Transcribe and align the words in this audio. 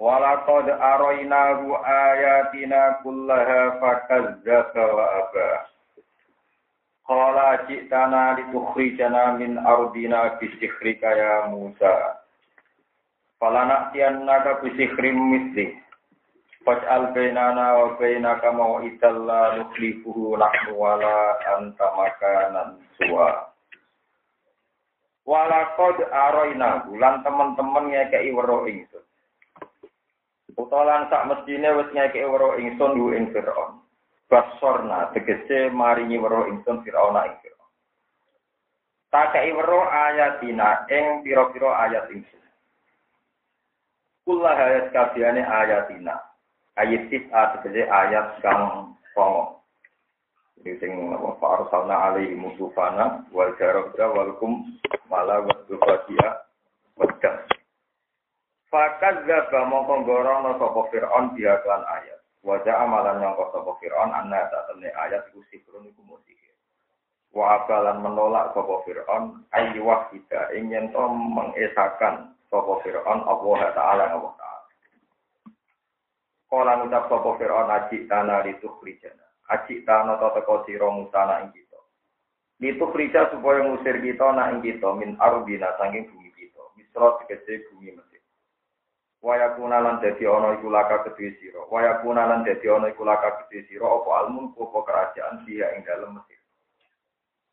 Walaqad 0.00 0.72
arainahu 0.72 1.76
ayatina 1.76 3.02
kullaha 3.04 3.76
fakazzaba 3.76 4.84
wa 4.88 5.06
aba. 5.20 5.50
Qala 7.04 7.66
ji'tana 7.68 8.38
litukhrijana 8.40 9.36
min 9.36 9.58
ardina 9.60 10.38
bisikhrika 10.40 11.12
ya 11.12 11.34
Musa. 11.52 12.24
Falana'tiyannaka 13.42 14.62
bisikhrim 14.64 15.18
misli. 15.34 15.76
Faj'al 16.62 17.10
bainana 17.10 17.74
wa 17.74 17.98
bainaka 17.98 18.54
maw'idan 18.54 19.26
la 19.26 19.58
nukhlifuhu 19.58 20.38
nahnu 20.38 20.78
wala 20.78 21.36
anta 21.58 21.86
makanan 21.98 22.78
suwa. 22.96 23.50
Walaqad 25.26 26.06
arainahu 26.06 26.98
lan 26.98 27.22
teman-teman 27.26 27.90
ngekei 27.90 28.30
weruh 28.30 28.66
ingsun. 28.70 29.02
Utalan 30.56 31.08
sak 31.08 31.24
mestine 31.28 31.68
wis 31.72 31.88
ngekeki 31.96 32.28
weruh 32.28 32.60
ingsun 32.60 32.98
hu 33.00 33.16
ing 33.16 33.32
Firaun. 33.32 33.80
Basorna 34.28 35.12
tegese 35.16 35.72
maringi 35.72 36.20
weruh 36.20 36.48
ingsun 36.48 36.84
Firaun 36.84 37.16
ing 37.24 37.34
Firaun. 37.40 37.70
Takei 39.08 39.52
weruh 39.56 39.88
ayatina 39.88 40.84
ing 40.92 41.24
pira-pira 41.24 41.88
ayat 41.88 42.08
ingsun. 42.12 42.44
Kullah 44.28 44.56
ayat 44.56 44.92
kabehane 44.92 45.40
ayatina. 45.40 46.20
Ayat 46.76 47.08
tis'a 47.08 47.56
tegese 47.56 47.88
ayat 47.88 48.40
kang 48.44 48.92
songo. 49.16 49.62
Jadi 50.62 50.78
sing 50.78 50.92
apa 51.10 51.42
farsalna 51.42 52.12
alaihi 52.12 52.38
musufana 52.38 53.26
wal 53.34 53.50
jarabra 53.58 54.06
wal 54.14 54.30
kum 54.38 54.78
mala 55.10 55.42
wa 55.42 55.54
dufatia 55.66 56.44
wadah. 56.94 57.61
Fakat 58.72 59.28
gaba 59.28 59.68
mongko 59.68 60.08
gorono 60.08 60.56
sapa 60.56 60.88
Fir'aun 60.88 61.36
dia 61.36 61.60
klan 61.60 61.84
ayat. 61.84 62.24
Wajah 62.40 62.88
amalan 62.88 63.20
sapa 63.20 63.68
Fir'aun 63.76 64.16
anna 64.16 64.48
tak 64.48 64.72
temne 64.72 64.88
ayat 64.96 65.28
iku 65.28 65.44
sikrun 65.52 65.92
iku 65.92 66.00
menolak 68.00 68.56
sapa 68.56 68.80
Fir'aun 68.88 69.44
ayu 69.52 69.84
wahida 69.84 70.48
ingin 70.56 70.88
to 70.88 71.04
mengesakan 71.12 72.32
sapa 72.48 72.72
Fir'aun 72.80 73.20
Allah 73.28 73.60
Ta'ala 73.76 74.04
Allah 74.08 74.32
Ta'ala. 74.40 74.52
Kala 76.52 76.72
ngucap 76.84 77.08
sapa 77.08 77.28
Fir'aun 77.40 77.68
aji 77.72 78.08
tanah 78.08 78.44
itu 78.44 78.68
khrijana. 78.76 79.24
Aji 79.52 79.84
tanah 79.88 80.20
to 80.20 80.28
teko 80.36 80.64
sira 80.68 80.88
musana 80.92 81.44
ing 81.44 81.52
kita. 81.56 81.80
Supaya 83.32 83.64
ngusir 83.64 84.00
kita 84.04 84.36
nak 84.36 84.52
ing 84.52 84.60
kita 84.60 84.92
min 84.92 85.16
ardina 85.16 85.72
saking 85.80 86.12
bumi 86.12 86.28
kita. 86.36 86.60
Misra 86.76 87.16
tegese 87.24 87.64
bumi 87.72 87.96
Mesir. 87.96 88.11
Waya 89.22 89.54
kunalan 89.54 90.02
dadi 90.02 90.26
ana 90.26 90.58
iku 90.58 90.66
laka 90.66 91.06
kedue 91.06 91.30
sira. 91.38 91.62
Waya 91.70 92.02
kunalan 92.02 92.42
dadi 92.42 92.66
ana 92.66 92.90
iku 92.90 93.06
laka 93.06 93.46
kedue 93.46 93.62
sira 93.70 93.86
apa 93.86 94.10
almun 94.26 94.50
apa 94.50 94.78
kerajaan 94.82 95.46
dia 95.46 95.70
ing 95.78 95.86
dalem 95.86 96.18
Mesir. 96.18 96.42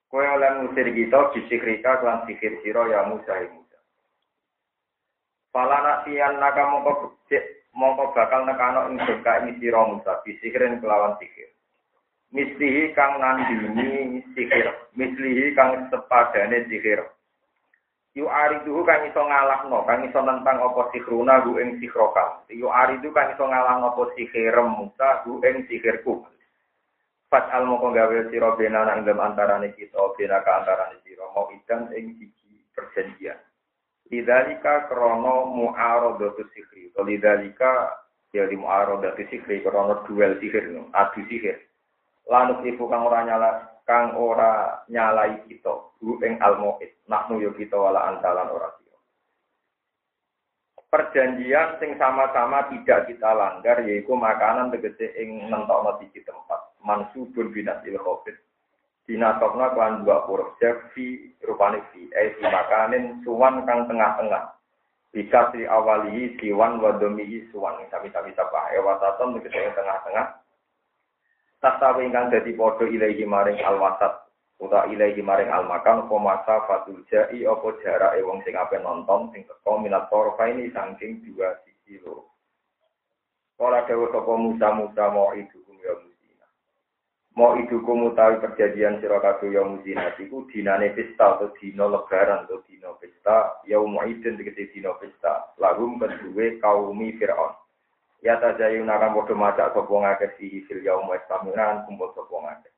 Kowe 0.09 0.25
oleh 0.25 0.49
ngusir 0.57 0.89
kita 0.89 1.29
bisikrika 1.37 2.01
kelan 2.01 2.25
sihir 2.25 2.57
sira 2.65 2.89
ya 2.89 3.05
Musa 3.05 3.29
ya 3.29 3.45
Musa. 3.53 3.77
Falana 5.53 6.01
tiyan 6.01 6.41
naka 6.41 6.65
mongko 6.65 7.13
mongko 7.77 8.17
bakal 8.17 8.49
nekano 8.49 8.89
ing 8.89 8.97
ka 9.21 9.45
ini 9.45 9.61
sira 9.61 9.85
Musa 9.85 10.25
bisikirin 10.25 10.81
kelawan 10.81 11.13
sihir. 11.21 11.53
Mislihi 12.33 12.97
kang 12.97 13.21
nandini 13.21 14.25
sihir, 14.33 14.73
mislihi 14.97 15.53
kang 15.53 15.85
sepadane 15.93 16.65
sihir. 16.65 17.05
Yu 18.19 18.27
ariduhu 18.27 18.83
kang 18.83 19.07
iso 19.07 19.23
ngalahno, 19.23 19.87
kang 19.87 20.03
iso 20.03 20.19
nentang 20.19 20.59
apa 20.59 20.91
sihruna 20.91 21.39
hu 21.39 21.55
ing 21.55 21.79
sihroka. 21.79 22.43
Yu 22.51 22.67
aridu 22.67 23.15
kang 23.15 23.31
iso 23.31 23.47
ngalahno 23.47 23.95
apa 23.95 24.11
sihirem 24.19 24.75
Musa 24.75 25.23
hu 25.23 25.39
ing 25.39 25.63
sihirku. 25.71 26.27
Fat 27.31 27.47
al 27.55 27.63
moko 27.63 27.95
gawe 27.95 28.27
sira 28.27 28.59
benana 28.59 28.99
ing 28.99 29.07
dalam 29.07 29.23
antarane 29.31 29.71
kita, 29.71 29.95
bena 30.19 30.43
ka 30.43 30.51
antarane 30.59 30.99
sira 31.07 31.31
mau 31.31 31.47
idan 31.55 31.87
ing 31.95 32.19
siji 32.19 32.59
perjanjian. 32.75 33.39
Lidalika 34.11 34.91
krono 34.91 35.47
mu'aradatu 35.55 36.43
sihri. 36.51 36.91
Lidalika 36.99 38.03
ya 38.35 38.51
di 38.51 38.59
mu'aradatu 38.59 39.23
sihri 39.31 39.63
krono 39.63 40.03
duel 40.03 40.35
sihir, 40.43 40.75
adu 40.91 41.21
sihir. 41.31 41.55
Lanuk 42.27 42.67
ibu 42.67 42.83
kang 42.91 43.07
ora 43.07 43.23
nyala 43.23 43.78
kang 43.89 44.13
ora 44.13 44.85
nyalai 44.85 45.41
kita 45.49 45.73
hu 45.97 46.21
ing 46.21 46.37
almuid 46.37 46.93
nahnu 47.09 47.41
yo 47.41 47.49
kita 47.57 47.73
wala 47.73 48.13
antalan 48.13 48.53
ora. 48.53 48.69
Perjanjian 50.89 51.77
sing 51.77 52.01
sama-sama 52.01 52.65
tidak 52.73 53.05
kita 53.05 53.29
langgar 53.29 53.77
yaitu 53.85 54.09
makanan 54.09 54.73
tegese 54.73 55.13
ing 55.21 55.45
nentokno 55.45 56.01
siji 56.01 56.25
tempat. 56.25 56.65
Mansubun 56.81 57.53
binasil 57.53 57.93
khofit. 58.01 58.33
Dinatokna 59.05 59.77
klan 59.77 60.01
dua 60.01 60.25
huruf 60.25 60.57
fi 60.93 61.29
rupane 61.45 61.85
fi 61.93 62.09
eh 62.09 62.33
makanin 62.41 63.21
suwan 63.21 63.69
kang 63.69 63.85
tengah-tengah. 63.85 64.57
Bika 65.13 65.53
si 65.53 65.69
awalihi 65.69 66.41
siwan 66.41 66.81
wadomihi 66.81 67.53
suwan 67.53 67.85
sami-sami 67.93 68.33
sabah 68.33 68.73
ewataton 68.73 69.37
tegese 69.37 69.69
tengah-tengah 69.77 70.38
tasawi 71.59 72.07
ingkang 72.07 72.31
dadi 72.31 72.55
padha 72.55 72.87
ilahi 72.87 73.23
maring 73.27 73.59
alwasat 73.63 74.15
uta 74.59 74.87
ilahi 74.91 75.19
maring 75.23 75.51
almakan 75.51 76.07
apa 76.07 76.15
masa 76.19 76.55
fatul 76.67 77.03
jai 77.07 77.43
apa 77.43 77.67
jarake 77.83 78.23
wong 78.23 78.43
sing 78.43 78.55
ape 78.55 78.79
nonton 78.79 79.31
sing 79.31 79.47
teko 79.47 79.79
minat 79.79 80.07
torfa 80.11 80.47
ini 80.51 80.71
saking 80.71 81.23
dua 81.23 81.55
sisi 81.63 81.99
loro 82.03 82.29
Ora 83.59 83.83
dewa 83.83 84.07
sapa 84.07 84.39
Musa 84.39 84.71
Musa 84.71 85.11
mau 85.11 85.35
idukum 85.35 85.75
ya 85.83 85.91
musina. 85.99 86.47
Mau 87.35 87.59
idukum 87.59 88.07
utawi 88.07 88.39
perjanjian 88.39 89.03
sira 89.03 89.19
kabeh 89.19 89.51
ya 89.51 89.67
musina 89.67 90.15
iku 90.15 90.47
dinane 90.47 90.95
pesta 90.95 91.35
atau 91.35 91.51
dina 91.59 91.83
lebaran 91.91 92.47
atau 92.47 92.63
dina 92.63 92.95
pesta 93.03 93.59
ya 93.67 93.83
muidin 93.83 94.39
tegese 94.39 94.71
dina 94.71 94.95
pesta 94.95 95.51
lagum 95.59 95.99
kedue 95.99 96.55
kaumi 96.63 97.19
Firaun. 97.19 97.51
Ya 98.19 98.35
tajayu 98.39 98.83
nakam 98.83 99.15
bodo 99.15 99.31
macak 99.35 99.71
sapa 99.71 99.87
ngakeh 99.87 100.35
sihi 100.35 100.67
fil 100.67 100.83
yaum 100.83 101.07
wa 101.07 101.15
istamiran 101.15 101.87
kumpul 101.87 102.11
sapa 102.11 102.35
ngakeh. 102.35 102.73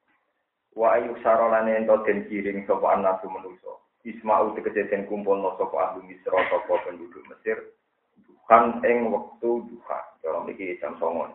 Wa 0.78 1.02
ayu 1.02 1.18
sarolane 1.26 1.82
ento 1.82 1.98
den 2.06 2.30
kiring 2.30 2.64
sapa 2.70 2.94
anasu 2.94 3.26
manusa. 3.26 3.74
Isma'u 4.06 4.54
tegese 4.54 4.90
den 4.90 5.10
kumpulno 5.10 5.58
sapa 5.58 5.98
ahli 5.98 6.06
Misra 6.06 6.38
sapa 6.50 6.74
penduduk 6.86 7.26
Mesir. 7.26 7.58
Duhan 8.22 8.86
ing 8.86 9.10
wektu 9.10 9.66
duha. 9.66 10.00
Dalam 10.22 10.46
iki 10.54 10.78
jam 10.78 10.94
songon. 11.02 11.34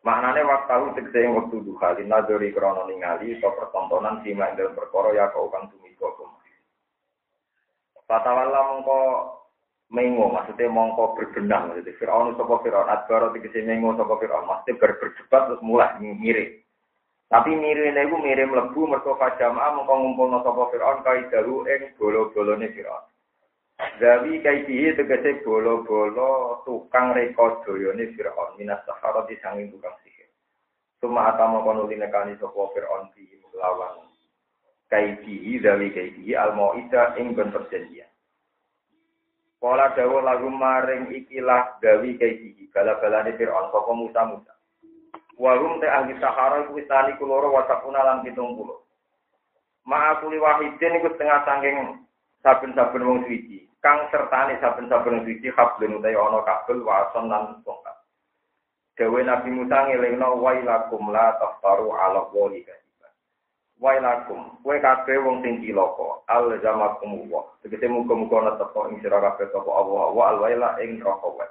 Maknane 0.00 0.40
waktu 0.44 0.96
tegese 0.96 1.20
ing 1.20 1.36
wektu 1.36 1.60
duha 1.60 1.92
linadori 2.00 2.48
krana 2.48 2.88
ningali 2.88 3.36
atau 3.36 3.52
pertontonan 3.60 4.24
sima 4.24 4.56
ing 4.56 4.72
perkara 4.72 5.12
ya 5.12 5.28
kau 5.36 5.52
kang 5.52 5.68
tumiko 5.68 5.84
Fatawalla 8.04 8.60
mongko 8.68 9.00
mengo 9.94 10.26
maksudnya 10.34 10.66
mongko 10.66 11.14
berbenah 11.14 11.70
maksudnya. 11.70 11.94
Fir'aun 11.94 12.34
sapa 12.34 12.54
Fir'aun 12.66 12.90
adbaro 12.90 13.30
tegese 13.30 13.62
mengo 13.62 13.94
sapa 13.94 14.18
Fir'aun. 14.18 14.50
Maksudnya 14.50 14.80
ber 14.82 14.92
berdebat 14.98 15.42
terus 15.46 15.62
mulai 15.62 15.94
mirip. 16.02 16.66
Tapi 17.30 17.50
mirip 17.54 17.94
iku 17.94 18.16
mirip 18.18 18.50
mlebu 18.50 18.80
mergo 18.90 19.14
fajamaah 19.14 19.70
mongko 19.78 19.94
ngumpulno 19.94 20.38
sapa 20.42 20.62
Fir'aun 20.74 20.98
kai 21.06 21.30
dalu 21.30 21.62
ing 21.70 21.94
bolo-bolone 21.94 22.66
Fir'aun. 22.74 23.04
Zawi 24.02 24.42
kaidihi 24.42 24.98
tegese 24.98 25.46
bolo-bolo 25.46 26.62
tukang 26.66 27.14
reka 27.14 27.62
doyone 27.62 28.10
Fir'aun. 28.18 28.58
Minas 28.58 28.82
sahara 28.82 29.22
disanging 29.30 29.70
tukang 29.70 29.94
sihir. 30.02 30.26
Suma 30.98 31.30
atama 31.30 31.62
kono 31.62 31.86
dinekani 31.86 32.34
sapa 32.42 32.74
di 33.14 33.38
lawan 33.54 34.10
kaidihi 34.90 35.62
zawi 35.62 35.90
kaidihi 35.94 36.34
al-mau'idah 36.36 37.16
ing 37.18 37.32
ben 37.34 37.50
perjanjian 37.50 38.13
Kala 39.64 39.96
dawuh 39.96 40.20
lagu 40.20 40.52
maring 40.52 41.08
ikilah 41.08 41.80
gawi 41.80 42.20
kaiki 42.20 42.68
bala-balane 42.68 43.32
Firaun 43.40 43.72
sapa 43.72 43.92
Musa 43.96 44.20
Musa. 44.28 44.52
Warum 45.40 45.80
te 45.80 45.88
ahli 45.88 46.12
Sahara 46.20 46.68
iku 46.68 46.76
tani 46.84 47.16
kuloro 47.16 47.48
wasakuna 47.48 48.04
lan 48.04 48.20
70. 48.28 48.60
Ma'a 49.88 50.20
kuli 50.20 50.36
wahidin 50.36 51.00
iku 51.00 51.16
setengah 51.16 51.48
sangking 51.48 51.96
saben-saben 52.44 53.08
wong 53.08 53.24
suci. 53.24 53.64
kang 53.84 54.04
sertane 54.08 54.56
saben-saben 54.60 55.28
siji 55.28 55.52
hablun 55.52 56.00
utawi 56.00 56.16
ana 56.16 56.40
kabel 56.44 56.84
wason 56.84 57.28
lan 57.32 57.60
tongkat. 57.64 57.96
Dewe 58.96 59.20
Nabi 59.24 59.48
Musa 59.48 59.88
ngelingno 59.88 60.44
wailakum 60.44 61.08
la 61.08 61.40
taftaru 61.40 61.92
ala 61.92 62.28
wali. 62.32 62.64
Wailakum, 63.82 64.62
kowe 64.62 64.78
kabeh 64.78 65.18
wong 65.18 65.42
sing 65.42 65.58
cilaka, 65.58 66.22
al 66.30 66.46
zamakum 66.62 67.26
wa. 67.26 67.42
Tegese 67.58 67.90
muga-muga 67.90 68.46
netep 68.46 68.70
ing 68.90 69.02
sira 69.02 69.18
kabeh 69.18 69.50
sapa 69.50 69.66
Allah 69.66 70.14
wa 70.14 70.24
al 70.30 70.38
waila 70.38 70.78
ing 70.78 71.02
neraka 71.02 71.26
wa. 71.26 71.46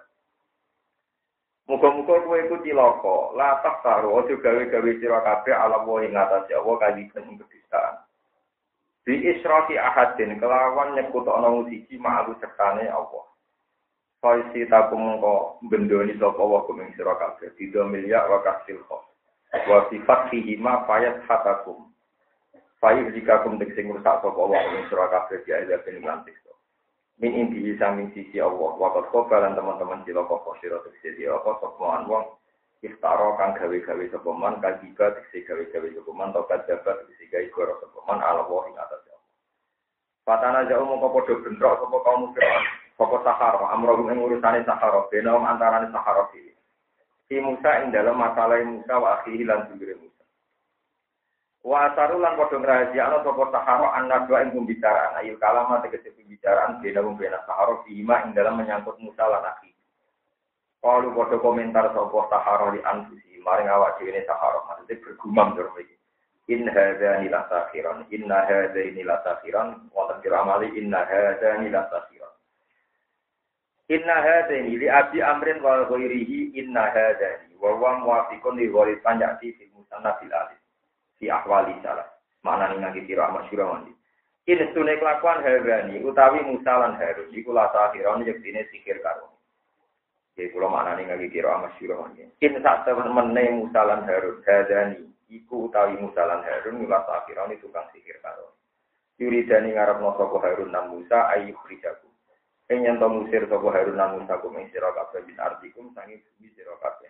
Muga-muga 1.68 2.24
kowe 2.24 2.38
iku 2.40 2.58
cilaka, 2.64 3.16
la 3.36 3.60
taftaru 3.60 4.24
aja 4.24 4.36
gawe-gawe 4.40 4.92
sira 5.04 5.20
kabeh 5.20 5.52
ala 5.52 5.84
wali 5.84 6.10
ngatasi 6.16 6.56
Allah 6.56 6.76
kadiba 6.80 7.20
ing 7.22 7.38
kedustaan. 7.44 7.96
Bi 9.04 9.14
israki 9.20 9.76
ahadin 9.76 10.40
kelawan 10.40 10.96
nyekutokno 10.96 11.68
siji 11.68 12.00
ma'alu 12.00 12.40
sertane 12.40 12.88
Allah. 12.88 13.28
Faisi 14.24 14.64
takum 14.72 15.04
mengko 15.06 15.60
bendoni 15.68 16.16
sapa 16.16 16.40
wa 16.40 16.64
kuming 16.64 16.96
sira 16.96 17.14
kabeh 17.20 17.52
tiga 17.60 17.84
miliar 17.84 18.32
wa 18.32 18.40
kasil 18.42 18.80
kho. 18.88 18.98
Wa 19.68 19.92
sifat 19.92 20.32
fihi 20.32 20.56
ma 20.58 20.88
fayat 20.88 21.20
hatakum. 21.28 21.93
Fayih 22.84 23.16
jika 23.16 23.48
kum 23.48 23.56
tek 23.56 23.72
sing 23.80 23.88
rusak 23.88 24.20
sapa 24.20 24.36
wa 24.36 24.60
kuming 24.60 24.84
sira 24.92 25.08
kabeh 25.08 25.40
dia 25.48 25.64
ada 25.64 25.80
ben 25.88 26.04
lantik. 26.04 26.36
Min 27.16 27.32
inti 27.32 27.72
samping 27.80 28.12
sisi 28.12 28.44
Allah 28.44 28.76
wa 28.76 28.92
qad 28.92 29.08
qabalan 29.08 29.56
teman-teman 29.56 30.04
sira 30.04 30.28
kok 30.28 30.44
sira 30.60 30.84
sisi 31.00 31.24
apa 31.24 31.64
sapa 31.64 31.80
wong 31.80 32.28
iftara 32.84 33.40
kang 33.40 33.56
gawe-gawe 33.56 34.04
sapa 34.12 34.30
man 34.36 34.60
kajiba 34.60 35.16
tek 35.16 35.32
gawe-gawe 35.32 35.88
sapa 35.96 36.12
man 36.12 36.36
tokat 36.36 36.68
jabat 36.68 37.08
tek 37.08 37.24
gawe 37.32 37.48
goro 37.56 37.74
sapa 37.80 38.00
man 38.04 38.20
ala 38.20 38.44
wa 38.52 38.68
ing 38.68 38.76
atas 38.76 39.08
Fatana 40.28 40.68
jauh 40.68 40.84
mau 40.84 41.08
padha 41.08 41.40
bentrok 41.40 41.88
sapa 41.88 41.98
kaum 42.04 42.36
Fir'aun. 42.36 42.64
Sapa 43.00 43.18
Sahara, 43.24 43.76
amrohum 43.76 44.12
ing 44.12 44.20
urusane 44.24 44.64
Sahara, 44.68 45.08
benaum 45.12 45.44
antarane 45.48 45.88
Sahara. 45.92 46.28
Si 47.28 47.36
Musa 47.40 47.84
ing 47.84 47.96
dalam 47.96 48.20
masalah 48.20 48.60
Musa 48.64 48.96
wa 49.00 49.20
akhihi 49.20 49.48
lan. 49.48 49.68
Wa 51.64 51.88
asaru 51.88 52.20
lan 52.20 52.36
padha 52.36 52.60
ngrahasiakno 52.60 53.24
sapa 53.24 53.44
Sahara 53.56 53.88
anak 53.96 54.28
dua 54.28 54.44
ing 54.44 54.52
pembicaraan, 54.52 55.16
ayo 55.24 55.40
kalama 55.40 55.80
tegese 55.80 56.12
pembicaraan 56.12 56.84
benaum 56.84 57.16
bena 57.16 57.40
Sahara 57.48 57.80
bima 57.88 58.20
ing 58.28 58.36
dalam 58.36 58.60
menyangkut 58.60 59.00
Musa 59.00 59.24
lan 59.24 59.48
akhi. 59.48 59.72
Padha 60.84 61.40
komentar 61.40 61.96
sapa 61.96 62.20
Sahara 62.28 62.76
di 62.76 62.84
anfusi, 62.84 63.40
maring 63.40 63.72
awak 63.72 63.96
dhewe 63.96 64.22
Sahara, 64.28 64.60
maksudnya 64.68 65.00
bergumam 65.00 65.56
durung 65.56 65.80
iki. 65.80 65.96
in 66.48 66.68
hadza 66.68 67.24
la 67.32 67.48
sakhiran 67.48 68.04
inna 68.12 68.44
hadza 68.44 68.84
la 69.08 69.16
sakhiran 69.24 69.88
kira 70.22 70.42
amali 70.44 70.68
inna 70.76 71.08
hadza 71.08 71.56
la 71.72 71.82
sakhiran 71.88 72.34
inna 73.88 74.16
hadza 74.20 74.60
li 74.60 74.90
abi 74.90 75.22
amrin 75.24 75.64
wa 75.64 75.88
ghairihi 75.88 76.52
inna 76.60 76.92
hadza 76.92 77.48
wa 77.64 77.72
wa 77.80 77.96
muwafiqun 78.04 78.60
li 78.60 78.68
ghairi 78.68 79.00
panjati 79.00 79.56
fi 79.56 79.72
musanna 79.72 80.20
fil 80.20 80.34
alif 80.36 80.60
fi 81.24 81.32
ahwali 81.32 81.72
salah 81.80 82.04
mana 82.44 82.68
ning 82.76 82.84
nang 82.84 82.92
kira 83.08 83.32
masyhur 83.32 83.64
mandi 83.64 83.96
in 84.52 84.60
sune 84.76 85.00
kelakuan 85.00 85.40
hadani 85.40 86.04
utawi 86.04 86.44
musalan 86.44 87.00
harus 87.00 87.32
iku 87.32 87.56
la 87.56 87.72
sakhiran 87.72 88.28
yektine 88.28 88.68
sikir 88.68 89.00
karo 89.00 89.32
Ya 90.34 90.50
kula 90.50 90.66
maknane 90.66 91.08
ngagi 91.08 91.32
kira 91.32 91.56
masyhur 91.64 92.04
mandi 92.04 92.28
in 92.44 92.60
sak 92.60 92.84
temene 92.84 93.64
musalan 93.64 94.04
harus 94.04 94.44
hadani 94.44 95.14
iku 95.34 95.66
utawi 95.70 95.98
Musa 95.98 96.22
lan 96.30 96.46
Harun 96.46 96.78
nulas 96.78 97.10
akhirane 97.10 97.58
tukang 97.58 97.90
sihir 97.90 98.22
karo. 98.22 98.54
Yuridani 99.18 99.74
ngarep 99.74 99.98
no 99.98 100.14
sapa 100.14 100.38
Harun 100.46 100.70
nan 100.70 100.94
Musa 100.94 101.34
ayu 101.34 101.58
khrijaku. 101.66 102.06
Ing 102.70 102.86
yen 102.86 103.02
to 103.02 103.10
musir 103.10 103.50
sapa 103.50 103.68
Harun 103.74 103.98
nan 103.98 104.22
Musa 104.22 104.38
kum 104.38 104.58
ing 104.62 104.70
sira 104.70 104.94
kabeh 104.94 105.26
bin 105.26 105.38
artikum 105.42 105.90
sangi 105.98 106.22
bumi 106.22 106.54
sira 106.54 106.78
kabeh. 106.78 107.10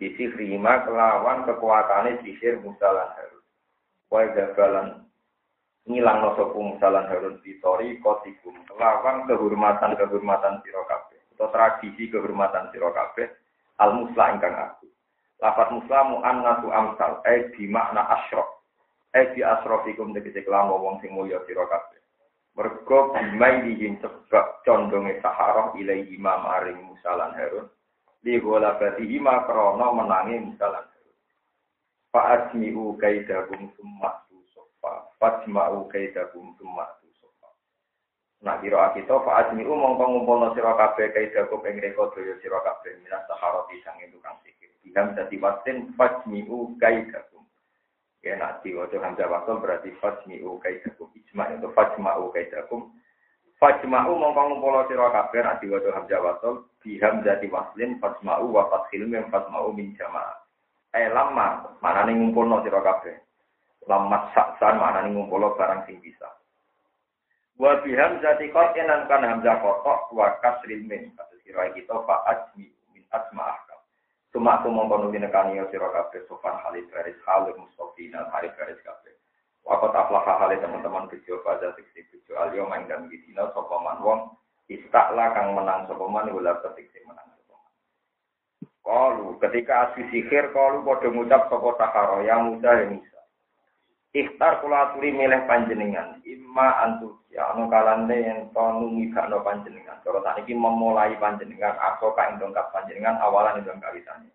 Bisi 0.00 0.32
rima 0.32 0.88
kelawan 0.88 1.44
kekuatane 1.44 2.24
sihir 2.24 2.64
Musa 2.64 2.88
lan 2.88 3.12
Harun. 3.12 3.39
Wae 4.10 4.26
gagalan 4.34 5.06
ngilang 5.86 6.18
no 6.18 6.30
sapa 6.34 6.58
Musa 6.58 6.90
lan 6.90 7.06
Harun 7.06 7.38
fitori 7.46 8.02
kotikum 8.02 8.58
kelawan 8.66 9.30
kehormatan-kehormatan 9.30 10.66
sira 10.66 10.82
kabeh. 10.90 11.22
Atau 11.38 11.48
tradisi 11.54 12.10
kehormatan 12.10 12.74
sira 12.74 12.90
kabeh 12.90 13.30
al 13.78 14.02
musla 14.02 14.34
ingkang 14.34 14.50
aku. 14.58 14.90
Lafat 15.40 15.72
muslamu 15.72 16.20
annatu 16.26 16.68
amsal, 16.68 17.22
eh 17.24 17.54
di 17.54 17.70
makna 17.70 18.02
asrof. 18.18 18.66
Eh 19.14 19.30
di 19.32 19.46
asrofikum 19.46 20.10
tegese 20.10 20.42
kelama 20.42 20.74
wong 20.74 20.98
sing 21.00 21.14
mulya 21.14 21.38
sira 21.46 21.64
kabeh. 21.70 22.02
Mergo 22.58 23.14
bimai 23.14 23.62
dijin 23.62 24.02
sebab 24.02 24.66
condonge 24.66 25.22
saharoh 25.22 25.78
ilai 25.78 26.02
imam 26.10 26.50
aring 26.58 26.82
musalan 26.82 27.30
Harun. 27.38 27.70
Li 28.26 28.42
golabati 28.42 29.06
ima 29.06 29.46
krono 29.46 29.94
menangi 29.94 30.50
musalan 30.50 30.89
Harun. 32.10 32.50
Fa'ajmi'u 32.50 32.98
kaidahum 32.98 33.70
summa 33.76 34.10
sofa. 34.54 35.06
Fa'ajma'u 35.18 35.88
kaidahum 35.88 36.54
summa 36.58 36.86
sofa. 37.20 37.48
Nah, 38.42 38.58
kira 38.58 38.94
kita 38.94 39.14
fa'ajmi'u 39.14 39.70
mongko 39.70 40.04
ngumpulno 40.10 40.54
sira 40.54 40.74
kabeh 40.74 41.14
kaidahum 41.14 41.62
ing 41.66 41.78
reka 41.78 42.10
daya 42.16 42.34
sira 42.42 42.58
kabeh 42.66 42.98
minas 43.02 43.22
saharati 43.30 43.78
sang 43.84 44.00
tukang 44.10 44.36
sihir. 44.42 44.70
Biham 44.82 45.14
jadi 45.14 45.36
wasin 45.38 45.94
fajmi'u 45.94 46.74
kaidakum. 46.80 47.46
Ya 48.20 48.36
nak 48.36 48.60
diwajah 48.60 49.00
hamzah 49.00 49.28
wasol 49.30 49.62
berarti 49.62 49.94
fajmi'u 50.02 50.58
kaidakum. 50.60 51.08
Ijma 51.14 51.56
itu 51.56 51.68
fajma'u 51.72 52.34
kaidakum. 52.34 52.90
Fajma'u 53.60 54.12
mongkong 54.16 54.56
ngumpul 54.56 54.82
sira 54.88 55.12
kabeh 55.14 55.40
nak 55.44 55.60
diwajah 55.62 55.92
hamzah 55.94 56.20
wasol 56.24 56.54
biham 56.80 57.22
jadi 57.22 57.44
waslin 57.52 58.00
fajma'u 58.00 58.50
wa 58.50 58.66
fathil 58.72 59.04
min 59.04 59.28
jama'ah. 59.94 60.39
Eh 60.90 61.06
lama 61.14 61.78
manane 61.78 62.18
ngumpulno 62.18 62.66
sira 62.66 62.82
kabeh. 62.82 63.14
Lamat 63.86 64.34
saksan 64.34 64.78
manane 64.78 65.14
ngumpulno 65.14 65.54
barang 65.54 65.86
sing 65.86 66.02
bisa. 66.02 66.26
Wa 67.60 67.78
biham 67.84 68.18
jadi 68.18 68.46
qat'in 68.50 68.90
kan 69.06 69.22
hamzah 69.22 69.62
kotok 69.62 70.10
wa 70.10 70.34
kasril. 70.42 70.82
Kasus 70.90 71.40
kira 71.46 71.70
kita 71.76 71.94
fa 72.08 72.26
ajmi 72.26 72.66
min 72.90 73.04
asma'ah 73.14 73.70
Cuma 74.30 74.62
aku 74.62 74.70
mau 74.70 74.86
penuhi 74.86 75.18
nekani 75.18 75.58
ya 75.58 75.66
siro 75.74 75.90
kabeh 75.90 76.22
sofan 76.30 76.54
halid 76.62 76.86
garis 76.94 77.18
halid 77.26 77.58
mustofina 77.58 78.30
halid 78.30 78.54
garis 78.54 78.78
kabeh. 78.86 79.10
Wakot 79.66 79.90
aflah 79.90 80.22
halid 80.22 80.62
teman-teman 80.62 81.10
video 81.10 81.42
pada 81.42 81.74
tiksi 81.74 82.06
video 82.06 82.38
alio 82.38 82.62
main 82.70 82.86
dan 82.86 83.10
gidina 83.10 83.50
sopaman 83.50 83.98
wong 83.98 84.30
istaklah 84.70 85.34
kang 85.34 85.58
menang 85.58 85.82
sopaman 85.90 86.30
ulah 86.30 86.62
ketik 86.62 86.94
menang. 87.02 87.26
Kalu 88.80 89.36
ketika 89.44 89.92
asyik 89.92 90.08
sihir 90.08 90.56
kalu 90.56 90.80
podo 90.80 91.12
ngucap 91.12 91.52
sopo 91.52 91.76
takaro 91.76 92.24
yang 92.24 92.48
muda 92.48 92.80
yang 92.80 92.96
muda. 92.96 93.20
Ikhtar 94.10 94.58
kula 94.64 94.98
milih 94.98 95.46
panjenengan 95.46 96.18
imma 96.26 96.82
antu 96.82 97.20
ya 97.30 97.54
anu 97.54 97.70
kalane 97.70 98.18
yang 98.26 98.40
tonu 98.50 98.90
no 98.90 99.38
panjenengan. 99.46 100.02
Kalau 100.02 100.18
tak 100.24 100.42
iki 100.42 100.50
memulai 100.50 101.14
panjenengan 101.22 101.78
atau 101.78 102.10
kain 102.18 102.34
dongkap 102.42 102.74
panjenengan 102.74 103.22
awalan 103.22 103.62
itu 103.62 103.70
kawitane. 103.78 104.26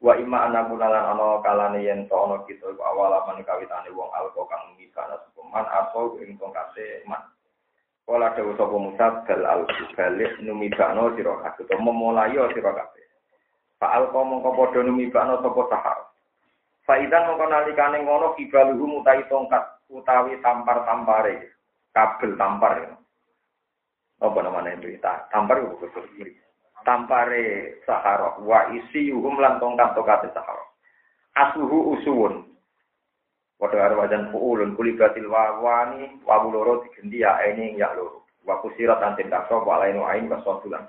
Wa 0.00 0.16
imma 0.16 0.48
anakunalan 0.48 1.04
ana 1.04 1.44
kalane 1.44 1.84
yen 1.84 2.08
to 2.08 2.16
ana 2.16 2.40
kita 2.48 2.64
iku 2.72 2.80
awalan 2.80 3.44
kawitane 3.44 3.92
wong 3.92 4.08
alko 4.16 4.48
kang 4.48 4.72
mikano 4.80 5.20
sukuman 5.28 5.68
atau 5.68 6.16
ing 6.24 6.40
dongkase 6.40 7.04
man. 7.04 7.20
Kala 8.04 8.36
dewe 8.36 8.52
sapa 8.56 8.76
Musa 8.76 9.06
bal 9.24 9.42
al 9.48 9.64
balik 9.96 10.32
numibakno 10.40 11.12
sira 11.16 11.40
kabeh 11.44 11.64
to 11.68 11.76
memulai 11.76 12.36
sira 12.56 12.72
kabeh. 12.72 13.03
Fa 13.78 13.86
alko 13.98 14.22
mongko 14.22 14.50
padha 14.54 14.80
numibakno 14.86 15.42
sapa 15.42 15.62
sahar. 15.70 15.98
Faidan 16.86 17.26
mongko 17.28 17.44
nalikane 17.48 17.98
ngono 18.04 18.36
kibaluhu 18.38 19.00
mutai 19.00 19.26
tongkat 19.26 19.64
utawi 19.90 20.38
tampar-tampare 20.40 21.54
kabel 21.94 22.34
tampar 22.38 22.72
ya. 22.82 22.92
Apa 24.22 24.38
namanya 24.42 24.78
itu? 24.78 24.98
Tampar 25.02 25.62
itu 25.62 25.76
betul. 25.80 26.06
Tampare 26.84 27.80
sahara 27.88 28.36
wa 28.44 28.68
isi 28.76 29.08
yuhum 29.08 29.40
lan 29.40 29.56
tongkat 29.58 29.96
tongkat 29.96 30.30
sahara. 30.36 30.64
Asuhu 31.34 31.98
usuun. 31.98 32.54
Pada 33.54 33.80
karo 33.80 34.02
wajan 34.02 34.28
fuulun 34.28 34.76
kulibatil 34.76 35.30
wawani 35.30 36.20
wabu 36.26 36.52
loro 36.52 36.84
digendi 36.84 37.24
ya 37.24 37.38
ini 37.48 37.80
ya 37.80 37.96
loro. 37.96 38.28
Wa 38.44 38.60
kusirat 38.60 39.00
antin 39.00 39.32
kaso 39.32 39.64
wa 39.64 39.80
lainu 39.80 40.04
ain 40.04 40.28
wa 40.28 40.36
sotu 40.44 40.68
lan 40.68 40.84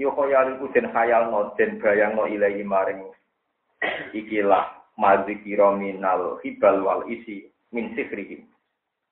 so. 0.00 0.08
Yo 0.08 0.16
khayal 0.16 0.56
iku 0.56 0.72
den 0.72 0.88
khayal 0.88 1.28
no 1.28 1.52
den 1.60 1.76
bayang 1.76 2.16
no 2.16 2.24
ilahi 2.24 2.64
maring 2.64 3.12
ikilah 4.16 4.72
madzikira 4.96 5.76
minal 5.76 6.40
hibal 6.40 6.80
wal 6.80 7.04
isi 7.04 7.52
min 7.72 7.92
sifrihim. 7.92 8.48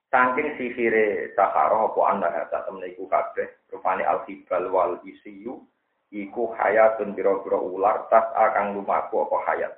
Saking 0.08 0.56
sihire 0.56 1.36
Sahara 1.36 1.84
apa 1.84 2.00
anda 2.08 2.32
kata 2.32 2.64
temen 2.64 2.88
iku 2.88 3.04
kabeh 3.12 3.44
rupane 3.68 4.08
alfibal 4.08 4.72
wal 4.72 4.96
isiyu 5.04 5.60
iku 6.08 6.56
hayatun 6.56 7.12
biro-biro 7.12 7.60
ular 7.60 8.08
tas 8.08 8.24
akan 8.32 8.80
lumaku 8.80 9.28
apa 9.28 9.36
hayat 9.44 9.72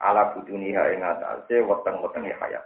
ala 0.00 0.32
buduni 0.32 0.72
ing 0.72 1.04
atase 1.04 1.60
weteng-wetenge 1.60 2.32
hayat 2.40 2.64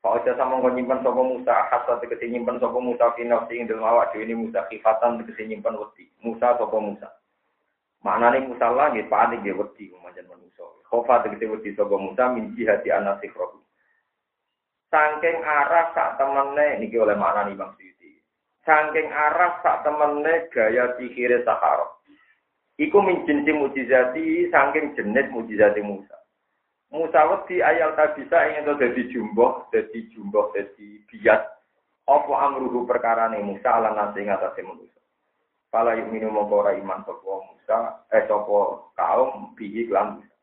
Pak 0.00 0.24
Oja 0.24 0.32
sama 0.32 0.64
kau 0.64 0.72
nyimpan 0.72 1.04
sopo 1.04 1.20
Musa, 1.20 1.52
hasad 1.68 2.00
tegesi 2.00 2.32
nyimpan 2.32 2.56
sopo 2.56 2.80
Musa 2.80 3.12
final 3.20 3.44
sing 3.52 3.68
dalam 3.68 3.84
awak 3.84 4.16
ini 4.16 4.32
Musa 4.32 4.64
kifatan 4.72 5.20
tegesi 5.20 5.44
nyimpan. 5.44 5.76
Musa 6.24 6.56
sopo 6.56 6.80
Musa. 6.80 7.19
Maknane 8.00 8.48
Musa 8.48 8.72
langit 8.72 9.12
panik 9.12 9.44
dia 9.44 9.52
wedi 9.52 9.92
manjan 10.00 10.24
manusa. 10.24 10.64
Khofa 10.88 11.20
tegesi 11.20 11.44
wedi 11.44 11.76
sopo 11.76 12.00
Musa 12.00 12.32
min 12.32 12.56
jihati 12.56 12.88
anak 12.88 13.20
sikrohu. 13.20 13.60
Sangking 14.88 15.44
arah 15.44 15.92
sak 15.92 16.16
temene 16.16 16.80
niki 16.80 16.96
oleh 16.96 17.14
makna 17.14 17.52
Imam 17.52 17.76
Suyuti. 17.76 18.24
Sangking 18.64 19.12
arah 19.12 19.60
sak 19.60 19.84
temene 19.84 20.48
gaya 20.48 20.96
sihire 20.96 21.44
Sahara. 21.44 21.86
Iku 22.80 23.04
min 23.04 23.28
jinsi 23.28 23.52
mujizati 23.52 24.48
sangking 24.48 24.96
jenis 24.96 25.28
mujizati 25.28 25.84
Musa. 25.84 26.16
Musa 26.90 27.20
wedi 27.28 27.60
ayal 27.60 27.92
tak 27.94 28.16
bisa 28.16 28.50
ingin 28.50 28.66
to 28.66 28.80
dadi 28.80 29.12
jumbo, 29.12 29.68
dadi 29.68 30.08
jumbo, 30.10 30.48
dadi 30.56 31.04
biat. 31.06 31.42
Apa 32.08 32.32
amruhu 32.48 32.88
perkara 32.88 33.28
nih 33.28 33.44
Musa 33.44 33.76
ala 33.76 33.92
nasi 33.92 34.24
ngatasi 34.24 34.64
manusia. 34.64 34.99
Pala 35.70 35.94
yuk 35.94 36.10
minum 36.10 36.34
ora 36.34 36.74
iman 36.74 37.06
sopo 37.06 37.46
Musa, 37.46 38.02
eh 38.10 38.26
sopo 38.26 38.90
kaum 38.98 39.54
bihi 39.54 39.86
kelam 39.86 40.18
Musa. 40.18 40.34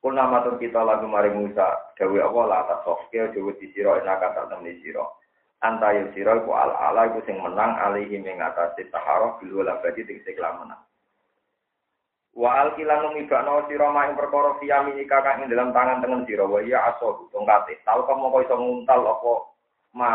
Kul 0.00 0.12
nama 0.16 0.44
kita 0.44 0.80
lagu 0.80 1.08
mari 1.08 1.32
Musa, 1.32 1.92
dawe 1.96 2.18
Allah 2.20 2.44
lah 2.44 2.58
atas 2.68 2.84
sofke, 2.84 3.32
dawe 3.32 3.50
di 3.56 3.72
siro 3.72 3.96
enak 3.96 4.20
kata 4.20 4.52
temen 4.52 4.76
siro. 4.84 5.20
Anta 5.64 5.92
yuk 5.96 6.12
siro 6.16 6.40
ku 6.44 6.52
ala 6.52 6.72
ala 6.88 7.08
iku 7.08 7.20
sing 7.24 7.40
menang 7.40 7.76
alihi 7.76 8.16
mengatasi 8.20 8.88
taharoh 8.92 9.40
bilu 9.40 9.64
labadi 9.64 10.04
tingsi 10.04 10.32
kelam 10.36 10.64
menang. 10.64 10.80
Wa 12.32 12.64
alkilan 12.64 13.12
numibakno 13.12 13.68
sira 13.68 13.88
ing 14.08 14.16
perkara 14.16 14.56
fiyamini 14.56 15.04
kakak 15.04 15.40
ing 15.40 15.52
dalam 15.52 15.72
tangan 15.72 16.00
tengen 16.00 16.24
sira 16.24 16.48
wa 16.48 16.60
ya 16.64 16.92
aso 16.92 17.28
tongkate. 17.32 17.80
Tahu 17.84 18.04
kamu 18.08 18.32
kok 18.32 18.44
iso 18.48 18.56
nguntal 18.56 19.00
apa 19.04 19.32
ma 19.96 20.12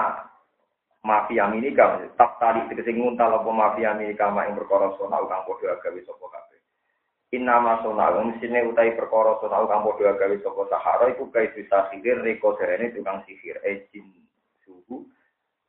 mafia 1.06 1.46
mini 1.46 1.70
kam 1.78 2.02
tak 2.18 2.42
tadi 2.42 2.66
tegese 2.66 2.90
nguntal 2.90 3.38
apa 3.38 3.50
mafia 3.54 3.94
mini 3.94 4.18
kama 4.18 4.50
ing 4.50 4.58
perkara 4.58 4.90
sona 4.98 5.22
kang 5.30 5.46
padha 5.46 5.78
gawe 5.78 6.00
sapa 6.02 6.26
kabeh. 6.34 6.60
Inna 7.38 7.62
ma 7.62 7.78
sona 7.86 8.10
sine 8.42 8.66
utai 8.66 8.98
perkara 8.98 9.38
sona 9.38 9.70
kang 9.70 9.86
padha 9.86 10.18
gawe 10.18 10.36
sapa 10.42 10.62
sahara 10.66 11.06
iku 11.14 11.30
kae 11.30 11.54
bisa 11.54 11.94
sihir 11.94 12.26
reko 12.26 12.58
derene 12.58 12.90
tukang 12.90 13.22
sihir 13.30 13.62
e 13.62 13.86
jin 13.94 14.10
suhu 14.66 15.06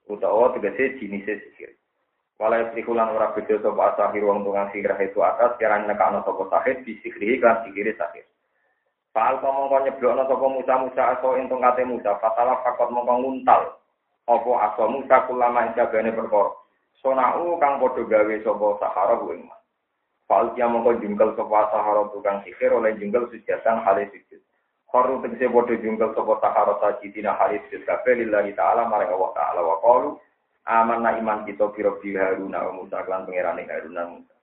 utawa 0.08 0.56
tegese 0.56 0.96
jenis 0.96 1.28
sihir. 1.28 1.76
Walai 2.40 2.72
sikulan 2.72 3.12
ora 3.12 3.36
beda 3.36 3.60
sapa 3.60 3.92
asahir 3.92 4.24
wong 4.24 4.40
tukang 4.40 4.72
sihir 4.72 4.96
itu 5.04 5.20
atas 5.20 5.60
kira 5.60 5.84
nekakno 5.84 6.24
sapa 6.24 6.48
sahid 6.48 6.80
bisikri 6.88 7.36
kan 7.44 7.60
sihire 7.68 7.92
sahir. 8.00 8.24
Fal 9.12 9.36
mongko 9.44 9.84
nyeblokno 9.84 10.24
sapa 10.24 10.46
Musa 10.48 10.74
Musa 10.80 11.02
aso 11.12 11.36
ing 11.36 11.52
tongkate 11.52 11.84
Musa 11.84 12.16
fatala 12.24 12.56
fakot 12.64 12.88
mongko 12.88 13.20
nguntal 13.20 13.84
apa 14.26 14.50
aso 14.70 14.90
Musa 14.90 15.22
kulama 15.30 15.70
ing 15.70 15.78
jagane 15.78 16.10
perkara. 16.10 16.50
Sonau 16.98 17.54
kang 17.62 17.78
padha 17.78 18.02
gawe 18.02 18.34
sapa 18.42 18.66
sahara 18.82 19.14
kuwi. 19.22 19.46
Fal 20.26 20.50
kia 20.58 20.66
mongko 20.66 20.98
jungkel 20.98 21.38
sapa 21.38 21.70
sahara 21.70 22.10
tukang 22.10 22.42
sihir 22.42 22.74
oleh 22.74 22.98
jungkel 22.98 23.30
sujatan 23.30 23.86
hale 23.86 24.10
sujud. 24.10 24.42
Khoru 24.90 25.22
tegese 25.22 25.46
padha 25.46 25.74
jungkel 25.78 26.10
sapa 26.18 26.34
sahara 26.42 26.74
sajidina 26.82 27.38
hale 27.38 27.62
sujud 27.70 27.86
kabeh 27.86 28.18
lillahi 28.18 28.50
ta'ala 28.58 28.90
marang 28.90 29.14
Allah 29.14 29.30
ta'ala 29.38 29.60
wa 29.62 29.76
qalu 29.78 30.10
amanna 30.66 31.14
iman 31.22 31.46
kita 31.46 31.70
biro 31.70 32.02
bi 32.02 32.18
Haruna 32.18 32.66
wa 32.66 32.72
Musa 32.82 33.06
lan 33.06 33.22
pangerane 33.30 33.62
Haruna 33.70 34.02
Musa. 34.10 34.34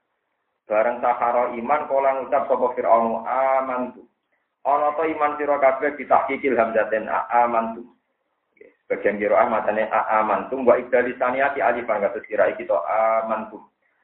Bareng 0.63 1.03
sahara 1.03 1.51
iman 1.59 1.81
kala 1.91 2.09
ngucap 2.23 2.47
sapa 2.47 2.65
Firaun 2.79 3.27
amantu. 3.27 4.07
Ana 4.63 4.95
to 4.95 5.03
iman 5.03 5.35
sira 5.35 5.59
kabeh 5.59 5.99
ditahqiqil 5.99 6.55
hamzaten 6.55 7.11
amantu. 7.11 7.83
Bagian 8.87 9.15
kira 9.15 9.39
amatane 9.47 9.87
amantu 9.89 10.59
wa 10.59 10.75
ibdali 10.75 11.15
saniyati 11.15 11.63
alifan 11.63 12.03
kira 12.27 12.51
iki 12.51 12.67
to 12.67 12.75
amantu. 12.83 13.63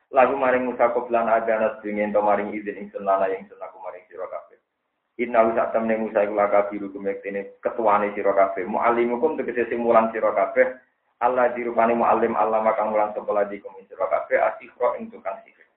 Lagu 0.09 0.33
maring 0.33 0.65
Musa 0.65 0.89
koplan 0.89 1.29
agana 1.29 1.77
sedingin 1.77 2.09
to 2.09 2.24
maring 2.24 2.50
izin 2.55 2.79
ing 2.81 2.88
senana 2.89 3.29
yang 3.29 3.45
senaku 3.45 3.77
maring 3.77 4.01
sira 4.09 4.25
kabeh. 4.25 4.57
Inna 5.21 5.45
usak 5.45 5.69
temne 5.75 6.00
Musa 6.01 6.25
iku 6.25 6.33
lakabiru 6.33 6.89
kumektene 6.89 7.62
ketuane 7.62 8.09
sira 8.17 8.33
kabeh. 8.33 8.65
Muallimukum 8.65 9.38
tegese 9.38 9.69
sing 9.69 9.83
mulang 9.86 10.09
sira 10.09 10.33
kabeh 10.33 10.65
Allah 11.19 11.51
dirupani 11.51 12.00
mu'alim 12.00 12.31
Allah 12.39 12.63
maka 12.63 12.88
mulang 12.88 13.12
sekolah 13.12 13.51
di 13.51 13.59
komisir 13.59 14.00
kabeh 14.00 14.39
asikro 14.39 14.95
ing 14.95 15.12
tukang 15.12 15.36
sihir. 15.43 15.67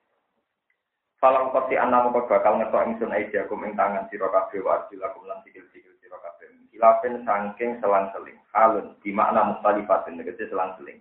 Falang 1.19 1.51
pasti 1.51 1.75
anak 1.75 2.15
bakal 2.15 2.63
ngetok 2.63 2.83
ingsun 2.87 3.11
aidiakum 3.11 3.67
ing 3.67 3.75
tangan 3.75 4.07
sira 4.07 4.31
kabeh 4.31 4.63
wa 4.63 4.79
arjulakum 4.79 5.27
lan 5.27 5.43
sikil-sikil 5.43 5.72
Kilafin 6.73 7.21
sangking 7.21 7.77
selang-seling. 7.77 8.33
Halun 8.49 8.97
di 9.05 9.13
makna 9.13 9.53
mustalifatin 9.53 10.17
negesi 10.17 10.49
selang-seling. 10.49 10.97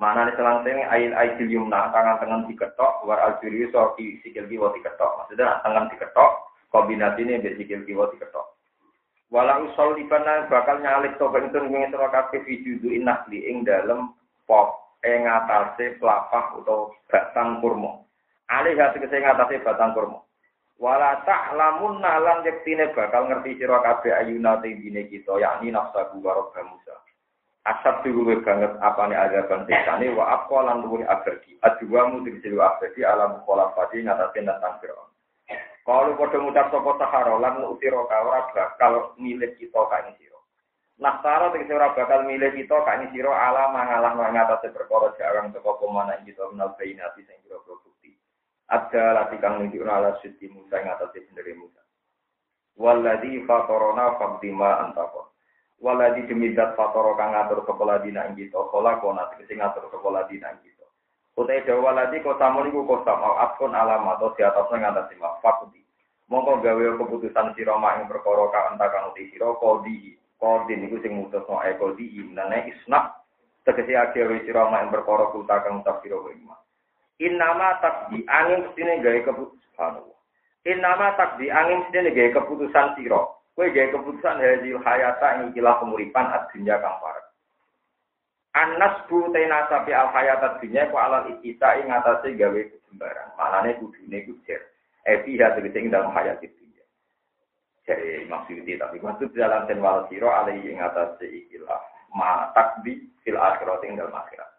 Mana 0.00 0.24
nih 0.24 0.34
selang-seling 0.40 0.88
ail 0.88 1.12
aidil 1.12 1.52
yumna 1.52 1.92
tangan 1.92 2.16
tangan 2.16 2.48
diketok 2.48 3.04
war 3.04 3.20
aljuri 3.20 3.68
so 3.68 3.92
di 4.00 4.16
sikil 4.24 4.48
kiwa 4.48 4.72
diketok. 4.72 5.20
Maksudnya 5.20 5.60
tangan 5.60 5.92
diketok 5.92 6.48
kombinasi 6.72 7.28
ini 7.28 7.44
sikil 7.44 7.84
kiwa 7.84 8.08
diketok. 8.08 8.56
Walau 9.32 9.68
sol 9.76 9.96
ibana 9.96 10.48
bakal 10.48 10.80
nyalik 10.80 11.16
to 11.16 11.28
itu 11.32 11.60
sira 11.64 12.08
kabeh 12.12 12.44
fijudu 12.44 12.92
inahli 12.92 13.48
ing 13.48 13.64
dalem 13.64 14.12
pop 14.44 14.96
ing 15.04 15.24
atase 15.24 15.96
pelapah 15.96 16.56
utawa 16.56 16.92
batang 17.08 17.60
kurma. 17.64 18.00
Alih 18.52 18.76
hati 18.76 19.00
kese 19.00 19.24
ngatasi 19.24 19.64
batang 19.64 19.96
kurma. 19.96 20.20
Wala 20.80 21.20
ta'lamun 21.26 22.00
nalan 22.00 22.44
yektine 22.46 22.90
bakal 22.96 23.28
ngerti 23.28 23.60
sira 23.60 23.82
kabeh 23.82 24.12
ayuna 24.12 24.58
tingine 24.64 25.06
kita 25.06 25.36
yakni 25.38 25.70
nafsa 25.70 26.08
wa 26.10 26.48
Musa. 26.68 26.96
Asap 27.62 28.02
diluwe 28.02 28.42
banget 28.42 28.74
apane 28.82 29.14
azaban 29.14 29.62
siksane 29.70 30.10
wa 30.18 30.34
aqwalan 30.34 30.82
luwih 30.82 31.06
abadi. 31.06 31.54
Adwa 31.62 32.10
mu 32.10 32.26
tegese 32.26 32.50
abadi 32.58 33.06
alam 33.06 33.38
kholafati 33.46 34.02
ngatasi 34.02 34.42
nantang 34.42 34.82
Fir'aun. 34.82 35.12
Kalau 35.86 36.18
pada 36.18 36.38
ngucap 36.42 36.74
sopo 36.74 36.98
sahara 36.98 37.38
lan 37.38 37.62
utiro 37.62 38.02
ora 38.10 38.50
bakal 38.50 39.14
milih 39.14 39.54
kita 39.62 39.78
kain 39.78 40.10
siro. 40.18 40.42
Nah 40.98 41.22
sahara 41.22 41.54
tegese 41.54 41.70
ora 41.70 41.94
bakal 41.94 42.26
milih 42.26 42.50
kita 42.50 42.82
kain 42.82 43.06
siro 43.14 43.30
ala 43.30 43.70
mangalah 43.70 44.18
mengatasi 44.18 44.74
perkara 44.74 45.14
jarang 45.14 45.54
teko 45.54 45.78
pemana 45.78 46.18
kita 46.26 46.42
menal 46.50 46.74
bainati 46.74 47.22
sing 47.22 47.38
kira 47.46 47.62
bukti. 47.62 47.91
Ada 48.68 49.16
lati 49.16 49.36
kang 49.42 49.58
nunjukna 49.58 49.92
ala 49.98 50.10
suci 50.22 50.46
Musa 50.52 50.78
ing 50.78 50.90
atase 50.90 51.24
sendiri 51.26 51.58
Musa. 51.58 51.82
Waladhi 52.78 53.42
fatorona 53.48 54.16
faqdima 54.20 54.86
antako. 54.86 55.32
Waladhi 55.82 56.30
demi 56.30 56.54
zat 56.54 56.78
fatoro 56.78 57.18
kang 57.18 57.34
ngatur 57.34 57.66
sekolah 57.66 58.00
dina 58.00 58.30
ing 58.30 58.38
kita. 58.38 58.58
Kola 58.70 59.02
kona 59.02 59.28
tegese 59.34 59.58
ngatur 59.58 59.90
sekolah 59.90 60.24
dina 60.30 60.54
ing 60.54 60.62
kita. 60.62 60.86
Utai 61.32 61.64
dawa 61.64 61.96
lagi 61.96 62.20
kota 62.20 62.52
iku 62.52 62.84
kota 62.84 63.16
mau 63.16 63.40
akun 63.40 63.72
alam 63.72 64.04
atau 64.04 64.36
di 64.36 64.44
atasnya 64.44 64.84
ngatasi 64.84 65.16
fakudi. 65.40 65.80
Mongko 66.28 66.60
gawe 66.60 66.84
keputusan 67.00 67.56
siro 67.56 67.80
mak 67.80 67.98
yang 67.98 68.08
perkara 68.08 68.44
ka 68.52 68.60
entakan 68.72 69.12
uti 69.12 69.32
siro 69.32 69.56
kodi. 69.56 70.16
Kodi 70.36 70.76
niku 70.76 71.00
sing 71.00 71.16
mutus 71.16 71.44
no 71.48 71.64
e 71.64 71.72
kodi 71.80 72.04
imnane 72.20 72.68
isna. 72.68 73.16
Tegesi 73.64 73.96
akhir 73.96 74.44
siro 74.44 74.68
mak 74.68 74.84
yang 74.84 74.92
perkara 74.92 75.32
kuta 75.32 75.56
kang 75.64 75.80
utak 75.80 76.04
siro 76.04 76.20
wima. 77.22 77.30
Innama 77.30 77.78
takdi 77.78 78.18
angin 78.26 78.66
ke 78.66 78.70
sini 78.74 79.02
gawe 79.02 79.20
keputusan. 79.22 79.94
Innama 80.66 81.14
takdi 81.14 81.46
angin 81.50 81.86
ke 81.86 81.88
sini 81.94 82.10
gawe 82.10 82.30
keputusan 82.34 82.98
siro. 82.98 83.22
Kue 83.54 83.70
gawe 83.70 83.88
keputusan 83.94 84.42
hasil 84.42 84.78
hayata 84.82 85.26
yang 85.38 85.46
ikilah 85.54 85.78
pemuripan 85.78 86.26
adunya 86.34 86.80
kang 86.82 86.98
parah. 86.98 87.26
Anas 88.52 89.00
bu 89.08 89.32
tena 89.32 89.64
al 89.64 90.08
hayat 90.12 90.60
dunya 90.60 90.84
ku 90.92 90.96
alal 91.00 91.24
ikita 91.30 91.80
ing 91.80 91.88
atase 91.88 92.36
gawe 92.36 92.60
kejembaran. 92.60 93.28
Malane 93.38 93.80
kudune 93.80 94.18
ku 94.28 94.36
jer. 94.44 94.60
Epi 95.08 95.40
ya 95.40 95.56
tegese 95.56 95.88
dalam 95.88 96.12
hayat 96.12 96.40
dunya. 96.44 96.84
Jadi 97.88 98.28
maksudnya 98.28 98.86
tapi 98.86 99.00
maksud 99.00 99.32
dalam 99.32 99.64
ten 99.66 99.80
wal 99.80 100.04
siro 100.12 100.28
alai 100.28 100.60
ing 100.68 100.78
atase 100.84 101.24
ikilah 101.24 101.80
ma 102.12 102.52
takbi 102.52 103.08
fil 103.24 103.40
akhirat 103.40 103.80
ing 103.88 103.96
dalam 103.96 104.12
akhirat. 104.12 104.51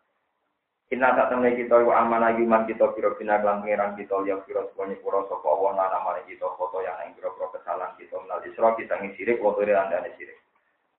Inna 0.93 1.09
tak 1.17 1.33
temui 1.33 1.57
kita 1.57 1.81
wa 1.81 2.05
amanah 2.05 2.37
yuman 2.37 2.69
kita 2.69 2.93
kira 2.93 3.17
bina 3.17 3.41
kelan 3.41 3.65
pengiran 3.65 3.97
kita 3.97 4.13
ya 4.29 4.37
kira 4.45 4.61
semuanya 4.69 5.01
pura 5.01 5.25
sapa 5.25 5.47
Allah 5.49 5.71
nana 5.73 5.97
mari 6.05 6.21
kita 6.29 6.45
foto 6.53 6.85
yang 6.85 7.01
ing 7.09 7.17
kira 7.17 7.33
kesalahan 7.33 7.97
kita 7.97 8.13
menal 8.21 8.45
isra 8.45 8.77
kita 8.77 9.01
ngisirik 9.01 9.41
wa 9.41 9.57
tiri 9.57 9.73
andane 9.73 10.13
sirik. 10.21 10.37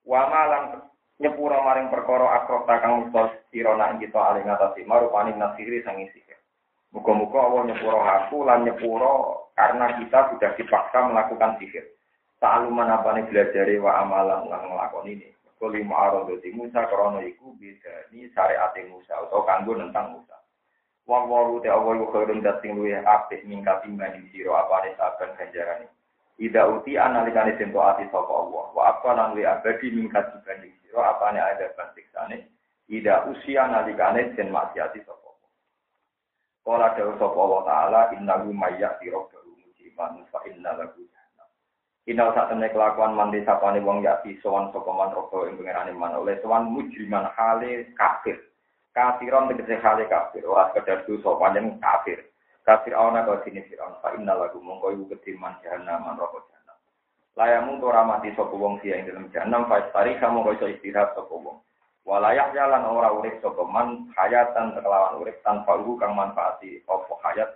Wa 0.03 0.27
malang 0.27 0.83
nyepuro 1.23 1.63
maring 1.63 1.87
perkara 1.87 2.43
akrok 2.43 2.67
takang 2.67 3.07
musta 3.07 3.39
sirona 3.55 3.95
kita 3.95 4.19
ali 4.19 4.43
ngatasi 4.43 4.83
marupani 4.83 5.31
nasiri 5.31 5.79
sangi 5.87 6.11
sihir. 6.11 6.43
Muga-muga 6.91 7.47
Allah 7.47 7.61
nyepuro 7.71 7.99
aku 8.03 8.37
lan 8.43 8.67
nyepuro 8.67 9.13
karena 9.55 9.95
kita 9.95 10.35
sudah 10.35 10.51
dipaksa 10.59 11.07
melakukan 11.07 11.55
sihir. 11.63 11.87
Ta'aluman 12.43 12.91
apa 12.91 13.15
nih 13.15 13.31
belajar 13.31 13.63
wa 13.79 14.03
amalan 14.03 14.43
lan 14.51 14.61
ngelakon 14.67 15.07
ini. 15.07 15.31
Kuli 15.55 15.87
ma'arun 15.87 16.27
doti 16.27 16.51
Musa 16.51 16.83
krono 16.91 17.23
iku 17.23 17.55
beda 17.55 18.11
ini 18.11 18.27
syariat 18.35 18.75
Musa 18.91 19.15
atau 19.23 19.47
kanggo 19.47 19.79
tentang 19.79 20.19
Musa. 20.19 20.35
Wong 21.07 21.31
waru 21.31 21.63
te 21.63 21.71
Allah 21.71 21.95
iku 21.95 22.11
khairun 22.11 22.43
dating 22.43 22.75
luwe 22.75 22.97
apik 22.99 23.47
mingkat 23.47 23.85
timbang 23.85 24.19
siro 24.35 24.51
apa 24.57 24.83
nih 24.83 24.97
saben 24.99 25.31
ganjaran 25.37 25.87
Ida 26.35 26.67
uti 26.67 26.99
analikane 26.99 27.55
sento 27.55 27.79
ati 27.79 28.03
sapa 28.11 28.27
Allah. 28.27 28.65
Wa 28.75 28.83
apa 28.91 29.09
lan 29.15 29.39
luwe 29.39 29.47
abadi 29.47 29.87
mingkat 29.87 30.35
dibanding 30.35 30.75
sira 30.83 31.15
apane 31.15 31.39
ada 31.39 31.71
siksane 31.95 32.51
ida 32.91 33.23
usia 33.31 33.63
nalikane 33.71 34.35
den 34.35 34.51
maksiati 34.51 34.99
sapa. 35.07 35.31
Kala 36.67 36.91
dewa 36.99 37.15
sapa 37.15 37.39
wa 37.39 37.61
taala 37.63 38.11
innahu 38.17 38.51
mayyati 38.51 39.07
rabbahu 39.07 39.55
mujiban 39.55 40.19
fa 40.27 40.43
inna. 40.49 40.75
Inal 42.05 42.37
sak 42.37 42.53
temne 42.53 42.69
kelakuan 42.69 43.17
mandi 43.17 43.41
sapane 43.41 43.81
wong 43.81 44.05
yati 44.05 44.37
sowan 44.45 44.69
sapa 44.69 44.93
man 44.93 45.09
robo 45.09 45.49
ing 45.49 45.57
pengerane 45.57 45.89
man 45.89 46.13
oleh 46.13 46.37
sowan 46.37 46.69
mujriman 46.69 47.25
hale 47.33 47.89
kafir. 47.97 48.37
Kafiron 48.93 49.49
tegese 49.49 49.81
hale 49.81 50.05
kafir, 50.05 50.45
ora 50.45 50.69
sekedar 50.69 51.01
dosa 51.09 51.33
panjang 51.41 51.81
kafir. 51.81 52.21
Kafir 52.61 52.93
ana 52.93 53.25
kau 53.25 53.41
sini 53.41 53.65
Fir'aun 53.65 53.97
fa 54.05 54.13
inna 54.13 54.37
lahu 54.37 54.61
mongko 54.61 54.93
iku 54.93 55.17
ketiman 55.17 55.57
jahannam 55.65 56.05
man 56.05 56.21
robo 56.21 56.45
jahannam. 56.45 56.77
Layamu 57.33 57.81
ora 57.81 58.05
mati 58.05 58.29
sapa 58.37 58.53
wong 58.53 58.77
sia 58.85 59.01
ing 59.01 59.09
dalam 59.09 59.25
jahannam 59.33 59.65
fa 59.65 59.89
tari 59.89 60.13
kamu 60.21 60.45
iso 60.61 60.69
istirahat 60.69 61.17
sapa 61.17 61.33
wong. 61.33 61.57
Walayak 62.05 62.53
jalan 62.53 62.85
ora 62.85 63.17
urip 63.17 63.41
sapa 63.41 63.65
man 63.65 64.13
hayatan 64.13 64.77
kelawan 64.77 65.25
urip 65.25 65.41
tanpa 65.41 65.73
ugu 65.81 65.97
kang 65.97 66.13
manfaati 66.13 66.85
apa 66.85 67.13
hayat. 67.25 67.49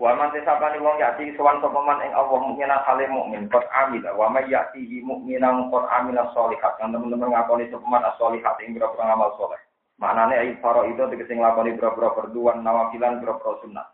Wa 0.00 0.16
man 0.16 0.32
tesapani 0.32 0.80
wong 0.80 0.96
yati 0.96 1.36
sowan 1.36 1.60
sapa 1.60 1.76
man 1.84 2.00
ing 2.00 2.16
Allah 2.16 2.40
mukmina 2.40 2.80
kale 2.88 3.04
mukmin 3.04 3.52
qad 3.52 3.68
amil 3.68 4.00
wa 4.16 4.32
may 4.32 4.48
yati 4.48 4.80
mukminan 5.04 5.68
qad 5.68 5.84
amil 5.92 6.16
sholihat 6.32 6.80
kan 6.80 6.88
teman-teman 6.88 7.36
ngakoni 7.36 7.68
sapa 7.68 7.84
man 7.84 8.08
sholihat 8.16 8.56
ing 8.64 8.72
boro 8.80 8.96
amal 8.96 9.36
saleh. 9.36 9.60
Maknane 10.00 10.40
ai 10.40 10.56
faro 10.64 10.88
itu 10.88 11.04
tegese 11.04 11.36
nglakoni 11.36 11.76
boro-boro 11.76 12.16
perduan 12.16 12.64
nawafilan 12.64 13.20
boro-boro 13.20 13.60
sunat. 13.60 13.92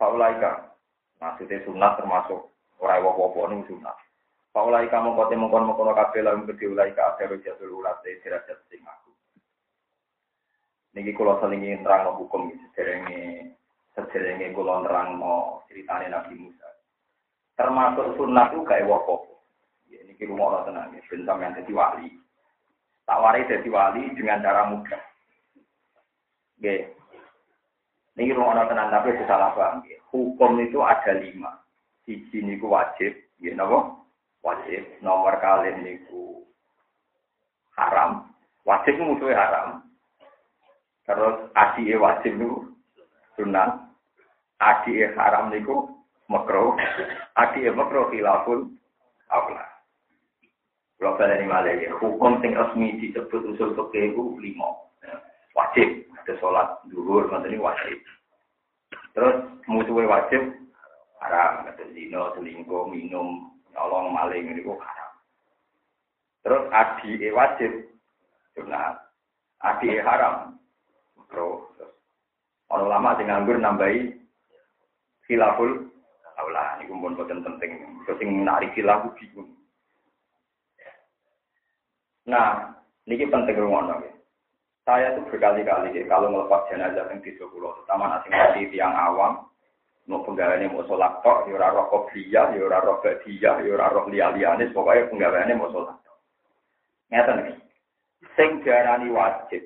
Faulaika 0.00 0.72
maksudnya 1.20 1.60
sunat 1.68 2.00
termasuk 2.00 2.48
ora 2.80 2.96
apa-apa 2.96 3.52
ning 3.52 3.68
sunat. 3.68 3.92
Paulai 4.54 4.86
kamu 4.86 5.18
kote 5.18 5.34
mengkon 5.34 5.66
mengkono 5.66 5.98
kafe 5.98 6.22
lalu 6.22 6.46
gede 6.54 6.70
ulai 6.70 6.94
ka 6.94 7.18
akhir 7.18 7.42
jatul 7.42 7.82
ulat 7.82 7.98
dari 8.06 8.22
derajat 8.22 8.62
sing 8.70 8.86
aku. 8.86 9.10
Niki 10.94 11.10
kulo 11.10 11.42
selingi 11.42 11.74
terang 11.82 12.14
hukum 12.14 12.54
sederenge 12.70 12.70
sederenge 12.70 13.58
kulo 14.54 14.74
nerang 14.82 15.22
no 15.22 15.62
ceritane 15.70 16.10
Nabi 16.10 16.34
Musa. 16.38 16.68
Termasuk 17.54 18.18
sunnah 18.18 18.50
itu 18.50 18.66
kayak 18.66 18.90
wokok. 18.90 19.22
Ya, 19.86 20.02
niki 20.04 20.26
rumah 20.26 20.58
orang 20.58 20.66
tenang 20.66 20.88
ya, 20.98 21.00
ben 21.06 21.22
sampean 21.22 21.54
dadi 21.54 21.70
wali. 21.70 22.08
Tawari 23.06 23.46
jadi 23.46 23.68
wali 23.70 24.10
dengan 24.18 24.42
cara 24.42 24.66
mudah. 24.66 25.02
Oke. 26.58 26.98
Niki 28.18 28.34
rumah 28.34 28.58
orang 28.58 28.68
tenang 28.74 28.88
tapi 28.90 29.14
salah 29.30 29.54
paham. 29.54 29.86
Hukum 30.10 30.58
itu 30.58 30.82
ada 30.82 31.14
lima. 31.14 31.62
Siji 32.02 32.42
niku 32.42 32.68
wajib, 32.68 33.14
ya 33.38 33.54
napa? 33.54 34.04
wajib 34.44 34.84
nomor 35.00 35.40
kali 35.40 35.72
niku 35.80 36.44
haram 37.80 38.28
wajib 38.68 39.00
musuhnya 39.00 39.40
haram 39.40 39.68
terus 41.08 41.48
adi 41.56 41.96
wajib 41.96 42.36
niku 42.36 42.68
sunnah 43.40 43.83
adi 44.60 45.06
haram 45.14 45.50
niku 45.50 45.90
makro. 46.30 46.76
Adi 47.38 47.66
makro 47.70 48.10
khilafun 48.10 48.74
aula 49.30 49.74
kalau 51.04 51.20
kalian 51.20 51.52
ini 51.52 51.84
ya, 51.84 51.92
hukum 52.00 52.40
sing 52.40 52.56
resmi 52.56 52.96
disebut 52.96 53.52
usul 53.52 53.76
fikih 53.76 54.16
itu 54.16 54.24
lima. 54.40 54.72
Wajib 55.52 56.08
ada 56.16 56.32
sholat 56.40 56.80
duhur 56.88 57.28
ini 57.28 57.60
wajib. 57.60 58.00
Terus 59.12 59.44
musuhnya 59.68 60.08
wajib 60.08 60.42
haram 61.20 61.68
ada 61.68 61.84
zina 61.92 62.32
selingkuh 62.32 62.88
minum 62.88 63.52
nyolong 63.76 64.16
maling 64.16 64.48
ini 64.48 64.64
kok 64.64 64.80
haram. 64.80 65.12
Terus 66.40 66.62
adi 66.72 67.10
e 67.20 67.28
wajib 67.36 67.72
sunat, 68.56 68.96
adi 69.60 69.92
e 69.92 70.00
haram. 70.00 70.56
Terus 71.28 71.68
orang 72.72 72.88
lama 72.88 73.20
nganggur 73.20 73.60
nambahi 73.60 74.08
khilaful 75.26 75.90
aula 76.40 76.78
ini 76.82 76.90
pun 76.90 77.16
boten 77.16 77.44
penting. 77.44 77.78
Sing 78.18 78.28
narik 78.42 78.74
khilaf 78.74 79.06
bingung. 79.16 79.54
Nah, 82.24 82.72
ini 83.04 83.28
penting 83.28 83.56
rumah 83.60 84.00
ya. 84.00 84.12
Saya 84.84 85.16
tuh 85.16 85.24
berkali-kali 85.32 85.96
ya, 85.96 86.04
kalau 86.04 86.28
melepas 86.28 86.68
jenazah 86.68 87.08
yang 87.08 87.24
di 87.24 87.32
pulau, 87.40 87.72
terutama 87.72 88.12
nasi 88.12 88.28
mati 88.28 88.68
tiang 88.68 88.92
awam, 88.92 89.48
mau 90.04 90.20
penggaweane 90.28 90.68
mau 90.68 90.84
sholat 90.84 91.24
tok, 91.24 91.48
ya 91.48 91.56
ora 91.56 91.72
roh 91.72 91.88
kopiah, 91.88 92.52
ya 92.52 92.60
ora 92.60 92.84
roh 92.84 93.00
badia, 93.00 93.64
ya 93.64 93.70
ora 93.72 93.88
roh 93.88 94.04
liya-liyane, 94.12 94.68
pokoke 94.76 95.08
penggaweane 95.08 95.56
mau 95.56 95.72
sholat 95.72 95.96
tok. 96.04 96.16
Ngeten 97.08 97.40
iki. 97.40 97.54
Sing 98.36 98.50
diarani 98.60 99.08
wajib. 99.08 99.64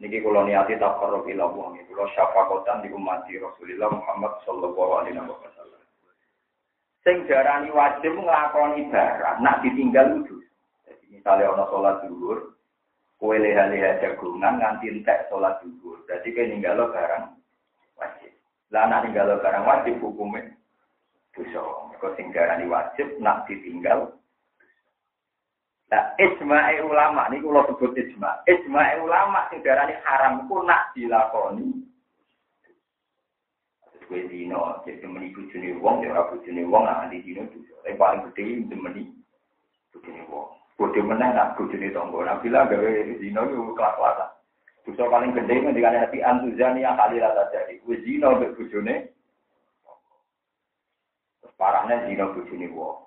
Niki 0.00 0.24
kula 0.24 0.48
niati 0.48 0.80
taqarrub 0.80 1.28
ila 1.28 1.44
Allah, 1.52 1.76
kula 1.84 2.04
syafaqatan 2.16 2.82
di 2.82 2.88
umat 2.96 3.28
Rasulullah 3.28 3.88
Muhammad 3.92 4.32
sallallahu 4.48 4.92
alaihi 5.04 5.20
wasallam. 5.20 5.82
Sing 7.04 7.28
diarani 7.28 7.68
wajib 7.68 8.16
nglakoni 8.16 8.88
barang, 8.88 9.44
nak 9.44 9.60
ditinggal 9.60 10.24
itu. 10.24 10.40
Jadi 10.88 11.04
misalnya 11.12 11.52
ana 11.52 11.64
sholat 11.68 12.00
zuhur, 12.08 12.56
kowe 13.20 13.36
leha-leha 13.36 14.00
jagungan 14.00 14.56
nganti 14.56 14.88
entek 14.88 15.28
sholat 15.28 15.60
zuhur. 15.60 16.00
Berarti 16.08 16.32
kowe 16.32 16.44
ninggalo 16.48 16.88
barang 16.88 17.40
lah 18.70 18.86
nak 18.86 19.02
tinggal 19.02 19.34
barang 19.42 19.66
wajib 19.66 19.98
hukumnya 19.98 20.46
dosa. 21.34 21.90
Kau 21.98 22.14
tinggal 22.14 22.54
wajib 22.70 23.18
nak 23.18 23.44
ditinggal. 23.50 24.14
Nah, 25.90 26.14
ijma'i 26.22 26.78
ulama 26.86 27.26
ini 27.26 27.42
kalau 27.42 27.66
sebut 27.66 27.98
ijma. 27.98 28.46
Ijma'i 28.46 29.02
ulama 29.02 29.50
sing 29.50 29.58
darani 29.66 29.98
haram 30.06 30.46
ku 30.46 30.62
nak 30.62 30.94
dilakoni. 30.94 31.66
Kue 34.06 34.26
dino, 34.26 34.82
jadi 34.82 35.06
meni 35.06 35.30
bujuni 35.30 35.70
wong, 35.78 36.02
ya 36.02 36.10
ora 36.10 36.30
bujuni 36.34 36.66
wong, 36.66 36.82
nah 36.82 37.06
di 37.06 37.22
dino 37.22 37.46
dosa. 37.46 37.78
Tapi 37.82 37.94
paling 37.94 38.26
gede 38.30 38.74
meni 38.74 39.06
bujuni 39.94 40.26
wong. 40.30 40.50
Bodoh 40.78 41.02
menang 41.02 41.34
nak 41.34 41.54
bujuni 41.58 41.90
tonggo. 41.90 42.22
Nah, 42.22 42.38
bila 42.38 42.66
gawe 42.70 42.90
dino 43.18 43.40
itu 43.50 43.74
kelas-kelasan. 43.74 44.30
Dosa 44.86 45.10
paling 45.10 45.34
gede 45.34 45.54
ngendikan 45.58 45.98
hati 45.98 46.22
antuzani 46.22 46.86
yang 46.86 46.98
kali 46.98 47.18
rata 47.18 47.50
jadi. 47.50 47.82
Wis 47.86 48.02
zina 48.06 48.30
mbek 48.30 48.54
bojone. 48.54 48.94
Parahnya 51.58 52.06
zina 52.06 52.30
bojone 52.30 52.66
wong. 52.70 52.98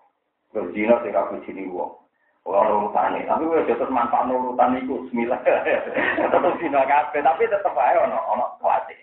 Terus 0.51 0.71
zina 0.75 0.99
sing 0.99 1.15
bojone 1.15 1.63
wong. 1.71 2.02
Ora 2.43 2.75
urutane, 2.75 3.23
tapi 3.23 3.47
wis 3.47 3.63
terus 3.71 3.87
manfaat 3.87 4.27
urutan 4.27 4.75
iku 4.75 5.07
bismillah. 5.07 5.39
Tetep 6.19 6.53
zina 6.59 6.83
kabeh, 6.83 7.23
tapi 7.23 7.47
tetep 7.47 7.71
ae 7.71 7.95
ono 7.95 8.19
ono 8.19 8.45
kuwate. 8.59 8.99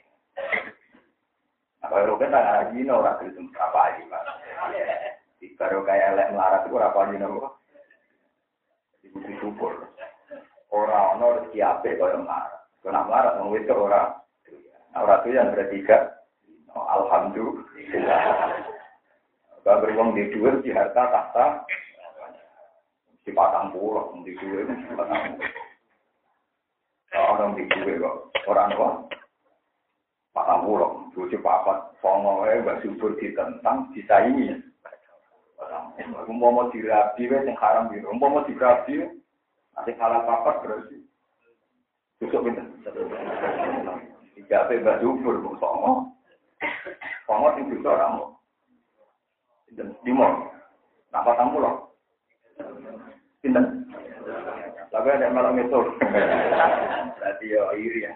Apa 1.80 2.04
ero 2.04 2.20
kan 2.20 2.36
tak 2.36 2.76
zina 2.76 3.00
ora 3.00 3.16
gelem 3.16 3.48
apa 3.56 3.96
iki, 3.96 4.02
Pak. 4.12 4.24
Baru 5.56 5.80
kayak 5.88 6.12
elek 6.16 6.30
melarat 6.36 6.68
itu 6.68 6.76
ora 6.76 6.92
apa 6.92 7.08
zina 7.08 7.26
kok. 7.32 7.54
Ibu 9.08 9.18
syukur. 9.40 9.72
Ora 10.68 11.16
ono 11.16 11.40
rezeki 11.40 11.64
apik 11.64 11.96
kaya 11.96 12.20
melarat. 12.20 12.60
Kena 12.84 13.08
melarat, 13.08 13.40
mau 13.40 13.56
itu 13.56 13.72
orang. 13.72 14.20
Orang 14.92 15.20
itu 15.24 15.36
yang. 15.36 15.48
Oh, 16.70 16.86
Alhamdulillah. 16.86 18.22
Kalau 19.60 19.80
beruang 19.82 20.14
di 20.14 20.30
dua, 20.30 20.62
di 20.62 20.70
harta. 20.70 21.66
Di 23.30 23.38
patang 23.38 23.70
pulau, 23.70 24.10
di 24.26 24.34
di 24.34 24.90
patang 24.98 25.38
Orang 27.14 27.54
di 27.54 27.62
dua 27.70 27.94
kok. 28.02 28.16
Orang 28.50 28.74
kok. 28.74 28.94
Patang 30.34 30.66
pulau. 30.66 31.06
Bucu 31.14 31.38
papat. 31.38 31.94
Fongowe, 32.02 32.50
gak 32.50 32.82
subur 32.82 33.14
ditentang, 33.22 33.86
disaingi. 33.94 34.50
Aku 36.10 36.34
mau 36.34 36.50
mau 36.50 36.74
dirabi, 36.74 37.30
yang 37.30 37.54
haram 37.54 37.86
gitu. 37.94 38.10
Mau 38.18 38.34
mau 38.34 38.42
dirabi, 38.42 38.98
nanti 39.78 39.94
kalah 39.94 40.26
papat 40.26 40.66
berarti. 40.66 40.98
Besok 42.18 42.50
pinter. 42.50 42.66
Tiga 44.34 44.66
apa 44.66 44.74
mbak 44.74 44.98
Zubur, 45.06 45.38
mau 45.38 45.54
songo. 45.62 45.92
Songo. 47.30 47.54
Di 49.78 50.10
mall. 50.10 50.50
Napa 51.14 51.38
tamu 51.38 51.62
loh? 51.62 51.89
Pinter. 53.40 53.64
Tapi 54.90 55.08
ada 55.08 55.32
malam 55.32 55.56
itu. 55.56 55.80
Berarti 57.16 57.46
ya 57.48 57.62
iri 57.78 58.04
ya. 58.04 58.12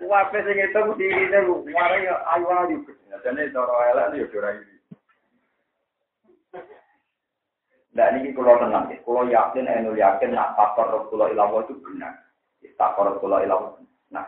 Wape 0.00 0.38
sing 0.42 0.56
itu 0.56 0.80
diri 0.96 1.28
itu, 1.28 1.60
mari 1.70 2.08
ayu 2.08 2.46
ayu. 2.48 2.76
Jadi 3.20 3.52
cara 3.52 3.74
elek 3.92 4.16
yo 4.16 4.26
ora 4.36 4.50
iri. 4.56 4.74
Nah 7.90 8.06
ini 8.14 8.30
kalau 8.32 8.54
tenang, 8.62 8.86
kalau 9.02 9.26
yakin, 9.26 9.66
enul 9.66 9.98
yakin, 9.98 10.30
nak 10.32 10.54
takor 10.54 11.10
kalau 11.10 11.26
ilawo 11.26 11.66
itu 11.66 11.74
benar. 11.82 12.16
Takor 12.78 13.18
kalau 13.18 13.42
ilawo. 13.42 13.82
Nah, 14.14 14.24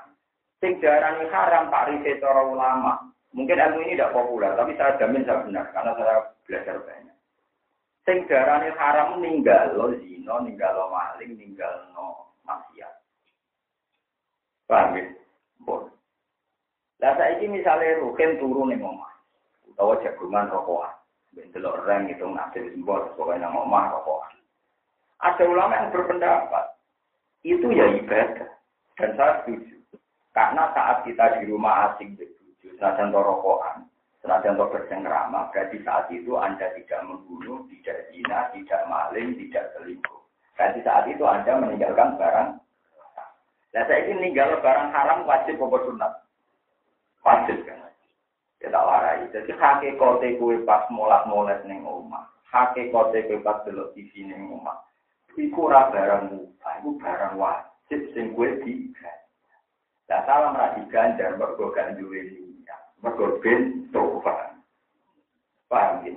sing 0.58 0.82
darani 0.82 1.30
haram 1.30 1.70
takrif 1.70 2.04
cara 2.20 2.42
ulama. 2.42 3.06
Mungkin 3.32 3.56
ilmu 3.56 3.80
ini 3.88 3.96
tidak 3.96 4.12
populer, 4.12 4.52
tapi 4.52 4.76
saya 4.76 5.00
jamin 5.00 5.24
saya 5.24 5.40
benar 5.40 5.72
karena 5.72 5.96
saya 5.96 6.16
belajar 6.44 6.76
banyak. 6.84 7.11
Sing 8.02 8.26
darane 8.26 8.74
haram 8.74 9.22
ninggal 9.22 9.78
lo 9.78 9.94
zina, 10.02 10.42
ninggal 10.42 10.74
lo 10.74 10.90
maling, 10.90 11.38
ninggal 11.38 11.86
no 11.94 12.34
maksiat. 12.42 12.94
Paham 14.66 14.98
ya? 14.98 15.06
Bon. 15.62 15.86
Lah 16.98 17.14
saiki 17.14 17.46
misale 17.46 18.02
rukin 18.02 18.42
turun 18.42 18.74
ning 18.74 18.82
omah 18.82 19.14
utawa 19.70 20.02
jagungan 20.02 20.50
rokokan. 20.50 20.94
Ben 21.32 21.48
delok 21.54 21.86
reng 21.86 22.10
itu 22.10 22.26
nasib 22.26 22.66
simbol 22.74 23.06
pokoknya 23.14 23.46
nang 23.46 23.62
omah 23.70 23.94
rokokan. 23.94 24.34
Ada 25.22 25.46
ulama 25.46 25.78
yang 25.78 25.94
berpendapat 25.94 26.64
itu 27.46 27.70
ya 27.70 27.86
ibadah 28.02 28.50
dan 28.98 29.10
saya 29.14 29.32
setuju. 29.42 29.78
Karena 30.34 30.74
saat 30.74 31.06
kita 31.06 31.38
di 31.38 31.52
rumah 31.52 31.92
asing 31.92 32.18
begitu, 32.18 32.72
senajan 32.80 33.14
rokokan, 33.14 33.86
senajan 34.22 34.54
bersengkrama, 34.54 35.50
berarti 35.50 35.82
saat 35.82 36.06
itu 36.14 36.38
Anda 36.38 36.70
tidak 36.78 37.02
membunuh, 37.10 37.66
tidak 37.68 38.06
zina, 38.14 38.54
tidak 38.54 38.80
maling, 38.86 39.34
tidak 39.34 39.74
selingkuh. 39.74 40.20
Berarti 40.54 40.80
saat 40.86 41.04
itu 41.10 41.26
Anda 41.26 41.58
meninggalkan 41.58 42.14
barang. 42.16 42.50
Nah, 43.72 43.82
saya 43.88 44.04
ingin 44.06 44.22
meninggal 44.22 44.62
barang 44.62 44.88
haram 44.94 45.26
wajib 45.26 45.58
apa 45.58 45.78
sunat? 45.88 46.12
Wajib 47.26 47.58
kan? 47.66 47.82
Kita 48.62 48.78
ya 48.78 48.86
warai. 48.86 49.26
Jadi 49.34 49.50
hakikote 49.58 50.38
kue 50.38 50.62
pas 50.62 50.86
molat-molat 50.86 51.66
neng 51.66 51.82
omah. 51.82 52.30
Hakikote 52.46 53.26
kue 53.26 53.42
pas 53.42 53.58
delok 53.66 53.90
TV 53.98 54.22
neng 54.22 54.54
omah. 54.54 54.86
Iku 55.34 55.66
ora 55.66 55.90
barang 55.90 56.30
mubah, 56.30 56.72
iku 56.78 56.90
barang 57.00 57.34
wajib 57.40 58.00
sing 58.14 58.36
kue 58.38 58.60
diganjar. 58.62 59.18
Lah 60.06 60.20
salam 60.28 60.54
ra 60.54 60.78
diganjar 60.78 61.34
mergo 61.40 61.74
niat. 61.74 62.51
Mergo 63.02 63.42
tobat. 63.90 64.54
Paham 65.66 66.06
ya? 66.06 66.14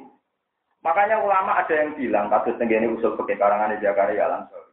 Makanya 0.85 1.17
ulama 1.17 1.57
ada 1.57 1.73
yang 1.73 1.97
bilang, 1.97 2.29
kasus 2.29 2.53
tenggene 2.61 2.93
usul 2.93 3.17
pakai 3.17 3.41
karangan 3.41 3.73
di 3.73 3.81
Jakarta 3.81 4.29
langsung. 4.29 4.65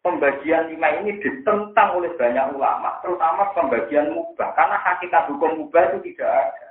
Pembagian 0.00 0.72
lima 0.72 0.88
ini 1.00 1.20
ditentang 1.20 2.00
oleh 2.00 2.12
banyak 2.16 2.56
ulama, 2.56 2.96
terutama 3.04 3.52
pembagian 3.52 4.12
mubah. 4.16 4.56
Karena 4.56 4.80
hakikat 4.80 5.28
hukum 5.28 5.64
mubah 5.64 5.92
itu 5.92 6.12
tidak 6.12 6.32
ada. 6.32 6.68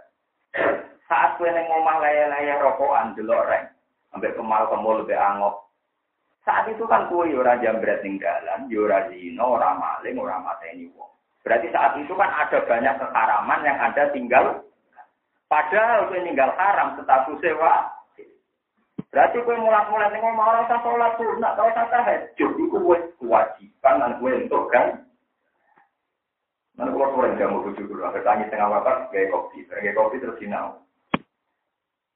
Saat 1.05 1.37
kue 1.37 1.49
neng 1.49 1.69
ngomah 1.69 2.01
layar-layar 2.01 2.61
rokokan, 2.65 3.13
delok 3.13 3.45
reng, 3.45 3.65
sampai 4.09 4.33
kemal 4.33 4.65
kemul 4.69 5.05
lebih 5.05 5.17
angok. 5.17 5.69
Saat 6.41 6.73
itu 6.73 6.85
kan 6.89 7.05
kue 7.09 7.29
yura 7.29 7.61
ya 7.61 7.69
jambret 7.69 8.01
ning 8.01 8.17
dalan, 8.17 8.65
yura 8.69 9.05
ya 9.05 9.13
zino, 9.13 9.53
ora 9.53 9.77
maling, 9.77 10.17
ora 10.17 10.41
mateni 10.41 10.89
wong. 10.97 11.12
Berarti 11.43 11.67
saat 11.75 11.99
itu 11.99 12.15
kan 12.15 12.31
ada 12.31 12.63
banyak 12.63 12.95
keharaman 13.03 13.67
yang 13.67 13.77
Anda 13.77 14.03
tinggal. 14.15 14.63
Padahal 15.51 16.07
kue 16.07 16.23
ninggal 16.23 16.55
haram, 16.55 16.95
status 17.03 17.37
sewa. 17.43 17.91
Berarti 19.11 19.43
kue 19.43 19.53
mulai-mulai 19.59 20.09
ning 20.09 20.23
ngomong 20.23 20.41
orang 20.41 20.65
usah 20.65 20.79
sholat 20.81 21.13
sunat, 21.19 21.53
ora 21.59 21.69
usah 21.69 21.85
tahajud, 21.91 22.51
iku 22.57 22.77
kue 22.79 22.97
kewajiban 23.19 24.01
dan 24.01 24.17
kue 24.17 24.31
untuk 24.39 24.71
kan. 24.71 25.03
Nanti 26.73 26.89
kalau 26.89 27.13
sore 27.13 27.37
jamu 27.37 27.61
bujuk 27.61 27.85
dulu, 27.85 28.01
akhir 28.01 28.25
tangis 28.25 28.49
tengah 28.49 28.65
wakar, 28.65 29.05
kayak 29.13 29.29
kopi, 29.29 29.61
kayak 29.69 29.93
kopi 29.93 30.17
terus 30.17 30.39
sinau. 30.41 30.81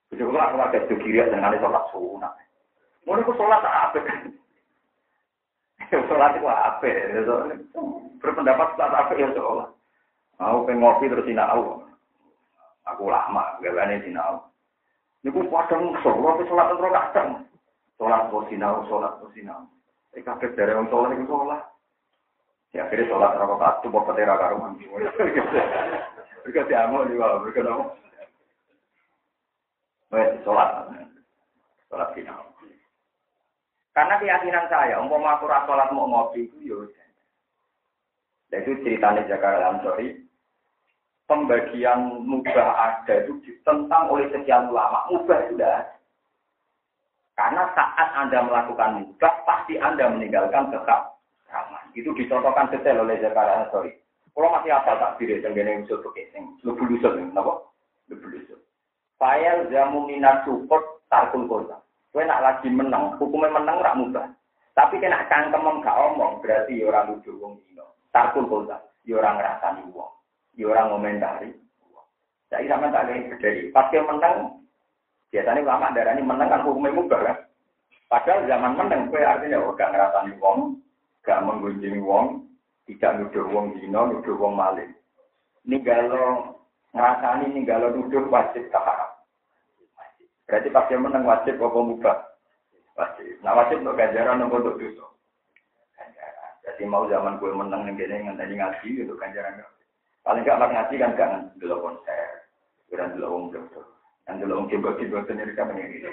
Bujuk 0.10 0.34
dulu 0.34 0.40
aku 0.42 0.58
ada 0.58 0.80
tuh 0.90 0.98
kiri 0.98 1.22
dengan 1.30 1.54
sholat 1.62 1.84
sunat. 1.94 2.34
Mau 3.06 3.14
aku 3.14 3.38
sholat 3.38 3.62
apa? 3.62 4.02
Sholat 6.08 6.36
itu 6.36 6.48
apa? 6.48 6.90
Berpendapat 8.20 8.76
sholat 8.76 8.92
apa 8.92 9.14
ya 9.16 9.32
sholat. 9.32 9.70
Aku 10.38 10.68
pengen 10.68 10.84
ngopi 10.84 11.08
terus 11.08 11.24
sinau. 11.24 11.88
Aku 12.84 13.08
lama, 13.08 13.56
berani 13.64 14.04
sinau. 14.04 14.52
Ini 15.24 15.32
pun 15.32 15.48
padang 15.48 15.96
sholat, 16.04 16.44
sholat 16.44 16.66
terus 16.76 16.92
kadang. 16.92 17.30
Sholat 17.96 18.28
terus 18.28 18.48
sinau, 18.52 18.84
sholat 18.92 19.16
terus 19.22 19.32
sinau. 19.32 19.64
Eh 20.12 20.22
kaget 20.24 20.60
dari 20.60 20.76
orang 20.76 20.92
sholat 20.92 21.16
itu 21.16 21.26
sholat. 21.32 21.64
Ya 22.76 22.84
akhirnya 22.84 23.08
sholat 23.08 23.32
rakaat 23.40 23.76
itu 23.80 23.88
bapak 23.88 24.14
tera 24.20 24.36
karuan. 24.36 24.76
Mereka 26.44 26.68
diamuk 26.68 27.08
juga, 27.12 27.40
mereka 27.44 27.64
tahu. 27.64 27.84
Baik, 30.12 30.44
sholat. 30.44 30.70
Sholat 31.88 32.12
final. 32.12 32.57
Karena 33.98 34.22
keyakinan 34.22 34.70
saya, 34.70 35.02
umpama 35.02 35.42
aku 35.42 35.50
sholat 35.50 35.90
mau 35.90 36.06
ngopi 36.06 36.46
itu 36.46 36.70
ya 36.70 36.78
Dan 38.54 38.62
itu 38.62 38.86
ceritanya 38.86 39.26
Jakarta 39.26 39.74
Ansori. 39.74 40.22
Pembagian 41.26 42.22
mubah 42.24 42.70
ada 42.78 43.26
itu 43.26 43.42
ditentang 43.42 44.14
oleh 44.14 44.30
sekian 44.30 44.70
ulama. 44.70 45.10
Mubah 45.10 45.50
sudah. 45.50 45.90
Karena 47.34 47.74
saat 47.74 48.10
Anda 48.22 48.46
melakukan 48.46 49.02
mubah, 49.02 49.34
pasti 49.50 49.82
Anda 49.82 50.14
meninggalkan 50.14 50.70
tetap 50.70 51.18
itu 51.98 52.14
dicontohkan 52.14 52.70
detail 52.70 53.02
oleh 53.02 53.18
Zakaria 53.18 53.66
Ansori. 53.66 53.98
Kalau 54.38 54.54
masih 54.54 54.70
apa 54.70 55.02
tak 55.02 55.12
diri 55.18 55.42
tenggene 55.42 55.82
usul 55.82 55.98
bekesing, 56.06 56.62
lebih 56.62 56.94
usul 56.94 57.18
ini, 57.18 57.34
apa? 57.34 57.66
Lebih 58.14 58.46
usul. 58.46 58.62
Fayal 59.18 59.66
jamu 59.74 60.06
minat 60.06 60.46
support 60.46 61.02
tarkul 61.10 61.50
kota. 61.50 61.82
Kue 62.18 62.26
nak 62.26 62.42
lagi 62.42 62.66
menang, 62.74 63.14
hukumnya 63.22 63.54
menang 63.54 63.78
rak 63.78 63.94
mudah. 63.94 64.26
Tapi 64.74 64.98
kena 64.98 65.30
cangkem 65.30 65.86
gak 65.86 66.02
omong, 66.02 66.42
berarti 66.42 66.82
ya 66.82 66.90
orang 66.90 67.14
lucu 67.14 67.30
wong 67.38 67.62
dino. 67.62 67.94
Tarkul 68.10 68.50
kota, 68.50 68.74
ya 69.06 69.22
orang 69.22 69.38
ngerasani 69.38 69.86
wong, 69.94 70.10
ya 70.58 70.66
orang 70.66 70.98
ngomentari. 70.98 71.54
Jadi 72.50 72.66
sama 72.66 72.90
tak 72.90 73.06
ada 73.06 73.22
berdiri. 73.22 73.70
Pas 73.70 73.86
dia 73.94 74.02
menang, 74.02 74.50
biasanya 75.30 75.62
lama 75.62 75.94
darah 75.94 76.18
ini 76.18 76.26
menang 76.26 76.50
kan 76.50 76.66
hukumnya 76.66 76.98
mubah 76.98 77.22
kan. 77.22 77.38
Padahal 78.10 78.50
zaman 78.50 78.74
menang, 78.82 79.02
kue 79.14 79.22
artinya 79.22 79.62
udah 79.62 79.78
oh, 79.78 79.90
ngerasani 79.94 80.32
wong, 80.42 80.60
gak 81.22 81.46
menggunjing 81.46 82.02
wong, 82.02 82.50
tidak 82.90 83.14
nuduh 83.22 83.46
wong 83.54 83.78
dino, 83.78 84.10
nuduh 84.10 84.34
wong 84.42 84.58
maling. 84.58 84.90
Ngerasani 85.70 87.46
ini 87.54 87.62
kalau 87.70 87.94
nuduh 87.94 88.26
wajib 88.34 88.74
haram. 88.74 89.17
Berarti 90.48 90.72
pas 90.72 90.88
dia 90.88 90.96
menang 90.96 91.28
wajib 91.28 91.60
apa 91.60 91.80
mubah? 91.84 92.18
Wajib. 92.96 93.44
Nah 93.44 93.52
wajib 93.52 93.84
untuk 93.84 94.00
ganjaran 94.00 94.42
untuk 94.48 94.64
untuk 94.64 94.76
dosa. 94.80 95.06
Ganjaran. 96.00 96.52
Jadi 96.64 96.84
mau 96.88 97.04
zaman 97.12 97.36
gue 97.38 97.52
menang 97.52 97.84
nih 97.84 98.00
gini 98.00 98.32
tadi 98.40 98.54
ngaji 98.56 98.90
untuk 99.04 99.20
ganjaran. 99.20 99.60
Paling 100.24 100.44
gak 100.44 100.60
mak 100.60 100.72
ngaji 100.76 100.96
kan 101.00 101.16
jangan 101.16 101.42
dulu 101.56 101.76
konser, 101.88 102.44
dan 102.92 103.16
dulu 103.16 103.28
om 103.32 103.46
dokter, 103.48 103.80
dan 104.28 104.44
dulu 104.44 104.60
om 104.60 104.68
kibot-kibot 104.68 105.24
sendiri 105.24 105.56
kan 105.56 105.72
ini. 105.72 106.04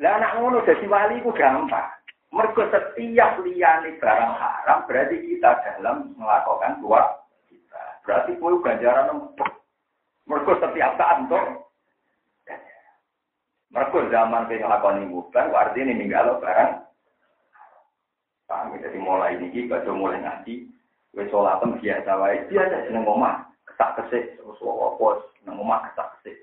Lah 0.00 0.12
anak 0.16 0.40
ngono 0.40 0.64
jadi 0.64 0.88
wali 0.88 1.20
ku 1.20 1.36
gampang. 1.36 1.84
Mergo 2.32 2.64
setiap 2.72 3.44
liyane 3.44 4.00
barang 4.00 4.32
haram 4.40 4.88
berarti 4.88 5.20
kita 5.20 5.52
dalam 5.68 6.16
melakukan 6.16 6.80
dua. 6.80 7.12
Berarti 8.08 8.32
kowe 8.40 8.56
ganjaran 8.64 9.12
empuk. 9.12 9.61
Mergo 10.26 10.52
setiap 10.58 10.94
saat 10.98 11.26
untuk 11.26 11.70
Mergo 13.72 13.98
zaman 14.12 14.46
kowe 14.46 14.56
nglakoni 14.56 15.02
mubah 15.08 15.48
artinya 15.48 15.96
ninggal 15.96 16.38
barang. 16.38 16.84
Paham 18.44 18.76
jadi 18.76 18.98
mulai 19.00 19.40
niki 19.40 19.64
baca 19.64 19.88
mulai 19.90 20.20
ngaji 20.20 20.68
wis 21.16 21.28
salatem 21.32 21.80
biasa 21.80 22.10
wae 22.20 22.44
biasa 22.52 22.88
seneng 22.88 23.08
omah 23.08 23.48
ketak 23.64 23.96
kesik 23.96 24.36
terus 24.36 24.60
apa 24.60 25.08
nang 25.48 25.56
omah 25.56 25.88
ketak 25.88 26.08
kesik 26.20 26.36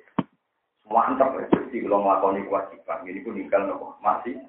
mantap 0.89 1.37
jadi 1.69 1.85
kalau 1.85 2.01
melakukan 2.01 2.41
kewajiban, 2.49 3.05
ini 3.05 3.21
pun 3.21 3.37
tinggal 3.37 3.61
nopo 3.69 3.87
masih. 4.01 4.41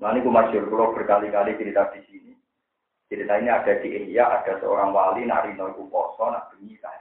Nah 0.00 0.10
ini 0.16 0.24
masyur, 0.24 0.64
kalau 0.72 0.96
berkali-kali 0.96 1.60
cerita 1.60 1.92
di 1.92 2.00
sini. 2.08 2.32
Cerita 3.12 3.36
ini 3.36 3.52
ada 3.52 3.72
di 3.78 3.88
India, 3.92 4.24
ada 4.24 4.56
seorang 4.58 4.90
wali 4.90 5.28
nari 5.28 5.52
nopo 5.52 5.84
poso, 5.92 6.32
nak 6.32 6.48
saya. 6.56 6.93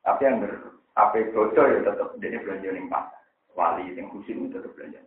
Tapi 0.00 0.22
yang 0.24 0.44
apa 0.96 1.18
bocor 1.32 1.64
ya 1.70 1.78
tetap 1.84 2.08
jadi 2.18 2.40
belanja 2.40 2.68
nih 2.72 2.88
pasar. 2.88 3.20
Wali 3.54 3.92
yang 3.92 4.08
khusus 4.14 4.32
itu 4.32 4.48
tetap 4.48 4.72
belanja. 4.74 5.00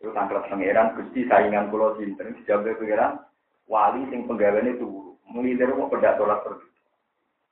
Itu 0.00 0.10
tanggal 0.16 0.42
pangeran, 0.48 0.96
gusti 0.96 1.28
saingan 1.28 1.68
pulau 1.68 1.94
sinter, 2.00 2.32
dijawab 2.32 2.80
pangeran, 2.80 3.20
wali 3.68 4.00
yang 4.08 4.24
pegawai 4.24 4.64
itu 4.64 5.14
mengilir 5.28 5.70
mau 5.76 5.92
pedak 5.92 6.16
tolak 6.16 6.42
pergi. 6.42 6.66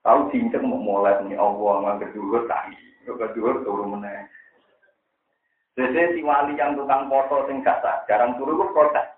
Tahu 0.03 0.33
cincang 0.33 0.65
mau 0.65 0.81
mulai 0.81 1.21
nih 1.29 1.37
Allah 1.37 2.01
nggak 2.01 2.17
kedua 2.17 2.49
tadi, 2.49 2.75
kedua 3.05 3.61
turun 3.63 3.99
mana. 3.99 4.25
Jadi 5.79 6.19
si 6.19 6.21
wali 6.27 6.59
yang 6.59 6.75
tukang 6.75 7.07
foto 7.07 7.47
sing 7.47 7.63
gak 7.63 7.85
jarang 8.11 8.35
turun 8.35 8.59
kok 8.59 8.75
protes. 8.75 9.09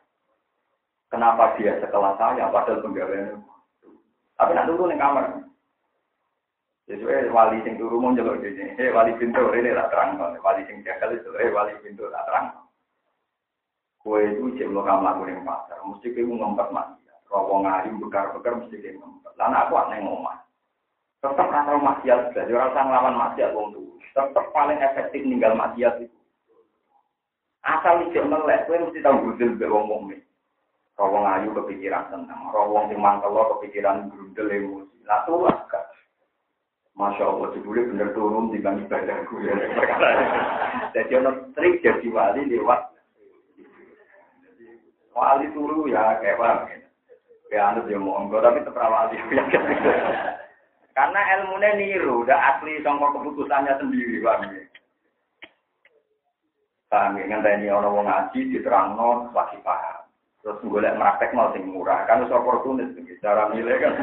Kenapa 1.08 1.56
dia 1.56 1.74
sekelas 1.80 2.20
saya 2.20 2.52
padahal 2.52 2.84
pegawainya? 2.84 3.40
Tapi 4.36 4.50
nak 4.52 4.68
turun 4.68 4.92
di 4.92 5.00
kamar. 5.00 5.49
Jadi 6.90 7.06
eh, 7.06 7.30
wali 7.30 7.62
sing 7.62 7.78
turu 7.78 8.02
mau 8.02 8.10
jalur 8.18 8.42
di 8.42 8.50
sini. 8.50 8.74
Eh 8.74 8.90
wali 8.90 9.14
pintu 9.14 9.38
ini 9.54 9.70
tak 9.70 9.94
terang. 9.94 10.18
Wali 10.18 10.66
sing 10.66 10.82
jagal 10.82 11.14
itu 11.14 11.30
eh 11.38 11.54
wali 11.54 11.70
pintu 11.86 12.10
tak 12.10 12.26
terang. 12.26 12.50
Kue 14.02 14.26
itu 14.26 14.58
cek 14.58 14.74
lo 14.74 14.82
kamu 14.82 15.06
lakuin 15.06 15.46
pasar. 15.46 15.78
Mesti 15.86 16.10
kue 16.10 16.26
ngempet 16.26 16.74
mati. 16.74 16.98
Rawong 17.30 17.62
ngarim 17.62 18.02
bekar-bekar 18.02 18.58
mesti 18.58 18.82
kue 18.82 18.98
ngempet. 18.98 19.32
Lalu 19.38 19.54
aku 19.54 19.72
aneh 19.78 19.98
ngomong. 20.02 20.38
Tetap 21.20 21.52
rasa 21.52 21.76
maksiat, 21.76 22.32
jadi 22.32 22.48
orang 22.56 22.72
sang 22.72 22.88
lawan 22.88 23.12
maksiat 23.12 23.52
wong 23.52 23.76
tuh. 23.76 23.84
Tetap 24.16 24.40
paling 24.56 24.80
efektif 24.80 25.20
ninggal 25.20 25.52
maksiat 25.52 26.00
itu. 26.00 26.16
Asal 27.60 28.08
ijek 28.08 28.24
melek, 28.24 28.64
kowe 28.64 28.80
mesti 28.80 29.04
tahu 29.04 29.28
gudel 29.28 29.52
mbek 29.52 29.68
wong 29.68 29.84
mukmin. 29.84 30.20
Rawong 30.96 31.28
ayu 31.28 31.52
kepikiran 31.52 32.08
tenang, 32.08 32.48
rawong 32.56 32.88
sing 32.88 32.96
mantelo 32.96 33.52
kepikiran 33.52 34.08
grundel 34.08 34.48
emosi. 34.48 34.96
Lah 35.04 35.20
tuh 35.28 35.44
kan. 35.68 35.84
Masya 36.98 37.24
Allah, 37.24 37.48
jebule 37.54 37.86
bener 37.86 38.10
turun 38.12 38.50
di 38.50 38.58
bang 38.58 38.82
ibadahku 38.82 39.34
ya. 39.46 39.54
Jadi 40.94 41.12
ono 41.22 41.30
trik 41.54 41.80
jadi 41.86 42.06
wali 42.10 42.50
lewat. 42.50 42.80
Wali 45.14 45.46
turu 45.54 45.86
ya 45.86 46.18
kayak 46.18 46.38
apa? 46.42 46.50
Ya 47.50 47.70
anut 47.70 47.86
ya 47.86 47.98
mau 47.98 48.26
tapi 48.26 48.66
tetap 48.66 48.90
wali. 48.90 49.16
Karena 50.98 51.20
ilmunya 51.38 51.70
niru, 51.78 52.26
udah 52.26 52.38
asli 52.58 52.82
sama 52.82 53.14
keputusannya 53.14 53.78
sendiri, 53.78 54.20
bang. 54.20 54.66
Paham 56.90 57.22
ya, 57.22 57.24
ngenteni 57.30 57.70
orang 57.70 57.94
wong 57.94 58.06
ngaji 58.10 58.50
diterangno 58.50 59.30
lagi 59.30 59.54
paham. 59.62 60.02
Terus 60.42 60.58
golek 60.66 60.98
praktek 60.98 61.30
mau 61.38 61.54
sing 61.54 61.70
murah, 61.70 62.02
kan 62.10 62.26
wis 62.26 62.34
oportunis 62.34 62.90
cara 63.22 63.46
nilai 63.54 63.78
kan 63.78 63.94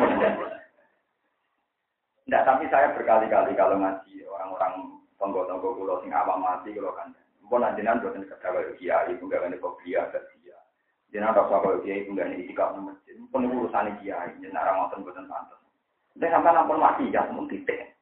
Enggak, 2.28 2.44
tapi 2.44 2.68
saya 2.68 2.92
berkali-kali 2.92 3.56
kalau 3.56 3.80
ngaji 3.80 4.28
orang-orang 4.28 5.00
tonggo-tonggo 5.16 5.80
kulo 5.80 6.04
sing 6.04 6.12
awam 6.12 6.44
mati 6.44 6.76
kulo 6.76 6.92
kan. 6.92 7.16
Mpun 7.48 7.64
anjenan 7.64 8.04
boten 8.04 8.28
kerja 8.28 8.76
kiai, 8.76 9.16
iku 9.16 9.32
gak 9.32 9.48
ngene 9.48 9.64
kopi 9.64 9.96
ya 9.96 10.04
dia. 10.44 10.60
Jenengan 11.08 11.40
ora 11.40 11.48
usah 11.48 11.60
kaya 11.64 11.80
kiai, 11.88 12.04
enggak 12.04 12.28
nek 12.28 12.44
ikam 12.44 12.84
masjid. 12.84 13.16
Pun 13.32 13.48
urusane 13.48 13.96
kiai, 14.04 14.36
jenengan 14.44 14.68
ora 14.68 14.76
ngoten 14.76 15.08
boten 15.08 15.32
pantes. 15.32 15.60
Nek 16.20 16.32
sampean 16.36 16.60
ampun 16.60 16.84
mati 16.84 17.08
ya 17.08 17.24
mun 17.32 17.48
titik. 17.48 17.96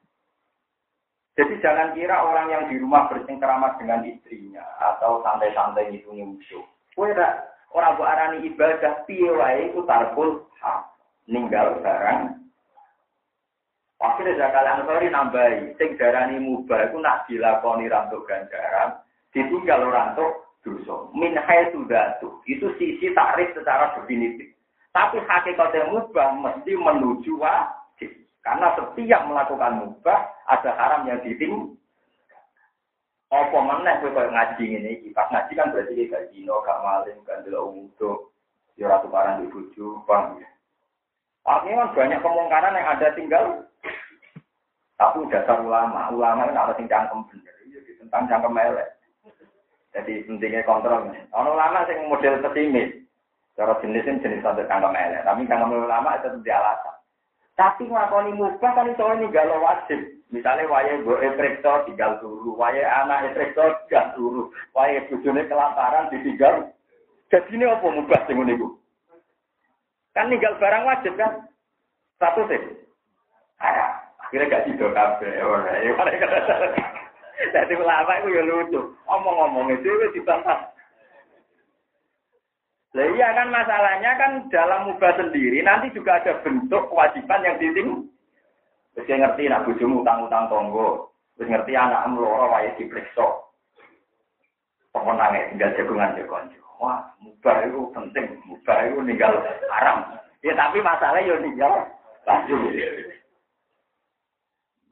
Jadi 1.38 1.62
jangan 1.62 1.94
kira 1.94 2.26
orang 2.26 2.48
yang 2.48 2.64
di 2.72 2.80
rumah 2.80 3.12
bersengkeramat 3.12 3.78
dengan 3.78 4.08
istrinya 4.08 4.64
atau 4.80 5.22
santai-santai 5.22 5.92
itu 5.92 6.10
musuh. 6.16 6.64
Kue 6.96 7.12
orang 7.76 7.94
buat 8.00 8.08
arani 8.08 8.48
ibadah 8.48 9.04
piye 9.04 9.30
wae 9.36 9.70
iku 9.70 9.84
tarkul 9.84 10.48
hak. 10.64 10.96
Ninggal 11.28 11.84
barang. 11.84 12.45
Akhirnya 14.04 14.36
zakal 14.36 14.68
ansori 14.68 15.08
nambahi. 15.08 15.80
Sing 15.80 15.96
darani 15.96 16.36
mubah 16.40 16.92
iku 16.92 17.00
nak 17.00 17.24
dilakoni 17.32 17.88
rantuk 17.88 18.28
ganjaran, 18.28 19.00
ditinggal 19.32 19.88
rantuk 19.88 20.52
dosa. 20.68 21.08
Min 21.16 21.38
sudah 21.72 22.20
tuh. 22.20 22.44
Itu 22.44 22.76
sisi 22.76 23.16
takrif 23.16 23.56
secara 23.56 23.96
definitif. 23.96 24.52
Tapi 24.92 25.20
hakikatnya 25.24 25.92
mubah 25.92 26.28
mesti 26.36 26.72
menuju 26.76 27.40
wajib. 27.40 28.12
Karena 28.44 28.76
setiap 28.76 29.22
melakukan 29.28 29.80
mubah 29.80 30.20
ada 30.48 30.72
haram 30.76 31.08
yang 31.08 31.24
diting. 31.24 31.76
Apa 33.34 33.58
meneh 33.58 34.00
kowe 34.00 34.12
koyo 34.12 34.30
ngaji 34.32 34.64
iki. 34.80 35.10
Pas 35.12 35.28
ngaji 35.34 35.52
kan 35.58 35.74
berarti 35.74 36.08
gak 36.08 36.30
zina, 36.32 36.56
gak 36.62 36.80
maling, 36.84 37.20
gak 37.26 37.42
ndelok 37.42 37.74
untuk 37.74 38.32
ya 38.80 38.88
ora 38.92 39.02
tukaran 39.02 39.44
di 39.44 39.50
paham 40.08 40.40
ya. 40.40 40.48
Artinya 41.46 41.86
kan 41.86 41.90
banyak 41.94 42.20
kemungkaran 42.26 42.78
yang 42.78 42.88
ada 42.90 43.08
tinggal 43.14 43.46
tapi 44.96 45.28
dasar 45.28 45.60
ulama, 45.60 46.08
ulama 46.08 46.48
itu 46.48 46.56
harus 46.56 46.80
cangkem 46.88 47.20
bener, 47.28 47.56
iya 47.68 47.80
tentang 48.00 48.32
cangkem 48.32 48.56
elek. 48.56 48.88
Jadi 49.92 50.24
pentingnya 50.28 50.64
kontrol. 50.64 51.12
Orang 51.36 51.52
ulama 51.52 51.84
yang 51.88 52.08
model 52.08 52.40
pesimis, 52.40 53.04
cara 53.60 53.76
jenisnya 53.84 54.24
jenis 54.24 54.40
satu 54.40 54.64
cangkem 54.72 54.96
elek, 54.96 55.28
tapi 55.28 55.44
cangkem 55.52 55.76
ulama 55.76 56.16
itu 56.16 56.32
tidak 56.40 56.60
alasan. 56.64 56.96
Tapi 57.56 57.84
ngakoni 57.88 58.32
mubah 58.36 58.72
kan 58.72 58.92
itu 58.92 59.04
ini 59.04 59.32
galau 59.32 59.64
wajib. 59.64 60.00
Misalnya 60.32 60.68
waya 60.68 61.00
gue 61.00 61.18
efrektor 61.24 61.88
tinggal 61.88 62.20
turu, 62.20 62.56
waya 62.60 62.84
anak 63.04 63.32
efrektor 63.32 63.80
tinggal 63.88 64.12
turu, 64.16 64.44
waya 64.76 65.04
bujune 65.08 65.44
kelaparan 65.48 66.12
ditinggal. 66.12 66.72
Jadi 67.32 67.52
ini 67.56 67.68
apa 67.68 67.84
mubah 67.84 68.28
sing 68.28 68.40
niku? 68.44 68.76
Kan 70.16 70.32
tinggal 70.32 70.56
barang 70.58 70.88
wajib 70.88 71.14
kan? 71.20 71.44
Satu 72.18 72.48
sih. 72.48 72.62
Ah, 73.60 74.00
akhirnya 74.24 74.48
gak 74.48 74.66
tidur 74.72 74.96
kabeh. 74.96 75.28
Jadi 77.52 77.74
ulama 77.76 78.12
itu 78.24 78.30
ya 78.32 78.44
lucu. 78.48 78.82
Omong-omong 79.12 79.76
itu 79.76 79.92
dibantah. 80.16 80.72
Nah, 82.96 83.04
iya 83.12 83.28
kan 83.36 83.52
masalahnya 83.52 84.12
kan 84.16 84.32
dalam 84.48 84.88
mubah 84.88 85.20
sendiri 85.20 85.60
nanti 85.60 85.92
juga 85.92 86.16
ada 86.16 86.40
bentuk 86.48 86.88
kewajiban 86.88 87.44
yang 87.44 87.60
diting. 87.60 88.08
Terus 88.96 89.12
ngerti 89.12 89.52
nak 89.52 89.68
bojomu 89.68 90.00
utang-utang 90.00 90.48
tonggo, 90.48 91.12
terus 91.36 91.52
ngerti 91.52 91.76
anak 91.76 92.08
mloro 92.08 92.48
wae 92.48 92.72
diperiksa. 92.80 93.28
Pemenangnya 94.96 95.52
tinggal 95.52 95.76
jagungan 95.76 96.16
jagonjo. 96.16 96.65
Wah, 96.76 97.00
mubah 97.24 97.56
itu 97.64 97.80
penting, 97.96 98.26
mubah 98.44 98.78
itu 98.84 99.00
ninggal 99.00 99.34
haram. 99.72 100.20
Ya 100.44 100.54
tapi 100.54 100.84
masalahnya 100.84 101.28
yo 101.28 101.36
ninggal 101.40 101.72
lanjut. 102.28 102.60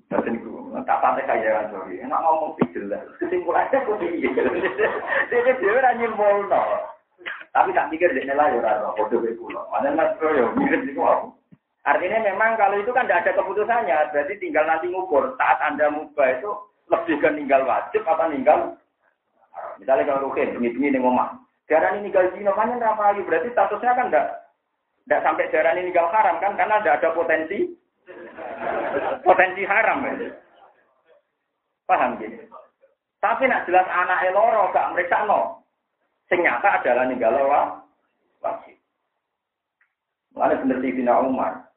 Tapi 0.09 0.27
niku 0.29 0.73
tak 0.85 1.01
pantai 1.01 1.27
kaya 1.27 1.69
sorry. 1.69 2.01
Enak 2.01 2.21
ngomong 2.21 2.57
jelas. 2.71 3.03
Kesimpulannya 3.19 3.83
kok 3.83 3.97
piye? 3.99 4.29
Dia 5.29 5.71
ora 5.73 5.91
nyimpulno. 5.97 6.61
Tapi 7.53 7.69
tak 7.69 7.89
pikir 7.93 8.09
dia 8.17 8.25
nilai 8.25 8.57
ya 8.57 8.65
rasa 8.65 8.97
bodoh 8.97 9.21
kayak 9.21 9.37
pulau. 9.37 9.65
Mana 9.69 9.93
mas 9.93 10.17
yo 10.17 10.49
mirip 10.57 10.89
itu 10.89 11.01
aku. 11.01 11.29
Artinya 11.83 12.23
memang 12.23 12.55
kalau 12.55 12.79
itu 12.79 12.95
kan 12.95 13.05
tidak 13.05 13.27
ada 13.27 13.43
keputusannya, 13.43 14.15
berarti 14.15 14.39
tinggal 14.39 14.63
nanti 14.63 14.87
ngukur 14.87 15.35
saat 15.35 15.59
anda 15.59 15.91
mubah 15.91 16.39
itu 16.39 16.49
lebih 16.87 17.19
ke 17.19 17.29
ninggal 17.35 17.67
wajib 17.67 18.07
apa 18.07 18.31
ninggal. 18.31 18.79
Misalnya 19.77 20.07
kalau 20.07 20.31
rukin, 20.31 20.55
bengi-bengi 20.57 20.95
nih 20.95 21.01
ngomong, 21.03 21.43
darah 21.69 21.95
ini 21.95 22.09
ninggal 22.09 22.31
zino 22.35 22.51
kan 22.53 22.71
yang 22.75 23.25
berarti 23.27 23.49
statusnya 23.51 23.93
kan 23.95 24.07
tidak 24.11 24.27
tidak 25.03 25.23
sampai 25.23 25.51
darah 25.51 25.71
ini 25.75 25.91
ninggal 25.91 26.07
haram 26.11 26.35
kan, 26.39 26.53
karena 26.55 26.79
tidak 26.79 26.97
ada 27.01 27.09
potensi 27.15 27.59
potensi 29.23 29.61
haram 29.67 30.03
ya. 30.07 30.31
Paham 31.83 32.15
gitu? 32.19 32.47
Tapi 33.19 33.47
nak 33.47 33.67
jelas 33.67 33.87
anak 33.87 34.23
eloro 34.27 34.71
gak 34.71 34.91
mereka 34.95 35.23
no. 35.27 35.63
Sing 36.31 36.43
nyata 36.43 36.79
adalah 36.79 37.03
ninggalo 37.07 37.47
wajib. 38.39 38.75
Mana 40.35 40.59
bener 40.59 40.79
Tina 40.79 41.19
Umar 41.19 41.67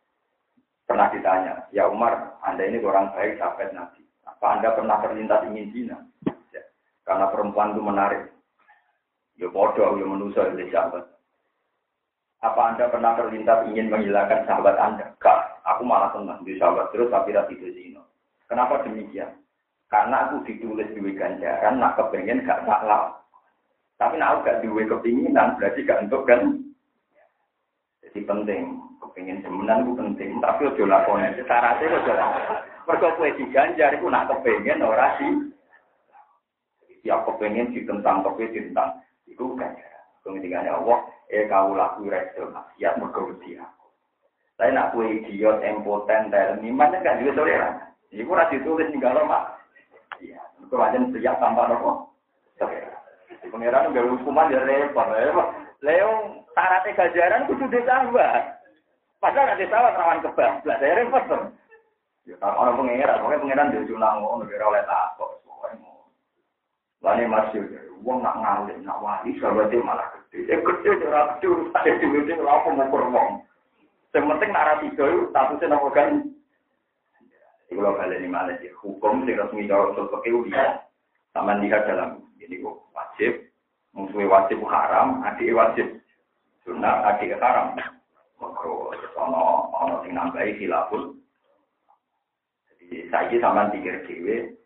pernah 0.87 1.11
ditanya, 1.11 1.66
ya 1.75 1.90
Umar, 1.90 2.38
anda 2.46 2.62
ini 2.62 2.79
orang 2.79 3.11
baik 3.11 3.42
sahabat 3.42 3.75
Nabi. 3.75 4.07
Apa 4.22 4.59
anda 4.59 4.70
pernah 4.70 5.03
terlintas 5.03 5.42
ingin 5.51 5.70
zina? 5.75 5.99
Ya, 6.55 6.62
karena 7.03 7.27
perempuan 7.35 7.75
itu 7.75 7.83
menarik. 7.83 8.22
Ya 9.37 9.53
bodoh, 9.53 10.01
ya 10.01 10.05
manusia, 10.09 10.49
ya 10.57 10.64
sahabat. 10.72 11.05
Apa 12.40 12.72
anda 12.72 12.88
pernah 12.88 13.16
terlintas 13.16 13.68
ingin 13.68 13.92
menghilangkan 13.92 14.49
sahabat 14.49 14.77
anda? 14.81 15.12
Gak, 15.20 15.61
aku 15.64 15.85
malah 15.85 16.12
senang 16.12 16.40
di 16.44 16.57
sahabat 16.57 16.88
terus 16.92 17.12
tapi 17.12 17.33
tidak 17.33 17.53
itu 17.53 17.68
zina. 17.72 18.01
Kenapa 18.49 18.85
demikian? 18.85 19.33
Karena 19.92 20.29
aku 20.29 20.44
ditulis 20.49 20.88
di 20.92 21.01
ganjaran, 21.16 21.81
nak 21.81 21.96
kepengen 22.01 22.44
gak 22.49 22.64
salah. 22.64 23.12
Tapi 23.96 24.20
nak 24.20 24.44
gak 24.44 24.61
duwe 24.64 24.88
kepinginan 24.88 25.57
berarti 25.57 25.85
gak 25.85 26.05
untuk 26.09 26.25
kan. 26.29 26.64
Jadi 28.05 28.20
penting, 28.25 28.62
kepingin 29.05 29.44
semenan 29.44 29.85
itu 29.85 29.92
penting, 29.96 30.31
tapi 30.40 30.68
ojo 30.68 30.85
lakoni. 30.88 31.29
Syaratnya 31.44 31.92
ojo 31.92 32.12
lakoni. 32.12 32.57
Mereka 32.87 33.07
kue 33.18 33.29
diganjar 33.35 33.90
itu 33.99 34.07
nak 34.07 34.29
kepingin 34.31 34.85
ora 34.85 35.18
sih. 35.18 35.33
Tiap 37.03 37.27
kepingin 37.27 37.75
ditentang 37.75 38.22
tapi 38.22 38.51
ditentang 38.51 39.06
itu 39.27 39.45
ganjar. 39.59 39.93
Kemudian 40.23 40.67
Allah, 40.67 41.07
eh 41.31 41.47
kau 41.47 41.75
laku 41.75 42.11
resto 42.11 42.51
maksiat 42.51 42.99
mergo 42.99 43.35
dia. 43.43 43.62
Saya 44.57 44.73
nak 44.73 44.97
kue 44.97 45.05
idiot, 45.05 45.61
impoten, 45.61 46.33
terni, 46.33 46.73
mana 46.73 47.05
gak 47.05 47.21
juga 47.21 47.45
toleran. 47.45 47.75
Iku 48.09 48.33
ora 48.33 48.49
ditulis 48.49 48.89
nih 48.89 49.03
kalau 49.05 49.29
mak. 49.29 49.61
Iya, 50.17 50.41
aja 50.73 50.99
siap 51.12 51.37
tanpa 51.37 51.69
nopo. 51.69 52.17
Toleran. 52.57 52.97
Pengiran 53.53 53.93
nggak 53.93 54.09
hukuman 54.17 54.51
ya 54.51 54.65
repot. 54.65 55.07
Leo 55.85 56.43
syaratnya 56.57 56.97
gajaran 56.97 57.47
kudu 57.53 57.65
ditambah. 57.69 58.33
Padahal 59.21 59.47
nanti 59.53 59.65
salah 59.69 59.93
rawan 59.93 60.25
kebablas. 60.25 60.79
Saya 60.81 60.99
repot 61.05 61.23
tuh. 61.29 61.45
Ya 62.27 62.35
orang 62.43 62.75
pengiran, 62.75 63.23
pokoknya 63.23 63.43
pengiran 63.45 63.71
dia 63.71 63.87
junang 63.87 64.19
mau 64.19 64.41
negara 64.43 64.67
oleh 64.67 64.83
takut. 64.83 65.31
Lani 67.07 67.23
masih, 67.31 67.62
uang 68.03 68.19
nak 68.19 68.35
ngalih, 68.42 68.83
nak 68.83 68.99
wali, 68.99 69.38
sahabatnya 69.38 69.79
malah 69.79 70.11
gede. 70.11 70.51
Eh 70.51 70.59
gede, 70.59 70.90
jurah 70.99 71.38
gede, 71.38 71.71
saya 71.71 71.95
duitnya 72.03 72.35
ngelaku 72.35 72.69
mau 72.75 72.90
berwong. 72.90 73.31
Yang 74.11 74.27
penting 74.27 74.51
nak 74.51 74.66
rapi 74.66 74.87
itu, 74.90 75.31
statusnya 75.31 75.71
nopo 75.71 75.88
kan. 75.95 76.27
Itu 77.71 77.79
kalau 77.79 77.95
kalian 77.95 78.27
ini 78.27 78.35
malah 78.35 78.59
ya, 78.59 78.75
hukum 78.83 79.23
sih 79.23 79.38
resmi 79.38 79.71
jauh 79.71 79.95
usul 79.95 80.11
pakai 80.11 80.35
uliah. 80.35 80.83
Sama 81.31 81.62
lihat 81.62 81.87
dalam 81.87 82.27
ini 82.42 82.59
kok 82.59 82.75
wajib, 82.90 83.33
musuhnya 83.95 84.27
wajib 84.27 84.59
haram, 84.66 85.23
adik 85.23 85.55
wajib 85.55 85.87
sunat, 86.66 87.07
adik 87.07 87.38
haram. 87.38 87.79
Makro, 88.42 88.90
ono 89.14 89.71
ono 89.71 89.95
sing 90.03 90.11
nambahi 90.16 90.59
silapun. 90.59 91.23
Jadi 92.73 93.07
saya 93.14 93.37
sama 93.38 93.71
pikir 93.71 94.03
dewe, 94.11 94.57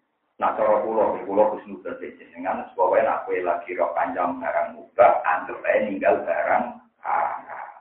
Nah, 0.40 0.56
cara 0.56 0.80
pulau, 0.80 1.20
pulau 1.28 1.52
khusnudan 1.52 2.00
jenengan, 2.00 2.64
supaya 2.72 3.04
nak 3.04 3.28
kue 3.28 3.44
lagi 3.44 3.76
rok 3.76 3.92
panjang 3.92 4.40
barang 4.40 4.72
mubah, 4.72 5.20
anggap 5.28 5.60
aja 5.60 5.84
ninggal 5.84 6.16
barang 6.24 6.64
haram. 7.04 7.80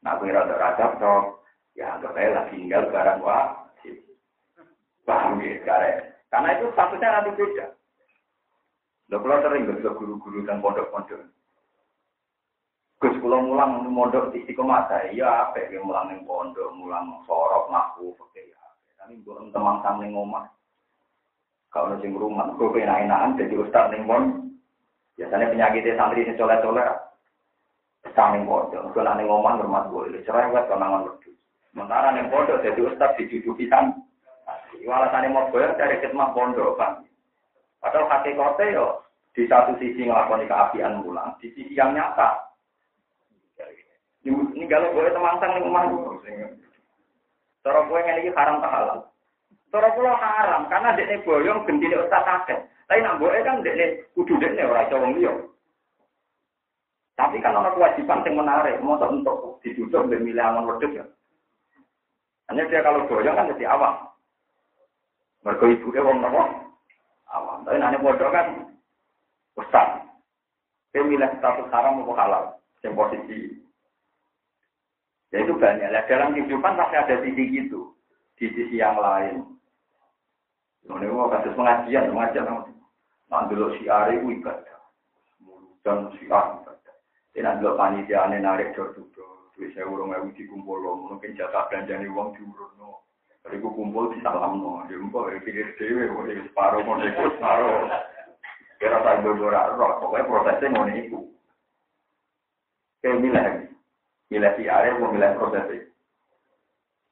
Nah, 0.00 0.16
kue 0.16 0.32
rada-rada 0.32 0.96
toh, 0.96 1.44
ya 1.76 1.92
anggap 1.92 2.16
aja 2.16 2.32
lagi 2.32 2.56
ninggal 2.56 2.88
barang 2.88 3.20
wajib. 3.20 4.08
Paham 5.04 5.44
ya, 5.44 5.60
Karena 6.32 6.48
itu 6.56 6.72
statusnya 6.72 7.12
nanti 7.12 7.36
beda. 7.36 7.66
Lo 9.12 9.20
kalau 9.20 9.44
sering 9.44 9.68
ke 9.68 9.84
guru-guru 9.84 10.48
dan 10.48 10.64
pondok-pondok. 10.64 11.20
Gus 13.04 13.18
kula 13.20 13.36
mulang 13.36 13.84
mondok 13.84 14.32
istiqomah 14.32 14.88
saya, 14.88 15.12
ya 15.12 15.28
apa 15.44 15.68
yang 15.68 15.84
mulang 15.84 16.08
ning 16.08 16.24
pondok, 16.24 16.72
mulang 16.72 17.20
sorok, 17.28 17.68
maku, 17.68 18.16
oke 18.16 18.40
ya. 18.40 18.56
Tapi 18.96 19.20
gue 19.20 19.52
teman 19.52 19.84
sang 19.84 20.00
ning 20.00 20.16
omah. 20.16 20.48
Kalau 21.72 21.88
nasi 21.88 22.04
rumah, 22.12 22.52
gue 22.60 22.68
enak-enakan 22.68 23.40
jadi 23.40 23.54
ustaz 23.56 23.88
ning 23.88 24.04
pon. 24.04 24.52
Biasanya 25.16 25.48
penyakitnya 25.48 25.96
santri 25.96 26.20
ini 26.20 26.36
colek-colek. 26.36 26.88
Sang 28.12 28.36
ning 28.36 28.44
pondok, 28.44 28.92
gue 28.92 29.00
ning 29.00 29.24
omah 29.24 29.56
rumah 29.56 29.88
gue, 29.88 30.20
cerewet 30.28 30.68
konangan 30.68 31.08
wedhus. 31.08 31.32
Sementara 31.72 32.12
ning 32.12 32.28
pondok 32.28 32.60
jadi 32.60 32.76
ustaz 32.76 33.16
dijujuki 33.16 33.72
san. 33.72 34.04
Walasane 34.82 35.32
mau 35.32 35.48
gue 35.48 35.64
dari 35.80 35.96
khidmah 36.04 36.36
pondok, 36.36 36.76
kan. 36.76 37.08
Padahal 37.80 38.20
hakikatnya 38.20 38.76
yo 38.76 38.86
di 39.32 39.48
satu 39.48 39.72
sisi 39.80 40.04
ngelakoni 40.04 40.44
keapian 40.44 41.00
mulang, 41.00 41.32
di 41.40 41.48
sisi 41.56 41.72
yang 41.72 41.96
nyata. 41.96 42.52
Ini 44.28 44.64
kalau 44.68 44.92
gue 44.92 45.08
teman 45.08 45.40
sang 45.40 45.56
ning 45.56 45.64
omah 45.64 45.88
Cara 47.62 47.80
gue 47.86 48.00
ini 48.02 48.34
haram 48.34 48.60
tak 48.60 48.74
halal. 48.74 49.11
Cara 49.72 49.88
pulau 49.96 50.12
haram 50.12 50.68
karena 50.68 50.92
dia 50.92 51.16
boyong 51.24 51.64
gendine 51.64 51.96
ustaz 51.96 52.28
akeh. 52.28 52.60
Tapi 52.84 53.00
nak 53.00 53.16
boe 53.16 53.32
kan 53.40 53.64
dia 53.64 54.04
kudu 54.12 54.36
dia 54.36 54.68
orang 54.68 54.84
iso 54.84 54.96
wong 55.00 55.12
liya. 55.16 55.32
Tapi 57.16 57.40
kan 57.40 57.56
ana 57.56 57.72
kewajiban 57.72 58.20
yang 58.28 58.44
menarik, 58.44 58.76
mau 58.84 59.00
untuk 59.00 59.64
ditutup 59.64 60.12
dan 60.12 60.20
milih 60.20 60.44
angon 60.44 60.68
wedhus 60.76 60.92
ya. 60.92 61.04
Hanya 62.52 62.68
dia 62.68 62.84
kalau 62.84 63.08
boyong 63.08 63.32
kan 63.32 63.48
jadi 63.56 63.64
awam. 63.72 64.12
Mergo 65.40 65.64
ibuke 65.72 66.04
wong 66.04 66.20
nopo? 66.20 66.42
Awam. 67.32 67.64
Tapi 67.64 67.80
nane 67.80 67.96
bodoh 67.96 68.28
kan 68.28 68.76
ustaz. 69.56 70.04
Dia 70.92 71.00
milih 71.00 71.32
status 71.40 71.72
haram 71.72 72.04
atau 72.04 72.12
halal, 72.12 72.44
yang 72.84 72.92
posisi. 72.92 73.56
Ya 75.32 75.40
itu 75.40 75.56
banyak. 75.56 75.88
Dalam 75.88 76.36
kehidupan 76.36 76.76
pasti 76.76 76.96
ada 77.00 77.16
sisi 77.24 77.48
gitu. 77.48 77.96
Di 78.36 78.52
sisi 78.52 78.76
yang 78.76 79.00
lain. 79.00 79.52
Ini 80.82 81.06
mau 81.10 81.30
kasus 81.30 81.54
pengajian, 81.54 82.10
pengajian. 82.10 82.74
Nanti 83.30 83.54
lo 83.54 83.72
si 83.78 83.86
Ari 83.86 84.18
itu 84.18 84.42
ibadah. 84.42 84.80
Dan 85.86 86.10
si 86.18 86.26
Ari 86.26 86.50
ibadah. 86.62 86.94
Ini 87.38 87.62
lo 87.62 87.78
panitia 87.78 88.26
aneh 88.26 88.42
narik 88.42 88.74
jor-jor. 88.74 89.52
Dua 89.52 89.68
saya 89.72 89.84
urung 89.84 90.16
ewu 90.16 90.32
dikumpul 90.34 90.78
lo. 90.80 90.90
Mungkin 91.06 91.38
jatah 91.38 91.68
belanjani 91.70 92.08
uang 92.08 92.34
diurut 92.34 92.72
no. 92.80 93.04
Tapi 93.42 93.58
gue 93.58 93.72
kumpul 93.74 94.14
di 94.14 94.18
salam 94.24 94.58
no. 94.58 94.84
Dia 94.90 94.98
mbak, 94.98 95.32
ya 95.32 95.38
pikir 95.44 95.68
dewe. 95.78 96.08
Ini 96.08 96.46
separuh, 96.50 96.82
mau 96.82 96.98
ikut 96.98 97.36
separuh. 97.36 97.90
Kira 98.82 98.98
tak 99.06 99.22
berbora 99.22 99.78
roh. 99.78 100.02
Pokoknya 100.02 100.26
prosesnya 100.26 100.74
mau 100.74 100.88
itu. 100.90 101.20
Kayak 103.02 103.20
milih. 103.22 103.46
Milih 104.32 104.52
si 104.58 104.64
Ari, 104.66 104.88
mau 104.98 105.12
milih 105.14 105.30
prosesnya. 105.38 105.78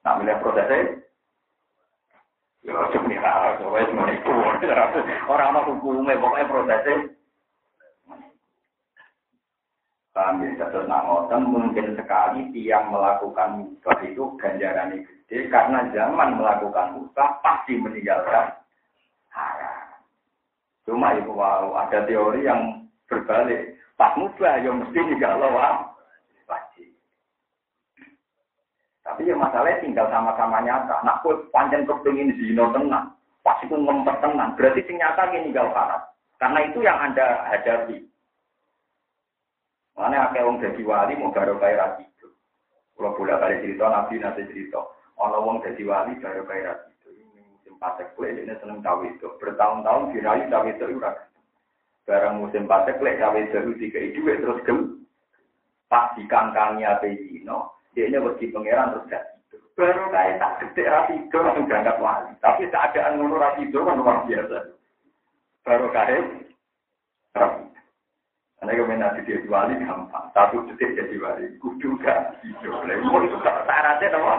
Nah, 0.02 0.14
milih 0.18 0.36
prosesnya. 0.42 1.00
Ya, 2.60 2.76
apa 5.32 5.60
hukumnya, 5.64 6.20
pokoknya 6.20 6.50
prosesnya. 6.50 6.94
Kami 10.10 10.58
terus 10.58 10.84
nangotan 10.90 11.48
mungkin 11.48 11.96
sekali 11.96 12.50
tiang 12.52 12.92
melakukan 12.92 13.62
mubah 13.62 13.98
itu 14.04 14.36
ganjarannya 14.36 15.06
gede 15.06 15.48
karena 15.48 15.86
zaman 15.94 16.36
melakukan 16.36 16.98
mubah 16.98 17.40
pasti 17.40 17.78
meninggalkan 17.78 18.52
haram. 19.30 20.02
Cuma 20.84 21.14
itu 21.14 21.30
wow, 21.30 21.78
ada 21.78 22.04
teori 22.04 22.42
yang 22.44 22.90
berbalik. 23.06 23.78
Pas 23.94 24.12
mubah 24.18 24.60
ya 24.60 24.74
mesti 24.74 24.98
ninggal 24.98 25.40
wajib. 25.40 25.89
Tapi 29.00 29.28
ya 29.28 29.34
masalahnya 29.36 29.80
tinggal 29.80 30.06
sama-sama 30.12 30.60
nyata. 30.60 31.00
Nak 31.00 31.24
kue 31.24 31.32
panjang 31.48 31.88
kepingin 31.88 32.36
zino 32.36 32.68
tenang, 32.76 33.16
pasti 33.40 33.64
pun 33.66 33.88
ngempet 33.88 34.16
tenang. 34.20 34.52
Berarti 34.56 34.84
sing 34.84 35.00
nyata 35.00 35.32
ini 35.32 35.48
tinggal 35.48 35.72
haram. 35.72 36.02
Karena 36.36 36.58
itu 36.68 36.78
yang 36.84 36.98
anda 37.00 37.44
hadapi. 37.48 37.96
Mana 39.96 40.32
akeh 40.32 40.40
wong 40.40 40.60
jadi 40.60 40.80
wali 40.84 41.12
mau 41.16 41.32
baru 41.32 41.60
kaya 41.60 42.00
itu. 42.00 42.28
Kalau 42.96 43.12
bolak 43.16 43.40
kali 43.44 43.60
cerita 43.60 43.84
nabi 43.88 44.16
nanti 44.16 44.48
cerita. 44.48 44.80
Ono 45.20 45.38
wong 45.44 45.60
jadi 45.64 45.82
wali 45.84 46.16
baru 46.20 46.44
kaya 46.48 46.72
itu. 46.88 47.08
Ini 47.12 47.40
musim 47.56 47.76
pasek 47.80 48.16
kue 48.16 48.32
ini 48.32 48.52
seneng 48.60 48.80
tahu 48.80 49.04
itu. 49.08 49.28
Bertahun-tahun 49.40 50.12
dirayu 50.16 50.48
tahu 50.48 50.64
itu 50.72 50.84
ura. 50.96 51.12
Barang 52.08 52.40
musim 52.40 52.64
pasek 52.64 52.96
kue 52.96 53.12
tahu 53.20 53.36
itu 53.36 53.72
tiga 53.76 54.00
itu 54.00 54.20
terus 54.24 54.64
gem. 54.64 55.04
Pas 55.88 56.14
dikangkangi 56.16 56.86
apa 56.86 57.10
zino 57.28 57.79
dia 57.94 58.06
ini 58.06 58.18
bagi 58.22 58.52
pangeran 58.54 58.92
terus 58.94 59.08
gak. 59.10 59.24
Baru 59.78 60.12
kayak 60.12 60.36
tak 60.36 60.52
gede 60.60 60.82
rapi 60.92 61.14
itu 61.24 61.36
langsung 61.40 61.64
berangkat 61.64 61.96
wali. 61.98 62.32
Tapi 62.44 62.68
keadaan 62.68 63.16
ngono 63.16 63.36
rapi 63.40 63.64
itu 63.64 63.78
kan 63.80 63.96
luar 63.96 64.18
biasa. 64.28 64.58
Baru 65.64 65.86
kayak 65.88 66.20
rapi. 67.32 67.64
Karena 68.60 68.76
kemudian 68.76 69.00
nanti 69.00 69.20
dia 69.24 69.40
wali 69.48 69.74
gampang. 69.80 70.26
Satu 70.36 70.68
detik 70.68 70.94
jadi 71.00 71.16
wali. 71.16 71.56
Kudu 71.58 71.96
gak 72.04 72.44
tidur. 72.44 72.84
Lalu 72.84 73.32
itu 73.32 73.36
syaratnya 73.40 74.12
apa? 74.20 74.34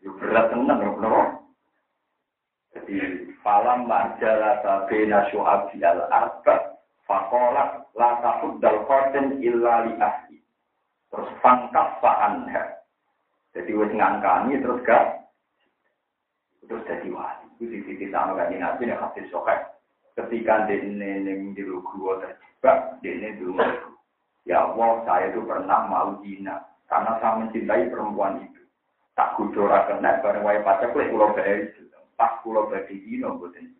Itu 0.00 0.16
berat 0.16 0.48
tenang, 0.50 0.80
kenapa? 0.80 1.22
Jadi 2.74 2.96
falam 3.44 3.84
majalah 3.84 4.64
tabena 4.64 5.28
syu'abi 5.28 5.78
al-arba 5.84 6.80
fakolat 7.04 7.84
la 7.98 8.10
tahud 8.24 8.62
dal 8.64 8.86
qatin 8.88 9.42
illa 9.44 9.84
li 9.84 9.92
ahli 10.00 10.39
terus 11.10 11.30
pangkat 11.42 11.98
fa'anha. 11.98 12.80
Jadi 13.50 13.70
wis 13.74 13.90
ngangkani 13.90 14.62
terus 14.62 14.82
gak 14.86 15.26
terus 16.64 16.86
jadi 16.86 17.10
wali. 17.10 17.46
Itu 17.58 17.66
di 17.66 17.78
sisi 17.82 18.06
sama 18.14 18.38
kan 18.38 18.54
nabi 18.54 18.86
yang 18.86 19.02
hadis 19.02 19.26
sokek. 19.34 19.58
Ketika 20.14 20.70
dia 20.70 20.86
neng 20.86 21.54
di 21.54 21.62
gua 21.66 22.22
terjebak, 22.22 23.02
ini 23.02 23.34
dulu 23.38 23.58
Ya 24.48 24.64
Allah, 24.64 25.04
saya 25.04 25.30
itu 25.30 25.44
pernah 25.44 25.84
mau 25.86 26.16
zina 26.24 26.64
karena 26.88 27.20
saya 27.20 27.38
mencintai 27.44 27.92
perempuan 27.92 28.40
itu. 28.40 28.62
Tak 29.14 29.36
kudora 29.36 29.84
kena 29.86 30.18
bareng 30.24 30.42
waya 30.42 30.64
pacak 30.64 30.96
lek 30.96 31.12
bayar 31.12 31.68
itu. 31.68 31.86
Pas 32.16 32.40
pulau 32.40 32.72
bagi 32.72 32.98
dino 33.04 33.36
boten. 33.36 33.76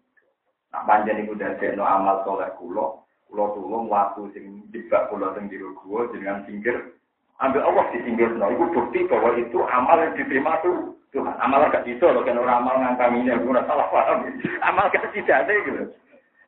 Nah 0.70 0.84
panjang 0.86 1.24
itu 1.24 1.34
dari 1.34 1.74
no 1.74 1.82
amal 1.82 2.22
soleh 2.22 2.52
kulo, 2.60 3.02
kulo 3.26 3.44
tulung 3.56 3.90
waktu 3.90 4.30
sing 4.36 4.68
jebak 4.70 5.10
kulo 5.10 5.34
sing 5.34 5.48
di 5.48 5.58
gua 5.58 6.06
dengan 6.12 6.44
singgir 6.46 6.99
ambil 7.40 7.62
Allah 7.64 7.84
di 7.92 7.98
singgir 8.04 8.30
no. 8.36 8.52
Itu 8.52 8.64
bukti 8.70 9.08
bahwa 9.08 9.36
itu 9.36 9.58
amal 9.64 9.96
yang 10.00 10.12
diterima 10.16 10.60
tuh 10.60 10.94
Tuhan. 11.10 11.34
Amal 11.42 11.66
gak 11.72 11.88
bisa 11.88 12.06
loh, 12.12 12.22
kan 12.22 12.38
orang 12.38 12.62
amal 12.62 12.74
ngangkaminya, 12.78 13.40
gue 13.42 13.50
udah 13.50 13.66
salah 13.66 13.88
paham. 13.90 14.30
Amal 14.62 14.86
gak 14.94 15.10
tidak 15.10 15.42
ada 15.46 15.54
gitu. 15.66 15.82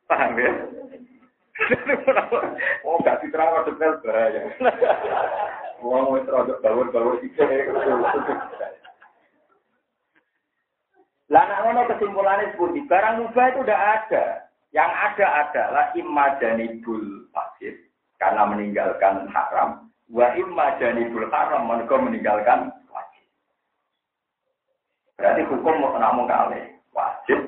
Paham 0.07 0.39
ya? 0.39 0.51
oh, 2.87 2.97
gak 3.03 3.19
diterang 3.21 3.67
detail 3.67 3.99
bahaya. 4.01 4.41
Wong 5.83 6.15
wis 6.15 6.25
rada 6.31 6.55
bawur-bawur 6.63 7.19
iki. 7.19 7.43
Lah 11.27 11.43
nek 11.49 11.59
ngono 11.65 11.81
kesimpulannya 11.91 12.53
seperti 12.55 12.79
barang 12.87 13.15
mubah 13.19 13.45
itu 13.51 13.59
udah 13.67 13.79
ada. 13.99 14.25
Yang 14.73 14.91
ada 14.95 15.25
adalah 15.45 15.85
imajanibul 15.93 17.29
pasif 17.29 17.77
karena 18.17 18.47
meninggalkan 18.47 19.29
haram 19.29 19.92
Wa 20.13 20.29
imma 20.37 20.77
janibul 20.77 21.25
haram 21.33 21.65
mereka 21.65 21.97
meninggalkan 21.97 22.69
wajib. 22.93 23.25
Berarti 25.17 25.41
hukum 25.49 25.81
mau 25.81 25.97
namun 25.97 26.29
kali 26.29 26.61
wajib. 26.93 27.39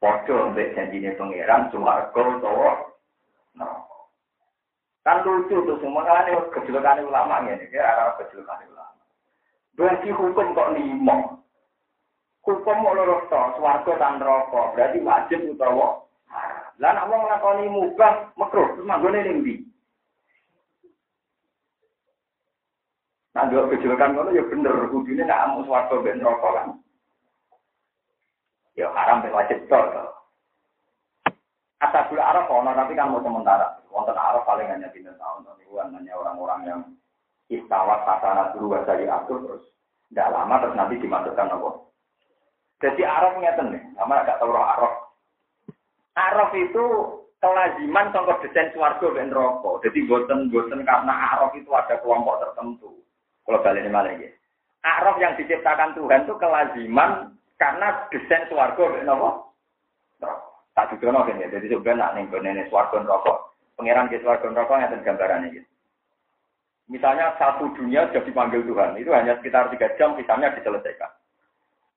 Podo 0.00 0.48
untuk 0.48 0.72
janjinya 0.72 1.12
pangeran, 1.20 1.68
suarga, 1.68 2.24
tawa, 2.40 2.72
Kan 5.00 5.24
lucu 5.24 5.56
tuh 5.64 5.76
semua 5.80 6.04
kan 6.04 6.28
ini 6.28 6.40
kejelekan 6.52 7.04
ulama 7.04 7.44
ini, 7.44 7.68
ya 7.68 7.84
arah 7.84 8.16
kejelekan 8.20 8.68
ulama. 8.68 9.04
Berarti 9.76 10.08
hukum 10.12 10.56
kok 10.56 10.72
lima. 10.76 11.40
Hukum 12.44 12.76
mau 12.80 12.96
lurus 12.96 13.28
toh, 13.28 13.52
suarga 13.60 13.92
dan 14.00 14.20
rokok, 14.20 14.72
berarti 14.72 15.04
wajib 15.04 15.40
utawa. 15.52 16.04
Lah 16.80 16.96
nak 16.96 17.12
mau 17.12 17.20
ngelakoni 17.20 17.68
mubah, 17.68 18.32
makruh, 18.40 18.72
terus 18.72 18.88
manggone 18.88 19.20
ning 19.20 19.44
ndi? 19.44 19.69
Nah, 23.30 23.46
dua 23.46 23.70
kejelekan 23.70 24.18
itu 24.18 24.42
ya 24.42 24.44
bener, 24.50 24.74
kudune 24.90 25.22
nak 25.22 25.42
amu 25.46 25.62
swarga 25.62 25.94
ben 26.02 26.18
rokok 26.18 26.50
kan. 26.50 26.68
Ya 28.74 28.90
haram 28.90 29.22
wajib 29.30 29.70
tol. 29.70 29.86
Asabul 31.80 32.20
Arab 32.20 32.50
ono 32.50 32.76
tapi 32.76 32.92
kan 32.92 33.08
mau 33.08 33.24
sementara. 33.24 33.80
Wonten 33.88 34.18
Arab 34.18 34.44
paling 34.44 34.68
hanya 34.68 34.92
tiga 34.92 35.16
tahun. 35.16 35.48
Tapi 35.48 35.64
hanya 35.70 36.12
orang-orang 36.12 36.60
yang 36.68 36.80
istawa 37.48 38.04
kasana 38.04 38.52
dulu 38.52 38.76
dari 38.84 39.08
atur 39.08 39.40
terus 39.42 39.64
tidak 40.10 40.30
lama 40.34 40.54
terus 40.60 40.76
nanti 40.76 40.94
dimasukkan 41.00 41.54
apa? 41.54 41.70
Jadi 42.80 43.02
Arab 43.04 43.36
ngeten 43.38 43.76
nih, 43.76 43.82
nama 43.96 44.24
agak 44.24 44.40
tahu 44.40 44.52
Arab. 44.56 44.92
Arab 46.16 46.50
itu 46.56 46.84
kelaziman 47.40 48.12
contoh 48.12 48.36
desain 48.44 48.72
suarga 48.72 49.06
dan 49.16 49.32
rokok. 49.32 49.84
Jadi 49.84 50.04
boten-boten 50.04 50.84
karena 50.84 51.12
Arab 51.36 51.56
itu 51.56 51.68
ada 51.72 51.96
kelompok 52.00 52.40
tertentu. 52.44 53.00
Kalau 53.46 53.62
balik 53.64 53.82
ini 53.84 53.90
mana 53.90 54.14
ya? 54.16 54.30
Arab 54.80 55.20
yang 55.20 55.36
diciptakan 55.36 55.92
Tuhan 55.92 56.24
itu 56.24 56.34
kelaziman 56.40 57.36
karena 57.60 58.08
desain 58.08 58.48
suarga 58.48 58.80
rokok. 58.80 59.34
Tak 60.72 60.96
didono 60.96 61.28
kan 61.28 61.40
ya. 61.40 61.52
Jadi 61.52 61.68
sebenarnya 61.68 62.16
nih 62.16 62.40
nenek 62.40 62.68
swarga 62.72 63.04
rokok. 63.04 63.52
Pangeran 63.76 64.08
ke 64.08 64.20
swarga 64.24 64.48
rokok 64.48 64.80
yang 64.80 65.04
gambarannya 65.04 65.52
gitu. 65.52 65.68
Misalnya 66.90 67.38
satu 67.38 67.70
dunia 67.78 68.10
sudah 68.10 68.26
dipanggil 68.26 68.66
Tuhan, 68.66 68.98
itu 68.98 69.14
hanya 69.14 69.38
sekitar 69.38 69.70
tiga 69.70 69.94
jam, 69.94 70.18
misalnya 70.18 70.50
diselesaikan. 70.58 71.06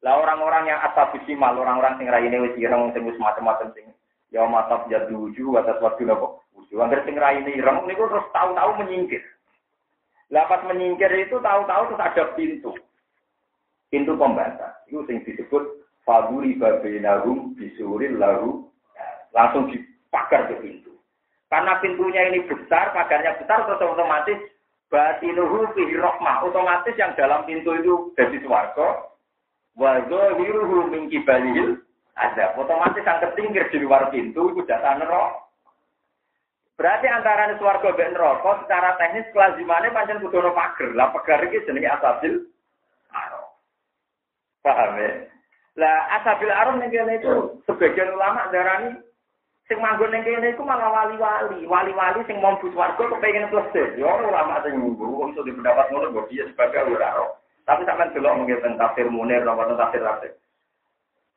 Lah 0.06 0.22
orang-orang 0.22 0.70
yang 0.70 0.78
atas 0.86 1.18
simal, 1.26 1.58
orang-orang 1.58 1.98
sing 1.98 2.06
raine 2.14 2.38
wis 2.38 2.54
ireng, 2.62 2.94
sing 2.94 3.02
wis 3.02 3.18
macam-macam 3.18 3.74
sing 3.74 3.90
ya 4.30 4.46
mata 4.46 4.86
jadu 4.94 5.34
uju 5.34 5.58
atas 5.58 5.82
waktu 5.82 6.06
nopo. 6.06 6.46
Uju 6.54 6.78
angger 6.78 7.02
sing 7.10 7.18
raine 7.18 7.50
ireng 7.58 7.90
niku 7.90 8.06
terus 8.06 8.28
tahu-tahu 8.38 8.86
menyingkir. 8.86 9.26
Lah 10.32 10.48
pas 10.48 10.64
menyingkir 10.64 11.12
itu 11.18 11.36
tahu-tahu 11.42 11.92
terus 11.92 12.04
ada 12.04 12.24
pintu. 12.38 12.72
Pintu 13.92 14.14
pembatas. 14.16 14.74
Itu 14.88 15.04
sing 15.10 15.26
disebut 15.26 15.84
Faduri 16.04 16.60
babinahum 16.60 17.56
bisuril 17.56 18.20
lalu 18.20 18.68
langsung 19.32 19.72
dipagar 19.72 20.52
ke 20.52 20.60
pintu. 20.60 20.92
Karena 21.48 21.78
pintunya 21.80 22.34
ini 22.34 22.44
besar, 22.50 22.92
pagarnya 22.92 23.38
besar, 23.38 23.64
terus 23.64 23.80
otomatis 23.80 24.36
batinuhu 24.90 25.70
fihi. 25.78 25.96
Otomatis 26.44 26.98
yang 26.98 27.14
dalam 27.16 27.46
pintu 27.46 27.72
itu 27.78 27.94
dari 28.18 28.42
swarga. 28.42 29.08
Wa 29.78 30.02
zahiruhu 30.10 30.92
min 30.92 31.08
ada. 32.14 32.54
Otomatis 32.58 33.06
yang 33.06 33.22
ketinggir 33.22 33.70
di 33.74 33.82
luar 33.82 34.10
pintu 34.14 34.54
itu 34.54 34.62
jatah 34.66 34.98
neraka. 34.98 35.44
Berarti 36.74 37.06
antara 37.06 37.54
swarga 37.62 37.94
dan 37.94 38.18
neraka 38.18 38.66
secara 38.66 38.98
teknis 38.98 39.30
kelazimannya 39.30 39.94
pancen 39.94 40.18
kudu 40.26 40.50
pagar. 40.58 40.90
Lah 40.98 41.14
pagar 41.14 41.46
iki 41.46 41.62
jenenge 41.70 41.90
asabil 41.90 42.50
Paham 44.64 44.96
ya? 44.96 45.12
Lah 45.76 45.98
asabil 46.22 46.48
arum 46.48 46.80
ning 46.80 46.90
kene 46.90 47.20
itu 47.20 47.60
sebagian 47.68 48.16
ulama 48.16 48.48
darani 48.50 48.96
sing 49.68 49.76
manggon 49.84 50.16
ning 50.16 50.24
kene 50.24 50.56
iku 50.56 50.64
malah 50.64 50.88
wali-wali, 50.88 51.68
wali-wali 51.68 52.24
sing 52.24 52.40
mau 52.40 52.56
bus 52.64 52.72
warga 52.72 53.04
kepengin 53.04 53.52
plesir. 53.52 53.92
Yo 54.00 54.08
ulama 54.08 54.64
sing 54.64 54.80
ngunggu 54.80 55.04
kok 55.04 55.30
iso 55.36 55.42
dipendapat 55.44 55.92
ngono 55.92 56.16
kok 56.16 56.28
dia 56.32 56.48
sebagai 56.48 56.96
ora 56.96 57.28
Tapi 57.64 57.88
sampean 57.88 58.12
delok 58.12 58.44
mungkin 58.44 58.60
tentang 58.60 58.92
tafsir 58.92 59.08
Munir 59.08 59.44
atau 59.44 59.76
tafsir 59.80 60.04
Rasul. 60.04 60.36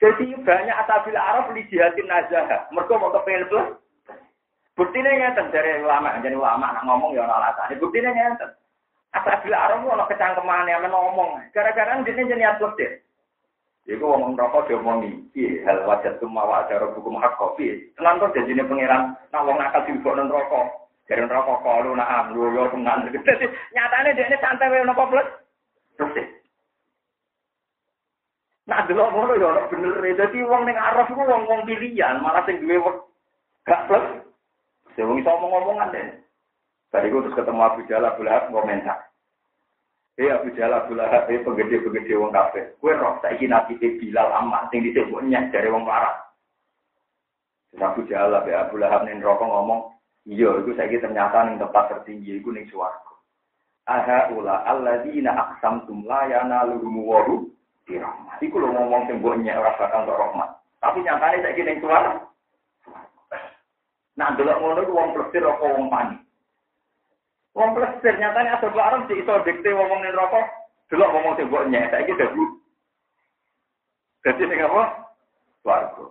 Jadi 0.03 0.27
banyak 0.43 0.77
asabil 0.87 1.15
arab 1.15 1.55
li 1.55 1.63
jihadin 1.71 2.07
nazah. 2.11 2.67
Mergo 2.75 2.99
mau 2.99 3.15
kepengin 3.15 3.47
plus. 3.47 3.79
Buktine 4.77 5.09
ngeten 5.09 5.49
dari 5.49 5.81
ulama, 5.81 6.21
jadi 6.21 6.37
ulama 6.37 6.69
nak 6.77 6.85
ngomong 6.85 7.17
ya 7.17 7.25
ora 7.25 7.41
alasane. 7.41 7.81
Buktine 7.81 8.13
ngeten. 8.13 8.53
Asabil 9.17 9.57
arab 9.57 9.89
ono 9.89 10.05
kecangkemane 10.05 10.69
men 10.69 10.93
ngomong. 10.93 11.41
Gara-gara 11.57 11.97
dene 12.05 12.29
jenenge 12.29 12.61
plesir. 12.61 13.01
Iku 13.87 14.03
wong 14.03 14.35
rokok 14.35 14.67
diomongi, 14.67 15.31
iya 15.39 15.63
hal 15.63 15.87
wajah 15.87 16.19
semua 16.19 16.43
wajar 16.43 16.83
hukum 16.91 17.23
hak 17.23 17.39
kopi. 17.39 17.87
Tenan 17.95 18.19
kok 18.19 18.35
jadi 18.35 18.67
pangeran, 18.67 19.15
nak 19.31 19.45
wong 19.47 19.57
nakal 19.63 19.87
juga 19.87 20.21
non 20.21 20.29
rokok. 20.29 20.91
Dari 21.07 21.23
rokok 21.23 21.63
kalau 21.63 21.95
nak 21.95 22.11
amlu 22.11 22.51
yo 22.51 22.67
tenan. 22.75 23.07
Nyatane 23.79 24.13
dia 24.13 24.27
ini 24.27 24.37
santai 24.43 24.69
wae 24.75 24.85
nopo 24.85 25.07
plus. 25.09 25.29
Terus 25.97 26.37
Nah, 28.67 28.83
dulu 28.83 28.99
ngono 29.07 29.33
ya 29.39 29.47
ora 29.47 29.71
bener. 29.71 30.03
Dadi 30.19 30.43
wong 30.43 30.67
ning 30.67 30.75
araf 30.75 31.07
iku 31.07 31.23
wong-wong 31.23 31.63
pilihan, 31.71 32.19
malah 32.19 32.43
sing 32.45 32.59
duwe 32.59 32.83
gak 33.63 33.87
plus. 33.87 34.27
Ya 34.97 35.05
wong 35.05 35.21
iso 35.21 35.29
ngomong-ngomongan 35.29 35.93
deh. 35.93 36.07
Tadi 36.89 37.13
gue 37.13 37.25
terus 37.29 37.37
ketemu 37.37 37.61
Abu 37.61 37.81
Abu 37.85 38.23
Lahab 38.25 38.49
komentar. 38.49 39.07
Eh 40.17 40.33
Abu 40.33 40.49
Jalal 40.57 40.89
Abu 40.89 40.97
Lahab 40.97 41.29
eh 41.29 41.45
penggede-penggede 41.45 42.17
wong 42.17 42.33
kafir. 42.33 42.73
Kue 42.81 42.97
roh 42.97 43.21
saiki 43.21 43.45
nabi 43.45 43.77
Bilal 43.77 44.33
amat 44.41 44.73
sing 44.73 44.81
disebut 44.81 45.21
nyek 45.29 45.53
dari 45.53 45.69
wong 45.69 45.85
parah. 45.85 46.17
Abu 47.77 48.09
Jalal 48.09 48.41
Abu 48.41 48.81
Lahab 48.81 49.05
ning 49.05 49.21
rokok 49.21 49.45
ngomong, 49.45 49.93
iya 50.25 50.57
itu 50.57 50.73
saiki 50.73 51.05
ternyata 51.05 51.45
ning 51.45 51.61
tempat 51.61 51.93
tertinggi 51.93 52.41
iku 52.41 52.49
ning 52.49 52.65
swarga. 52.73 53.13
Aha 53.85 54.33
ula 54.33 54.65
alladzina 54.65 55.37
aqsamtum 55.37 56.09
la 56.09 56.25
yanaluhum 56.33 56.97
waru 57.05 57.53
dirahmat. 57.85 58.41
Iku 58.41 58.57
lho 58.57 58.73
ngomong 58.73 59.05
sing 59.13 59.21
mbok 59.21 59.37
nyek 59.45 59.61
bakal 59.61 60.09
rahmat. 60.09 60.49
Tapi 60.81 61.05
nyatane 61.05 61.45
saiki 61.45 61.61
ning 61.61 61.85
swarga. 61.85 62.25
Nah, 64.17 64.33
delok 64.33 64.59
ngono 64.61 64.81
ku 64.89 64.97
wong 64.97 65.13
plesir 65.13 65.45
apa 65.45 65.65
wong 65.77 65.93
panik. 65.93 66.21
Wong 67.53 67.71
plesir 67.77 68.17
nyatanya 68.17 68.57
asal 68.57 68.73
Arab 68.73 69.05
di 69.09 69.21
iso 69.21 69.45
dikte 69.45 69.69
ngomong 69.77 70.01
ning 70.01 70.17
rokok, 70.17 70.47
delok 70.89 71.13
ngomong 71.13 71.33
sing 71.37 71.47
mbok 71.53 71.69
nyek 71.69 71.93
saiki 71.93 72.17
dadi. 72.17 72.45
Dadi 74.25 74.43
sing 74.49 74.61
apa? 74.65 74.83
Swarga. 75.61 76.07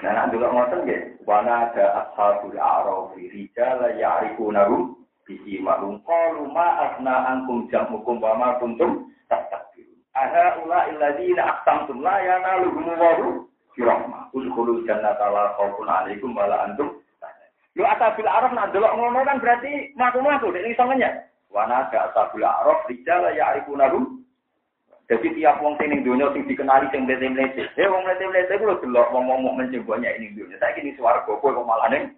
Nah, 0.00 0.12
nak 0.16 0.28
delok 0.32 0.52
ngoten 0.56 0.80
nggih, 0.88 1.02
wana 1.28 1.68
ada 1.68 1.84
ashabul 2.08 2.56
a'raf 2.56 3.12
rijal 3.20 3.80
ya'rifunahum 3.92 4.96
bisi 5.28 5.60
ma'lum 5.60 6.00
qalu 6.08 6.48
ma 6.50 6.88
asna 6.88 7.36
ankum 7.36 7.68
jamukum 7.68 8.16
wa 8.16 8.32
ma 8.32 8.48
kuntum 8.58 9.12
tastakbirun. 9.28 10.00
Aha 10.16 10.56
ula 10.64 10.88
illadzina 10.88 11.52
aqsamtum 11.52 12.00
la 12.00 12.16
yanaluhum 12.18 12.96
wa 12.96 13.12
rahmah. 13.80 14.28
Udkhulul 14.36 14.84
jannata 14.84 15.32
la 15.32 15.56
khaufun 15.56 15.88
'alaikum 15.88 16.36
wa 16.36 16.44
la 16.44 16.68
antum 16.68 17.00
Lu 17.72 17.88
asabil 17.88 18.28
araf 18.28 18.52
nak 18.52 18.68
delok 18.76 18.92
ngono 19.00 19.24
kan 19.24 19.40
berarti 19.40 19.96
maku-maku 19.96 20.52
nek 20.52 20.68
iso 20.68 20.84
ngenyek. 20.84 21.24
Wana 21.48 21.88
ga 21.88 22.12
asabil 22.12 22.44
araf 22.44 22.84
rijal 22.84 23.32
ya 23.32 23.56
arifunahu. 23.56 24.20
Jadi 25.08 25.40
tiap 25.40 25.60
wong 25.64 25.80
sing 25.80 25.88
ning 25.88 26.04
donya 26.04 26.28
sing 26.36 26.44
dikenali 26.44 26.88
sing 26.92 27.08
mlete-mlete. 27.08 27.72
Eh 27.80 27.88
wong 27.88 28.04
mlete-mlete 28.04 28.60
ku 28.60 28.68
lho 28.68 28.76
delok 28.84 29.08
wong 29.16 29.24
wong 29.24 29.40
mukmin 29.48 29.72
sing 29.72 29.88
banyak 29.88 30.20
ning 30.20 30.36
donya. 30.36 30.60
Saiki 30.60 30.84
ning 30.84 30.96
swarga 31.00 31.24
kowe 31.24 31.48
kok 31.48 31.64
malah 31.64 31.88
ning 31.88 32.12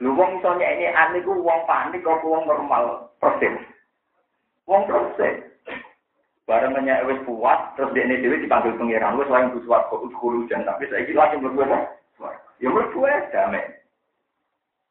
Lu 0.00 0.16
wong 0.16 0.40
iso 0.40 0.50
nyek 0.56 0.96
ane 0.96 1.18
ku 1.26 1.32
wong 1.44 1.60
panik 1.68 2.00
kok 2.00 2.24
wong 2.24 2.48
normal 2.48 3.12
persis. 3.20 3.52
Wong 4.64 4.88
persis. 4.88 5.44
Barang 6.48 6.72
menyek 6.72 7.04
wis 7.04 7.20
puas, 7.28 7.60
terus 7.76 7.92
dia 7.92 8.08
dhewe 8.08 8.40
dipanggil 8.40 8.72
pangeran 8.80 9.20
wis 9.20 9.28
lain 9.28 9.52
buswat 9.52 9.84
kok 9.92 10.00
kulo 10.16 10.48
jan 10.48 10.64
tapi 10.64 10.88
saiki 10.88 11.12
langsung 11.12 11.44
berbuat. 11.44 11.98
Ya 12.58 12.72
merdu 12.72 13.04
damai. 13.30 13.62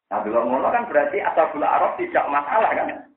Nah, 0.08 0.24
kalau 0.24 0.48
ngono 0.48 0.72
kan 0.72 0.88
berarti 0.88 1.20
asabul 1.20 1.68
Arab 1.68 2.00
tidak 2.00 2.24
masalah 2.32 2.72
kan? 2.72 3.12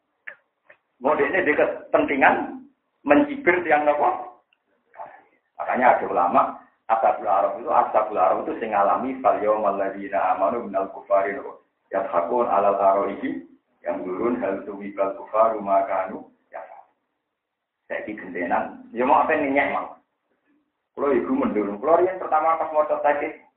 Mode 0.99 1.23
ini 1.23 1.47
dekat 1.47 1.87
pentingan 1.95 2.67
mencibir 3.07 3.63
tiang 3.63 3.87
nopo. 3.87 4.43
Makanya 5.55 6.01
ada 6.01 6.05
ulama 6.11 6.59
asabul 6.91 7.31
Arab 7.31 7.63
itu 7.63 7.71
asabul 7.71 8.19
Arab 8.19 8.43
itu 8.43 8.59
sing 8.59 8.75
alami 8.75 9.15
fal 9.23 9.39
yaumal 9.39 9.79
ladzina 9.79 10.35
amanu 10.35 10.67
minal 10.67 10.91
kufari 10.91 11.31
nopo. 11.37 11.63
Yathakun 11.95 12.51
alal 12.51 12.75
taroihi 12.75 13.47
yang 13.87 14.03
turun 14.03 14.43
hal 14.43 14.67
tuwibal 14.67 15.15
kufaru 15.15 15.63
makanu 15.63 16.27
ya. 17.91 17.99
Saya 17.99 18.07
di 18.07 18.13
gendenan. 18.15 18.87
Ya 18.95 19.03
mau 19.03 19.27
apa 19.27 19.35
nih 19.35 19.51
mau? 19.75 19.99
Kalau 20.95 21.11
ibu 21.11 21.33
mendulung. 21.35 21.83
Kalau 21.83 22.07
yang 22.07 22.23
pertama 22.23 22.55
pas 22.63 22.71
mau 22.71 22.87
tadi 22.87 23.51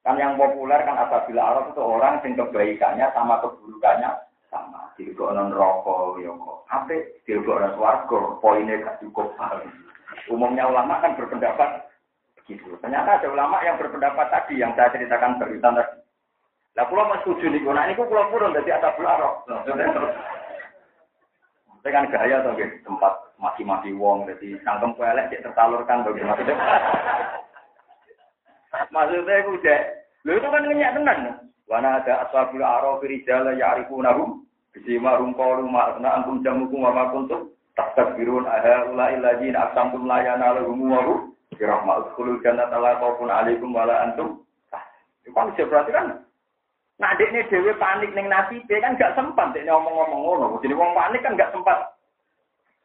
Kan 0.00 0.16
yang 0.16 0.40
populer 0.40 0.80
kan 0.88 0.96
apabila 0.96 1.44
Arab 1.44 1.76
itu 1.76 1.82
orang 1.84 2.24
yang 2.24 2.32
kebaikannya 2.40 3.06
sama 3.12 3.36
keburukannya 3.44 4.08
sama. 4.48 4.96
non 4.96 5.52
rokok, 5.52 6.24
ya 6.24 6.32
kok. 6.32 6.58
Apa? 6.72 6.96
non 7.28 7.76
warga, 7.76 8.20
poinnya 8.40 8.80
gak 8.80 8.96
cukup. 9.04 9.36
Umumnya 10.32 10.72
ulama 10.72 11.04
kan 11.04 11.20
berpendapat 11.20 11.84
begitu. 12.40 12.80
Ternyata 12.80 13.20
ada 13.20 13.28
ulama 13.28 13.60
yang 13.60 13.76
berpendapat 13.76 14.26
tadi, 14.32 14.56
yang 14.56 14.72
saya 14.72 14.88
ceritakan 14.88 15.36
berita 15.36 15.68
tadi. 15.68 16.00
Lah 16.78 16.86
pulau 16.88 17.04
mas 17.04 17.20
setuju 17.20 17.50
nih, 17.52 17.60
nah 17.66 17.84
kok 17.92 18.08
pulau 18.08 18.30
purun 18.32 18.56
dari 18.56 18.72
atas 18.72 18.96
Arab. 18.96 19.44
Saya 21.80 21.96
kan 21.96 22.12
gaya 22.12 22.44
tuh, 22.44 22.60
tempat 22.84 23.12
mati-mati 23.40 23.96
wong, 23.96 24.28
jadi 24.28 24.60
sangkem 24.60 24.92
kuelek 25.00 25.32
tersalurkan 25.32 26.04
bagaimana. 26.04 26.44
Maksudnya 28.94 29.34
itu 29.40 29.50
udah, 29.56 29.80
lu 30.28 30.30
itu 30.36 30.48
kan 30.48 30.62
ngenyak 30.68 30.94
tenan. 30.94 31.18
Wana 31.70 32.02
ada 32.02 32.26
ashabul 32.26 32.66
araf 32.66 32.98
rijal 33.06 33.46
ya'rifunahum 33.54 34.42
bisima 34.74 35.14
rum 35.22 35.38
qalu 35.38 35.70
ma 35.70 35.94
asna 35.94 36.18
antum 36.18 36.42
jamukum 36.42 36.82
wa 36.82 37.14
kuntum 37.14 37.54
Tastabirun 37.78 38.50
aha 38.50 38.90
ulai 38.90 39.14
ladzina 39.22 39.70
aqsamtum 39.70 40.10
la 40.10 40.18
yanaluhum 40.18 40.90
wa 40.90 41.30
birahmat 41.54 42.10
khulul 42.18 42.42
jannata 42.42 42.74
la 42.74 42.98
khaufun 42.98 43.30
alaikum 43.30 43.70
wa 43.70 43.86
la 43.86 44.10
antum. 44.10 44.42
Itu 45.22 45.30
kan 45.30 45.54
berarti 45.54 45.94
kan 45.94 46.26
Nah, 47.00 47.16
ini 47.16 47.40
dewe 47.48 47.72
panik 47.80 48.12
neng 48.12 48.28
nasi, 48.28 48.60
dia 48.68 48.84
kan 48.84 48.92
gak 49.00 49.16
sempat 49.16 49.56
dia 49.56 49.64
ngomong-ngomong 49.72 50.20
ngono. 50.20 50.46
Jadi 50.60 50.76
wong 50.76 50.92
panik 50.92 51.24
kan 51.24 51.32
gak 51.32 51.48
sempat 51.48 51.96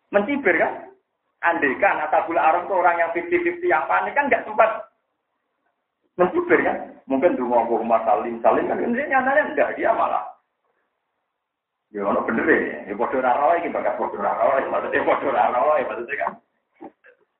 mencibir 0.08 0.56
kan. 0.56 0.88
Andai 1.44 1.76
kan 1.84 2.00
Atabul 2.00 2.40
Aram 2.40 2.64
itu 2.64 2.74
orang 2.80 2.96
yang 2.96 3.12
50-50 3.12 3.68
yang 3.68 3.84
panik 3.92 4.16
kan 4.16 4.32
gak 4.32 4.48
sempat 4.48 4.88
mencibir 6.16 6.64
kan. 6.64 6.96
Mungkin 7.12 7.36
dulu 7.36 7.52
mau 7.52 7.68
rumah 7.68 8.02
saling 8.08 8.40
saling 8.40 8.66
kan 8.72 8.80
ini 8.80 9.04
nyatanya 9.04 9.52
enggak 9.52 9.76
dia 9.76 9.92
malah. 9.92 10.24
Ya 11.94 12.02
ono 12.08 12.24
bener 12.24 12.48
ya, 12.50 12.92
ya 12.92 12.94
bodoh 12.98 13.20
raro 13.22 13.56
ini 13.56 13.70
bakal 13.70 13.94
bodoh 14.00 14.20
raro, 14.20 14.58
maksudnya 14.68 15.06
bodoh 15.06 15.32
raro, 15.32 15.80
maksudnya 15.80 16.16
kan. 16.18 16.32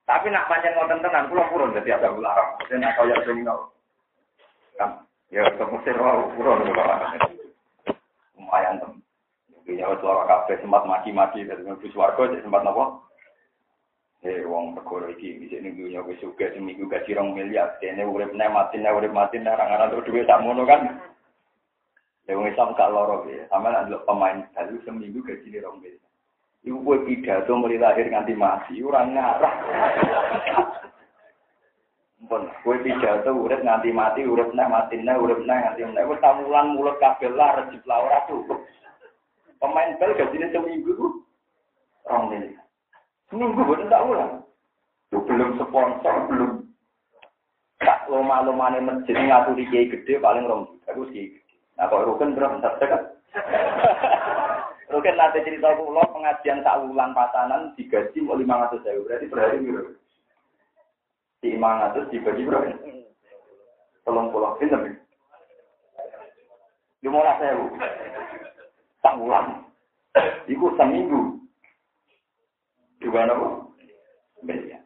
Tapi 0.06 0.30
nak 0.30 0.46
panjang 0.46 0.78
ngoten 0.78 1.02
tenan, 1.02 1.28
pulau 1.34 1.50
purun 1.50 1.74
jadi 1.74 1.98
Atabul 1.98 2.28
Aram. 2.28 2.62
Maksudnya 2.62 2.84
nak 2.84 2.96
kaya 3.00 3.16
sing 3.26 3.42
kan 4.76 4.92
Ya 5.34 5.42
ke 5.50 5.64
Mesir 5.66 5.98
wow, 5.98 6.30
kurang 6.38 6.70
lumayan 8.38 8.78
tem. 8.78 8.94
Ya 9.66 9.90
suara 9.98 10.30
kafe 10.30 10.62
sempat 10.62 10.86
maki-maki 10.86 11.42
dari 11.42 11.66
mlebu 11.66 11.90
swarga 11.90 12.30
sempat 12.38 12.62
napa? 12.62 13.02
Eh 14.22 14.46
wong 14.46 14.78
perkara 14.78 15.10
iki 15.14 15.42
bisa 15.42 15.58
ning 15.62 15.78
dunya 15.78 16.06
wis 16.06 16.22
suka 16.22 16.54
seminggu 16.54 16.86
gaji 16.86 17.18
rong 17.18 17.34
miliar, 17.34 17.78
dene 17.82 18.06
urip 18.06 18.34
nek 18.34 18.54
mati 18.54 18.78
nek 18.78 18.94
urip 18.94 19.14
mati 19.14 19.42
nek 19.42 19.58
ora 19.58 19.66
ngaran 19.70 20.02
duwe 20.06 20.22
tak 20.26 20.42
mono 20.46 20.66
kan. 20.66 21.02
Ya 22.26 22.38
wong 22.38 22.50
Islam 22.50 22.74
gak 22.74 22.90
loro 22.94 23.26
ya, 23.30 23.46
sama 23.50 23.74
nek 23.74 24.06
pemain 24.06 24.46
baru 24.54 24.78
seminggu 24.86 25.26
gaji 25.26 25.62
rong 25.62 25.82
miliar. 25.82 26.10
Ibu 26.66 26.82
kowe 26.82 26.98
pidato 27.06 27.54
mulai 27.54 27.78
lahir 27.78 28.10
nganti 28.10 28.34
mati, 28.34 28.82
ora 28.82 29.06
ngarah. 29.06 29.54
Pun 32.26 32.50
kowe 32.66 32.76
pidato 32.82 33.30
urip 33.30 33.62
nganti 33.62 33.94
mati, 33.94 34.26
urip 34.26 34.50
neh 34.58 34.66
mati 34.66 34.98
neh, 34.98 35.14
urip 35.14 35.46
neh 35.46 35.58
nganti 35.62 35.86
neh. 35.86 36.06
Wis 36.10 36.22
tamulan 36.22 36.74
mulut 36.74 36.98
kabeh 36.98 37.30
lah 37.30 37.62
rejip 37.62 37.86
lah 37.86 38.02
ora 38.02 38.26
cukup. 38.26 38.66
Pemain 39.62 39.94
bal 40.02 40.18
gajine 40.18 40.50
seminggu 40.50 40.92
ku 40.98 41.08
rong 42.10 42.34
miliar. 42.34 42.66
Seminggu 43.30 43.62
boten 43.62 43.90
tak 43.94 44.04
ulang. 44.06 44.42
Tuh, 45.14 45.22
belum 45.22 45.62
sponsor, 45.62 46.16
belum 46.28 46.66
tak 47.78 48.10
loma-lomane 48.10 48.82
masjid 48.82 49.14
ngaturi 49.14 49.70
kiai 49.70 49.92
gede 49.94 50.18
paling 50.18 50.50
rong 50.50 50.66
juta. 50.66 50.98
Aku 50.98 51.06
kiai 51.14 51.30
gede. 51.30 51.56
Nah 51.78 51.86
kok 51.92 52.06
rukun 52.10 52.34
berapa 52.34 52.74
kan? 52.74 53.04
Rukun 54.90 55.14
nanti 55.14 55.46
cerita 55.46 55.78
kula 55.78 56.04
pengajian 56.10 56.66
tak 56.66 56.82
ulang 56.82 57.14
pasanan 57.14 57.74
digaji 57.78 58.18
mau 58.24 58.34
lima 58.34 58.66
ratus 58.66 58.82
ribu 58.86 59.06
berarti 59.06 59.30
per 59.30 59.40
hari 59.44 59.60
di 61.46 61.54
imang 61.54 61.94
atas 61.94 62.10
dibagi 62.10 62.42
berapa? 62.42 62.74
Tolong 64.02 64.34
pulang 64.34 64.58
pinter 64.58 64.82
nih. 64.82 64.98
Lima 67.06 67.38
sewu. 67.38 67.70
Tanggulan. 69.06 69.62
Iku 70.50 70.74
seminggu. 70.74 71.38
Juga 72.98 73.30
apa? 73.30 73.62
Miliar. 74.42 74.82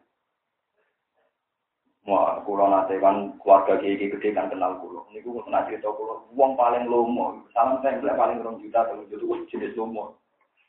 Wah, 2.04 2.44
kulo 2.44 2.68
nate 2.68 3.00
kan 3.00 3.32
keluarga 3.40 3.80
kiai 3.80 3.96
gede 3.96 4.36
kan 4.36 4.52
kenal 4.52 4.76
kulo. 4.84 5.08
Niku 5.16 5.40
kena 5.40 5.64
cerita 5.64 5.88
kulo. 5.88 6.28
Uang 6.36 6.60
paling 6.60 6.84
lomo, 6.92 7.40
salam 7.56 7.80
saya 7.80 7.96
paling 8.04 8.44
rong 8.44 8.60
juta 8.60 8.84
atau 8.84 9.00
juta 9.08 9.48
jenis 9.48 9.72
lomo. 9.80 10.20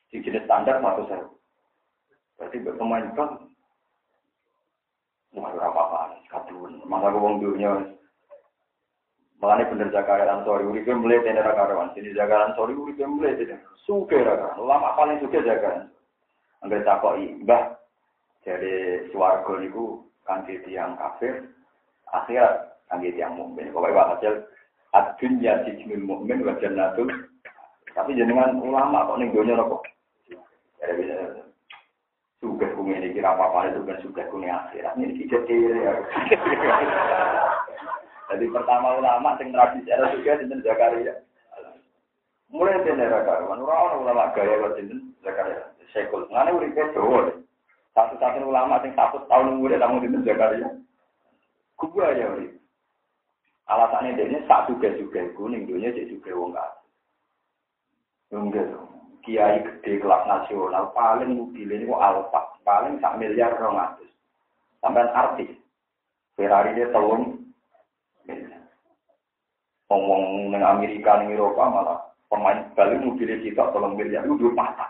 Di 0.07 0.23
jenis 0.23 0.47
standar 0.47 0.79
satu 0.79 1.03
sewu. 1.11 1.27
Berarti 2.39 2.57
berteman 2.63 3.11
kan 3.11 3.51
Wah, 5.31 5.47
ora 5.55 5.71
kadun. 6.91 6.99
Mangga 7.07 7.19
wong 7.23 7.35
dunya 7.39 7.71
Makanya 9.41 9.73
bener 9.73 9.89
sorry, 10.45 10.69
uripe 10.69 10.93
mulai 10.93 11.25
tener 11.25 11.41
karuan. 11.41 11.89
Sini 11.97 12.13
sorry, 12.13 12.77
uripe 12.77 13.01
mulai 13.09 13.33
tener. 13.33 13.57
Suke 13.87 14.21
karuan. 14.21 14.59
Lama 14.61 14.93
paling 14.93 15.17
suke 15.17 15.41
Zakaria. 15.41 15.89
Angger 16.61 16.85
takoki, 16.85 17.41
Mbah, 17.41 17.73
jadi 18.45 19.09
swarga 19.09 19.57
niku 19.57 20.05
kangge 20.29 20.61
tiyang 20.61 20.93
kafir, 20.93 21.49
akhirat 22.13 22.77
kangge 22.85 23.17
tiyang 23.17 23.33
mukmin. 23.33 23.73
Pokoke 23.73 23.97
hasil 23.97 24.45
ad-dunya 24.93 25.65
sijnul 25.65 26.05
mukmin 26.05 26.45
wa 26.45 26.53
jannatul. 26.61 27.09
Tapi 27.97 28.13
jenengan 28.13 28.61
ulama 28.61 29.09
kok 29.09 29.17
ning 29.17 29.33
donya 29.33 29.57
kok. 29.57 29.83
Jadi 30.81 31.01
Suka 32.41 32.73
kumi 32.73 32.97
ini 32.97 33.13
kira 33.13 33.37
apa-apa 33.37 33.69
itu 33.69 33.85
kan 33.85 34.01
suka 34.01 34.25
kumi 34.33 34.49
akhirat. 34.49 34.97
Ini 34.97 35.13
tidak 35.13 35.45
ya. 35.45 35.93
Jadi 38.33 38.45
pertama 38.49 38.97
ulama 38.97 39.37
yang 39.37 39.53
tradisi 39.53 39.93
ada 39.93 40.09
juga 40.17 40.41
di 40.41 40.49
Zakaria. 40.65 41.21
Mulai 42.49 42.81
di 42.83 42.97
daerah 42.97 43.21
karuan, 43.23 43.61
orang 43.61 44.01
ulama 44.01 44.33
gaya 44.33 44.57
kalau 44.57 44.73
di 44.73 44.89
Zakaria. 45.21 45.69
Sekul, 45.93 46.25
mana 46.33 46.49
udah 46.49 46.71
kecil. 46.73 47.45
Satu-satu 47.93 48.47
ulama 48.47 48.81
yang 48.81 48.95
satu 48.97 49.21
tahun 49.29 49.61
muda 49.61 49.77
tamu 49.77 50.01
di 50.01 50.09
Zakaria. 50.25 50.69
Gua 51.77 52.09
ya 52.17 52.25
uri. 52.33 52.57
Alasannya 53.69 54.17
dia 54.17 54.41
sak 54.49 54.65
juga 54.67 54.89
juga 54.97 55.29
kuning, 55.37 55.69
dunia 55.69 55.93
jadi 55.93 56.09
juga 56.09 56.33
wong. 56.33 56.57
Enggak 58.31 58.65
dong 58.73 58.90
kiai 59.21 59.61
gede 59.61 60.01
kelas 60.01 60.23
nasional 60.27 60.89
paling 60.91 61.37
mobil 61.37 61.69
ini 61.69 61.85
alfa 61.89 62.57
paling 62.65 62.97
sak 62.99 63.17
miliar 63.17 63.55
rong 63.57 63.77
atus. 63.77 64.11
Sampai 64.81 65.05
artis. 65.13 65.51
Ferrari 66.33 66.73
dia 66.73 66.89
telung. 66.89 67.37
Ngomong 69.91 70.55
neng 70.55 70.63
Amerika 70.63 71.19
neng 71.19 71.35
Eropa 71.35 71.67
malah 71.67 71.99
pemain 72.31 72.63
balik 72.79 73.03
mobilnya 73.03 73.43
kita 73.43 73.75
tolong 73.75 73.99
miliar 73.99 74.23
itu 74.23 74.39
dua 74.39 74.55
mata 74.55 74.87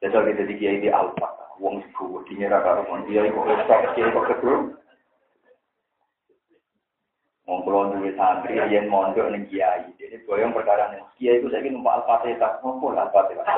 jadi 0.00 0.16
kita 0.16 0.42
di 0.48 0.54
kiai 0.56 0.80
di 0.80 0.88
alfa 0.88 1.28
wong 1.60 1.84
sih 1.84 2.08
di 2.32 2.32
nyerah 2.40 2.64
karo 2.64 2.88
dia 3.04 3.28
kok 3.28 3.44
stop 3.68 3.82
kiai 3.92 4.08
kok 4.08 4.26
kedua 4.32 4.72
Wong 7.48 7.64
kula 7.64 7.96
duwe 7.96 8.12
santri 8.12 8.60
yen 8.68 8.92
mondok 8.92 9.32
ning 9.32 9.48
kiai. 9.48 9.88
Dene 9.96 10.20
boyong 10.28 10.52
perkara 10.52 10.92
ning 10.92 11.00
kiai 11.16 11.40
iku 11.40 11.48
saiki 11.48 11.72
numpak 11.72 12.04
Al-Fatihah, 12.04 12.60
ngopo 12.60 12.92
Al-Fatihah. 12.92 13.48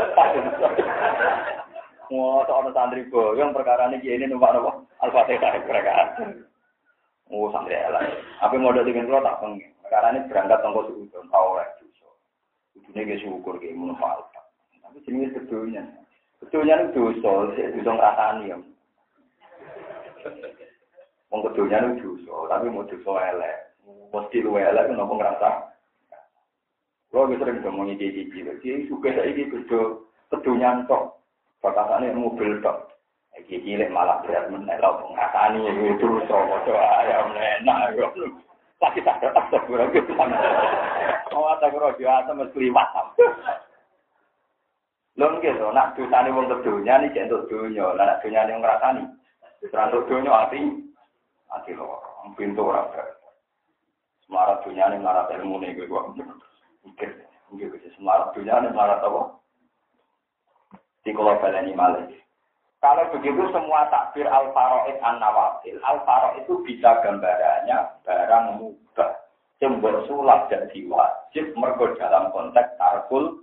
Wah, 2.15 2.47
tok 2.47 2.59
ana 2.63 2.71
santri 2.71 3.03
boyong 3.11 3.51
perkara 3.51 3.91
ning 3.91 3.99
kiai 3.99 4.23
ini 4.23 4.31
numpak 4.31 4.55
napa? 4.55 4.87
Al-Fatihah 5.03 5.67
perkara. 5.67 6.07
Oh, 7.35 7.51
santri 7.51 7.75
ala. 7.75 7.99
Apa 8.39 8.55
modal 8.63 8.87
dengan 8.87 9.11
kula 9.11 9.27
tak 9.27 9.43
pengen. 9.43 9.75
Perkara 9.83 10.15
ini 10.15 10.31
berangkat 10.31 10.63
tongko 10.63 10.87
suudon, 10.87 11.27
tau 11.27 11.59
ora 11.59 11.67
dosa. 11.83 12.09
Kudune 12.79 13.11
ge 13.11 13.19
syukur 13.27 13.59
ge 13.59 13.75
mun 13.75 13.99
Tapi 13.99 15.03
jenenge 15.03 15.35
sedonya. 15.35 15.83
Sedonya 16.39 16.87
itu 16.87 17.11
dosa, 17.19 17.59
sik 17.59 17.75
dosa 17.75 17.99
ngrasani 17.99 18.55
ya. 18.55 18.57
Wong 21.35 21.43
kedonya 21.43 21.91
itu 21.91 22.23
dosa, 22.23 22.55
tapi 22.55 22.71
mau 22.71 22.87
dosa 22.87 23.35
elek 23.35 23.70
mesti 24.11 24.43
lu 24.43 24.59
elek 24.59 24.91
nopo 24.93 25.15
ngerasa 25.17 25.71
lo 27.11 27.27
bisa 27.27 27.43
sering 27.43 27.59
ngomong 27.67 27.91
iki 27.91 28.07
iki 28.07 28.39
iki 28.39 28.87
suka 28.87 29.11
saya 29.11 29.27
iki 29.35 29.51
kerja 29.51 29.99
kedunya 30.31 30.87
tok 30.87 31.19
batasannya 31.59 32.15
mobil 32.15 32.63
tok. 32.63 32.87
Iki 33.35 33.63
cilik 33.67 33.91
malah 33.91 34.23
berat 34.23 34.47
meneh 34.51 34.79
lo 34.79 35.11
ngrasani 35.11 35.59
itu 35.91 36.07
so 36.31 36.39
doa 36.67 36.91
ya 37.07 37.27
enak 37.27 37.99
lagi 38.81 39.05
tak 39.05 39.21
ada 39.21 39.37
tak 39.51 39.61
kurang 39.69 39.93
gitu. 39.93 40.15
Mau 40.17 41.51
ada 41.51 41.67
kurang 41.69 41.99
dia 41.99 42.23
atau 42.23 42.35
mesti 42.39 42.59
liwat 42.59 42.89
lo 45.19 45.37
gitu 45.43 45.67
nak 45.75 45.93
dosane 45.99 46.33
wong 46.33 46.49
kedunya 46.49 46.95
nih 47.03 47.13
jentuk 47.13 47.45
dunya 47.51 47.85
lah 47.93 48.07
nak 48.09 48.21
dunya 48.25 48.41
nih 48.47 48.55
ngrasani 48.57 49.03
Terus 49.61 50.07
dunya 50.09 50.33
ati 50.33 50.61
ati 51.53 51.71
lo 51.77 52.01
pintu 52.39 52.65
ora 52.65 52.89
Semarat 54.31 54.63
dunia 54.63 54.87
ini 54.95 55.03
melarat 55.03 55.27
ilmu 55.35 55.59
nih 55.59 55.75
gue 55.75 55.91
gua 55.91 56.07
mikir, 56.87 57.11
gue 57.51 57.91
semarat 57.99 58.31
dunia 58.31 58.63
ini 58.63 58.71
melarat 58.71 59.03
apa? 59.03 59.43
Di 61.03 61.11
kalau 61.11 61.35
malih. 61.75 62.15
Kalau 62.79 63.11
begitu 63.11 63.43
semua 63.51 63.91
takbir 63.91 64.31
al 64.31 64.55
faroid 64.55 65.03
an 65.03 65.19
nawafil, 65.19 65.83
al 65.83 66.07
faroid 66.07 66.47
itu 66.47 66.63
bisa 66.63 67.03
gambarannya 67.03 67.91
barang 68.07 68.63
mudah. 68.63 69.19
Cembur 69.59 70.07
sulap 70.07 70.47
jadi 70.47 70.79
wajib 70.87 71.51
mergo 71.59 71.91
dalam 71.99 72.31
konteks 72.31 72.79
tarkul 72.79 73.43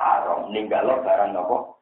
haram 0.00 0.48
ninggalo 0.48 1.04
barang 1.04 1.36
nopo. 1.36 1.76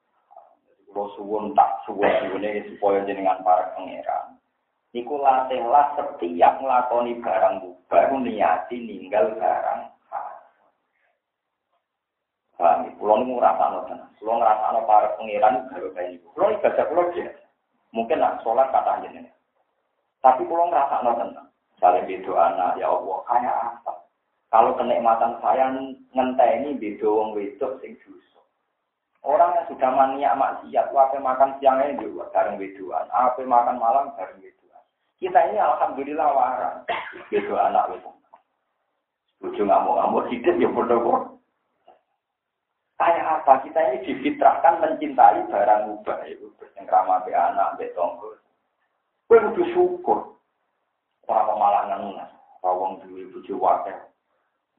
Kalau 0.90 1.06
suwun 1.14 1.54
tak 1.54 1.86
suwun 1.86 2.34
ini 2.34 2.66
supaya 2.66 3.06
jenengan 3.06 3.46
para 3.46 3.78
pangeran. 3.78 4.42
Iku 4.90 5.22
latihlah 5.22 5.94
setiap 5.94 6.58
ngelakoni 6.58 7.22
barang 7.22 7.54
baru 7.88 8.16
niati 8.20 8.76
ninggal 8.80 9.36
barang 9.36 9.94
Paham? 12.54 12.86
Kulo 12.96 13.14
niku 13.18 13.42
ngrasakno 13.42 13.78
tenan. 13.90 14.08
Kulo 14.16 14.32
ngrasakno 14.38 14.80
para 14.86 15.18
pangeran 15.18 15.66
gawe 15.68 15.88
kaya 15.90 16.08
niku. 16.14 16.26
Kulo 16.32 16.54
ibadah 16.54 16.84
kulo 16.86 17.02
biasa. 17.10 17.42
Mungkin 17.94 18.18
nak 18.22 18.40
sholat 18.46 18.70
kata 18.70 19.02
jenengan. 19.02 19.34
Tapi 20.22 20.46
kulo 20.46 20.70
ngrasakno 20.70 21.12
tenan. 21.18 21.46
Saling 21.82 22.06
beda 22.06 22.32
anak, 22.38 22.78
ya 22.78 22.86
Allah, 22.86 23.18
kayak 23.26 23.56
apa? 23.58 23.92
Kalau 24.46 24.78
kenikmatan 24.78 25.42
saya 25.42 25.66
ngenteni 26.14 26.78
beda 26.78 27.08
wong 27.10 27.34
wedok 27.34 27.82
sing 27.82 27.98
dosa. 27.98 28.40
Orang 29.26 29.58
yang 29.58 29.66
sudah 29.66 29.90
mania 29.90 30.38
maksiat, 30.38 30.94
apa 30.94 31.18
makan 31.18 31.58
siangnya 31.58 31.98
juga 31.98 32.30
bareng 32.30 32.62
wedoan, 32.62 33.10
apa 33.10 33.42
makan 33.42 33.82
malam 33.82 34.14
bareng 34.14 34.38
wedoan. 34.38 34.53
Kita 35.18 35.38
ini 35.50 35.58
alhamdulillah 35.58 36.28
waras. 36.34 36.74
Beda 37.30 37.54
anak 37.70 37.94
wedok. 37.94 38.14
Ujung 39.44 39.68
ngamuk-ngamuk 39.68 40.26
hidup 40.32 40.56
ya 40.56 40.68
bodoh 40.72 41.34
Kayak 42.94 43.42
apa? 43.42 43.66
Kita 43.66 43.80
ini 43.90 44.06
difitrahkan 44.06 44.78
mencintai 44.78 45.50
barang 45.50 45.82
mubah 45.90 46.18
itu. 46.30 46.46
Yang 46.78 46.86
ramah 46.94 47.20
be 47.26 47.34
anak, 47.34 47.74
be 47.74 47.90
tonggo. 47.92 48.38
Kue 49.26 49.42
kudu 49.50 49.62
syukur. 49.74 50.38
Orang 51.26 51.58
malah 51.58 51.82
ngenas. 51.90 52.30
Rawang 52.62 53.02
duwe 53.02 53.26
bojo 53.34 53.54
wakil. 53.58 53.98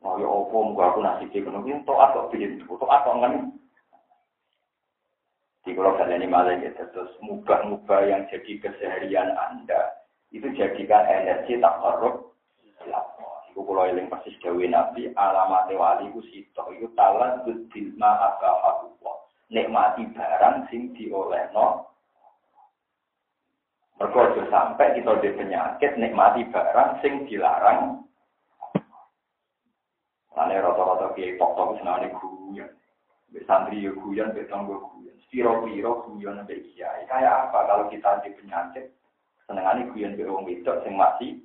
Mau 0.01 0.21
ya 0.21 0.27
opo 0.29 0.55
muga 0.61 0.93
aku 0.93 0.99
nasib 1.01 1.33
iki 1.33 1.41
ngono 1.41 1.65
iki 1.65 1.81
tok 1.81 1.97
atau 1.97 2.29
biyen 2.29 2.61
tok 2.61 2.85
atau 2.85 3.13
ngen. 3.19 3.57
Di 5.65 5.73
kalau 5.73 5.97
kalian 5.97 6.21
ini 6.21 6.29
malah 6.29 6.61
ya 6.61 6.69
terus 6.77 7.09
mubah-mubah 7.25 8.05
yang 8.05 8.29
jadi 8.29 8.61
keseharian 8.61 9.33
Anda 9.33 10.04
itu 10.35 10.47
jadikan 10.59 11.07
energi 11.07 11.55
tak 11.63 11.79
korup 11.79 12.35
Iku 13.55 13.63
kula 13.63 13.87
eling 13.87 14.11
persis 14.11 14.35
dawuh 14.43 14.67
Nabi, 14.67 15.15
alamat 15.15 15.71
wali 15.71 16.11
ku 16.11 16.19
sito 16.27 16.67
iku 16.75 16.91
talan 16.91 17.39
bil 17.47 17.87
ma 17.95 18.11
aka 18.19 18.51
Allah. 18.51 19.15
Nikmati 19.47 20.11
barang 20.11 20.67
sing 20.67 20.91
diolehno. 20.91 21.87
Mergo 23.95 24.19
aja 24.27 24.43
sampai 24.51 24.99
kita 24.99 25.23
di 25.23 25.31
penyakit 25.39 25.95
nikmati 25.95 26.43
barang 26.51 26.99
sing 26.99 27.23
dilarang. 27.31 28.03
Ane 30.35 30.59
rata-rata 30.59 31.15
kiai 31.15 31.39
tok-tok 31.39 31.79
senane 31.79 32.11
guyon. 32.11 32.67
Mbek 33.31 33.47
santri 33.47 33.87
yo 33.87 33.95
guyon, 33.95 34.35
mbek 34.35 34.51
tanggo 34.51 34.83
guyon. 34.83 35.15
Piro-piro 35.31 36.11
guyon 36.11 36.43
mbek 36.43 36.59
kiai. 36.75 37.07
Kayak 37.07 37.47
apa 37.47 37.71
kalau 37.71 37.87
kita 37.87 38.19
di 38.19 38.35
penyakit 38.35 38.91
senengane 39.45 39.89
guyon 39.93 40.13
mbek 40.17 40.29
wong 40.29 40.45
wedok 40.45 40.81
sing 40.81 40.93
masih 40.97 41.41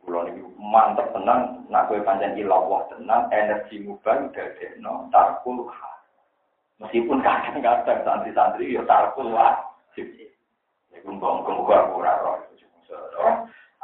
Kulo 0.00 0.24
niki 0.24 0.42
mantep 0.56 1.12
tenang, 1.12 1.68
nak 1.68 1.86
kowe 1.86 2.00
pancen 2.00 2.34
ilawah 2.34 2.88
tenang, 2.88 3.28
energi 3.30 3.84
mubah 3.84 4.32
no 4.80 5.06
tarkul 5.12 5.68
Meskipun 6.80 7.20
kadang-kadang 7.20 8.00
santri-santri 8.00 8.72
ya 8.72 8.80
tarkul 8.88 9.36
wajib. 9.36 10.08
Iku 10.96 11.12
muga-muga 11.12 11.84
aku 11.84 12.00
ora 12.00 12.12
roh. 12.24 12.40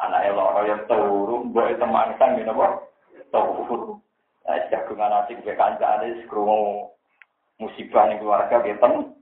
Anak 0.01 0.25
elok 0.29 0.65
ya 0.65 0.77
turu, 0.89 1.45
mbok 1.47 1.77
teman 1.77 2.17
kan 2.17 2.35
ngene 2.35 2.53
apa? 2.53 2.67
Turu. 3.29 4.01
Nah, 4.49 4.59
jagungan 4.73 5.13
asik 5.23 5.45
ke 5.45 5.53
kancane 5.53 6.25
krungu 6.27 6.89
musibah 7.61 8.09
ning 8.09 8.19
keluarga 8.19 8.65
ge 8.65 8.75
tenang. 8.81 9.13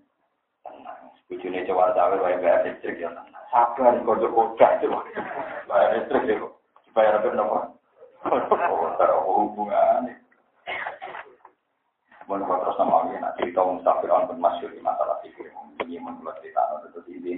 Bujune 1.31 1.65
cewek 1.65 1.93
cawe 1.97 2.17
wae 2.21 2.37
bayar 2.43 2.65
listrik 2.69 3.01
ya. 3.01 3.11
Sabar 3.49 3.97
kok 4.03 4.23
kocak 4.23 4.83
coba. 4.83 5.01
Bayar 5.69 5.91
listrik 5.97 6.29
ya 6.29 6.55
bayar 6.95 7.19
apa 7.19 7.29
nopo? 7.35 7.59
Hubungan. 9.29 10.15
Mohon 12.25 12.49
kau 12.49 12.57
terus 12.65 12.79
nama 12.81 12.95
lagi 13.05 13.15
nak 13.21 13.35
cerita 13.37 13.61
mustafir 13.61 14.09
on 14.09 14.25
masyur 14.41 14.73
di 14.73 14.81
masalah 14.81 15.21
fikir 15.21 15.53
ini 15.85 16.01
menurut 16.01 16.33
cerita 16.41 16.81
itu 16.89 17.05
ini 17.21 17.37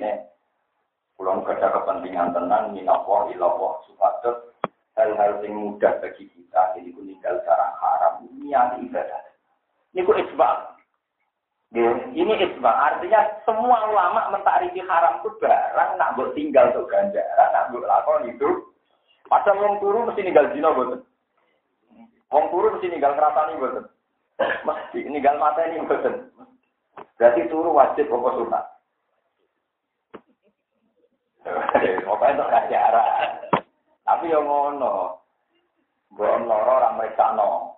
pulang 1.19 1.43
kerja 1.43 1.75
kepentingan 1.75 2.31
tenang 2.31 2.71
minallah 2.71 3.27
ilallah 3.35 3.83
supados 3.91 4.55
hal-hal 4.95 5.43
yang 5.43 5.59
mudah 5.59 5.91
bagi 5.99 6.31
kita 6.31 6.79
jadi 6.79 6.87
meninggal 6.95 7.35
cara 7.43 7.75
haram 7.83 8.31
niat 8.39 8.79
ibadah 8.79 9.23
ini 9.91 10.07
ku 10.07 10.15
isbal 10.15 10.76
ini 11.75 12.33
isbal 12.47 12.71
artinya 12.71 13.43
semua 13.43 13.91
ulama 13.91 14.31
mentarifi 14.31 14.79
haram 14.87 15.19
itu 15.21 15.35
barang 15.43 15.91
nak 15.99 16.15
buat 16.15 16.31
tinggal 16.39 16.71
tuh 16.71 16.87
ganjaran 16.87 17.49
nak 17.51 17.75
buat 17.75 17.85
lakon 17.85 18.31
itu 18.31 18.49
Padahal 19.27 19.59
wong 19.59 19.75
turu 19.83 19.99
mesti 20.07 20.23
ninggal 20.23 20.47
zina 20.55 20.71
boten. 20.71 21.03
Wong 22.31 22.45
turu 22.51 22.79
mesti 22.79 22.87
ninggal 22.91 23.13
ngrasani 23.19 23.59
boten. 23.59 23.85
Mesti 24.39 24.99
ninggal 25.11 25.37
mata 25.43 25.67
ini 25.67 25.83
boten. 25.83 26.31
Berarti 27.19 27.51
turu 27.51 27.75
wajib 27.75 28.07
apa 28.07 28.29
sunat? 28.39 28.65
Pokoknya 32.07 32.35
untuk 32.39 32.51
kajaran. 32.55 33.29
Tapi 34.07 34.31
yang 34.31 34.47
ngono. 34.47 35.19
Mbok 36.15 36.47
loro 36.47 36.73
ora 36.79 36.95
mriksakno. 36.95 37.75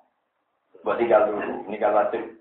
Mbok 0.85 0.97
tinggal 1.01 1.33
dulu, 1.33 1.65
ninggal 1.65 1.97
wajib. 1.97 2.38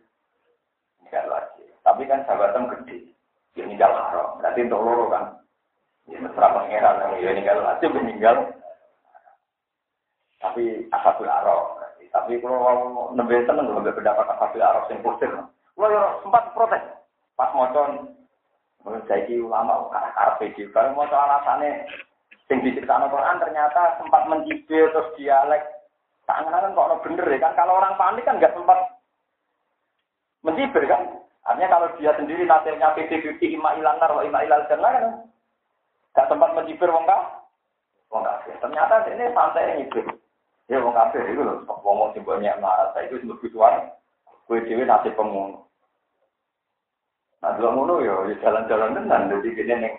Ninggal 1.07 1.31
wajib. 1.31 1.67
Tapi 1.87 2.01
kan 2.03 2.19
sahabatnya 2.27 2.67
gede. 2.75 3.15
Ya 3.55 3.63
ninggal 3.63 3.95
haram. 3.95 4.43
Berarti 4.43 4.59
untuk 4.67 4.83
loro 4.83 5.05
kan. 5.07 5.23
Ya 6.11 6.19
mesra 6.19 6.51
pangeran 6.51 7.15
ya 7.23 7.31
ninggal 7.31 7.63
wajib 7.63 7.95
meninggal 7.95 8.51
tapi 10.43 10.87
asabul 10.91 11.31
arok. 11.31 11.79
Tapi 12.11 12.39
kalau 12.41 12.59
mau 12.59 13.05
nembe 13.13 13.45
tenang 13.45 13.71
kalau 13.71 13.83
pendapat 13.83 14.25
asabul 14.35 14.63
arok 14.63 14.87
yang 14.89 14.99
kusir. 15.03 15.31
Kalau 15.31 15.87
ya 15.87 16.03
sempat 16.23 16.43
protes. 16.51 16.83
Pas 17.37 17.53
mocon, 17.53 18.09
menurut 18.81 19.05
ulama 19.29 19.93
karpe 19.93 20.49
iki. 20.49 20.65
Kalau 20.73 20.97
mau 20.97 21.05
alasannya 21.05 21.85
sing 22.49 22.65
diceritakan 22.65 23.13
Quran 23.13 23.37
ternyata 23.37 24.01
sempat 24.01 24.25
mencibir 24.25 24.89
terus 24.89 25.13
dialek. 25.19 25.61
Tangan 26.25 26.51
kan 26.51 26.75
kok 26.75 27.05
bener 27.05 27.23
ya 27.29 27.37
kan? 27.39 27.53
Kalau 27.55 27.77
orang 27.79 27.95
panik 27.95 28.25
kan 28.25 28.35
nggak 28.41 28.51
sempat 28.51 28.96
mencibir 30.47 30.87
kan? 30.87 31.19
Artinya 31.43 31.67
kalau 31.75 31.87
dia 31.99 32.11
sendiri 32.15 32.43
nasirnya 32.47 32.95
PT-PT 32.95 33.39
ima 33.51 33.75
ilanar 33.75 34.11
wa 34.15 34.23
ima 34.23 34.43
ilal 34.47 34.63
jannah 34.71 34.91
kan? 34.95 35.05
Gak 36.15 36.27
sempat 36.31 36.55
mencibir 36.55 36.87
wong 36.87 37.03
kah? 37.03 37.43
Wong 38.07 38.23
kafir. 38.23 38.55
Ternyata 38.63 39.03
ini 39.11 39.27
santai 39.35 39.75
nyibir. 39.75 40.07
Ya 40.67 40.83
wong 40.83 40.95
kafir 40.95 41.23
itu 41.27 41.43
lho, 41.43 41.63
wong 41.67 42.11
sing 42.11 42.23
banyak 42.27 42.59
marah 42.59 42.91
itu 42.99 43.23
sebut 43.23 43.39
kutuan, 43.39 43.87
kue 44.47 44.59
dewi 44.67 44.83
nasib 44.83 45.15
pengun. 45.15 45.63
Nah, 47.39 47.53
dua 47.55 47.69
ngono 47.71 48.01
ya, 48.01 48.33
ya 48.33 48.35
jalan-jalan 48.41 48.97
tenan, 48.97 49.29
jadi 49.29 49.47
gini 49.53 49.73
nih. 49.77 49.93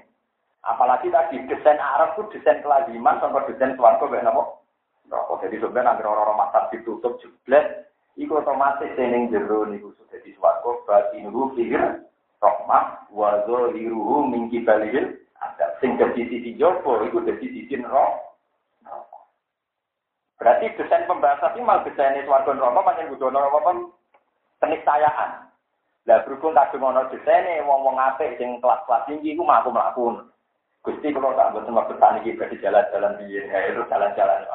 Apalagi 0.66 1.08
tadi 1.08 1.40
desain 1.46 1.78
Arab 1.78 2.18
itu 2.18 2.36
desain 2.36 2.60
kelaziman 2.60 3.16
sampai 3.22 3.46
desain 3.48 3.78
suarco 3.78 4.10
kayak 4.10 4.26
nopo. 4.26 4.60
Rokok 5.08 5.40
jadi 5.48 5.56
sebenarnya 5.64 5.96
nanti 5.96 6.04
orang-orang 6.04 6.36
masak 6.36 6.68
ditutup 6.68 7.16
jeblet, 7.22 7.88
iku 8.18 8.42
otomatis 8.42 8.90
sening 8.98 9.30
jero 9.30 9.62
niku 9.64 9.94
sudah 9.94 10.18
di 10.26 10.34
suarco 10.34 10.82
berarti 10.84 11.22
nuru 11.22 11.54
fikir 11.54 12.02
rohmah 12.42 13.06
wazo 13.14 13.70
liruhu 13.70 14.26
mingki 14.26 14.66
balil 14.66 15.14
ada 15.38 15.78
sing 15.78 15.94
dari 15.94 16.26
sisi 16.26 16.58
jopo 16.58 17.06
itu 17.06 17.22
dari 17.22 17.46
sisi 17.46 17.78
roh 17.86 18.28
Berarti 20.38 20.70
desain 20.78 21.02
pembahasan 21.10 21.58
ini 21.58 21.66
malah 21.66 21.82
desain 21.82 22.14
itu 22.14 22.30
warga 22.30 22.54
neraka 22.54 22.86
panjang 22.86 23.10
butuh 23.10 23.26
neraka 23.26 23.74
keniscayaan. 24.62 25.50
Lah 26.06 26.22
berhubung 26.22 26.54
kadung 26.54 26.94
ana 26.94 27.10
desaine 27.10 27.58
wong-wong 27.66 27.98
apik 27.98 28.38
sing 28.38 28.62
kelas-kelas 28.62 29.04
tinggi 29.10 29.34
iku 29.34 29.42
mah 29.42 29.60
aku 29.60 29.74
mlaku. 29.74 30.06
Gusti 30.86 31.10
kalau 31.10 31.34
tak 31.34 31.52
mboten 31.52 31.74
waktu 31.74 31.94
tani 31.98 32.18
iki 32.22 32.38
berarti 32.38 32.56
jalan-jalan 32.62 33.18
piye 33.18 33.50
ya 33.50 33.58
itu 33.66 33.82
jalan-jalan. 33.90 34.46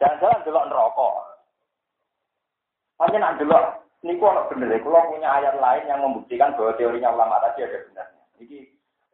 Jalan-jalan 0.00 0.42
delok 0.48 0.66
neraka. 0.72 1.08
Hanya 3.00 3.16
nak 3.16 3.36
delok 3.40 3.64
niku 4.04 4.28
ana 4.28 4.44
bener 4.48 4.76
kalau 4.80 5.08
punya 5.08 5.28
ayat 5.28 5.56
lain 5.56 5.84
yang 5.88 6.00
membuktikan 6.04 6.52
bahwa 6.56 6.76
teorinya 6.76 7.12
ulama 7.12 7.40
tadi 7.40 7.64
ada 7.64 7.80
benarnya. 7.88 8.22
Iki 8.40 8.58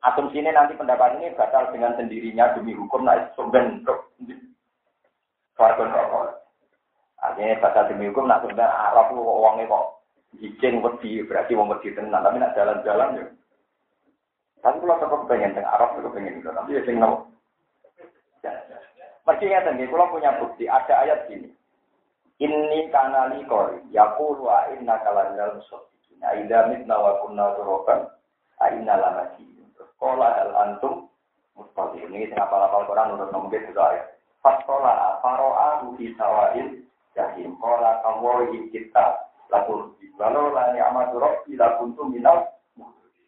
asumsinya 0.03 0.51
nanti 0.55 0.75
pendapat 0.75 1.19
ini 1.19 1.35
batal 1.39 1.71
dengan 1.71 1.95
sendirinya 1.95 2.55
demi 2.55 2.75
hukum 2.75 3.07
nah 3.07 3.19
sumben 3.39 3.87
Farkon 5.57 5.89
rokok. 5.89 6.37
Artinya 7.23 7.63
bahasa 7.63 7.89
demi 7.89 8.11
hukum 8.11 8.29
nak 8.29 8.45
sebenarnya 8.45 8.93
Arab 8.93 9.15
kok 9.15 9.23
uangnya 9.23 9.71
kok 9.71 9.87
izin 10.37 10.85
wedi 10.85 11.25
berarti 11.25 11.57
wong 11.57 11.73
wedi 11.73 11.97
tenan 11.97 12.21
tapi 12.21 12.37
nak 12.43 12.55
jalan-jalan 12.59 13.19
ya. 13.23 13.25
Tapi 14.61 14.83
kalau 14.83 14.99
tetap 14.99 15.21
pengen 15.31 15.55
teng 15.55 15.67
Arab 15.67 15.97
itu 15.97 16.11
pengen 16.11 16.39
itu 16.43 16.51
tapi 16.51 16.77
ya 16.77 16.83
sing 16.85 16.99
nopo. 16.99 17.31
Mesti 19.27 19.45
ngeten 19.47 19.75
nggih 19.75 19.91
kula 19.91 20.07
punya 20.11 20.39
bukti 20.39 20.71
ada 20.71 21.03
ayat 21.03 21.27
gini. 21.27 21.51
Ini 22.37 22.93
kanali 22.93 23.49
kori 23.49 23.81
yaqulu 23.93 24.45
wa 24.45 24.69
inna 24.77 25.01
kalal 25.01 25.33
musaddiqin. 25.57 26.21
Aida 26.21 26.69
mitna 26.69 27.01
wa 27.01 27.25
kunna 27.25 27.57
turaban 27.57 28.13
aina 28.61 28.95
lamati. 29.01 29.45
Qala 29.97 30.37
hal 30.37 30.53
antum 30.53 31.09
mustaqim. 31.57 32.13
Ini 32.13 32.29
sing 32.29 32.37
apal-apal 32.37 32.85
Quran 32.85 33.17
menurut 33.17 33.33
nomor 33.33 33.53
itu 33.57 33.73
ayat. 33.73 34.21
Fasola 34.45 35.17
faro'a 35.25 35.89
di 35.97 36.13
sawail 36.21 36.69
jahim. 37.17 37.57
Kola 37.57 38.05
kawoi 38.05 38.69
kita 38.69 39.27
lalu 39.49 39.97
walau 40.21 40.53
la 40.53 40.73
ni'matu 40.77 41.17
rabbi 41.17 41.57
la 41.57 41.77
kuntu 41.81 42.05
minal 42.09 42.51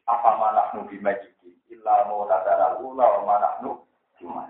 apa 0.08 0.30
mana 0.40 0.72
nu 0.72 0.88
bimajiki 0.88 1.52
illa 1.68 2.08
mau 2.08 2.24
tadara 2.24 2.80
ula 2.80 3.04
wa 3.04 3.20
manahnu 3.28 3.76
cuma 4.16 4.48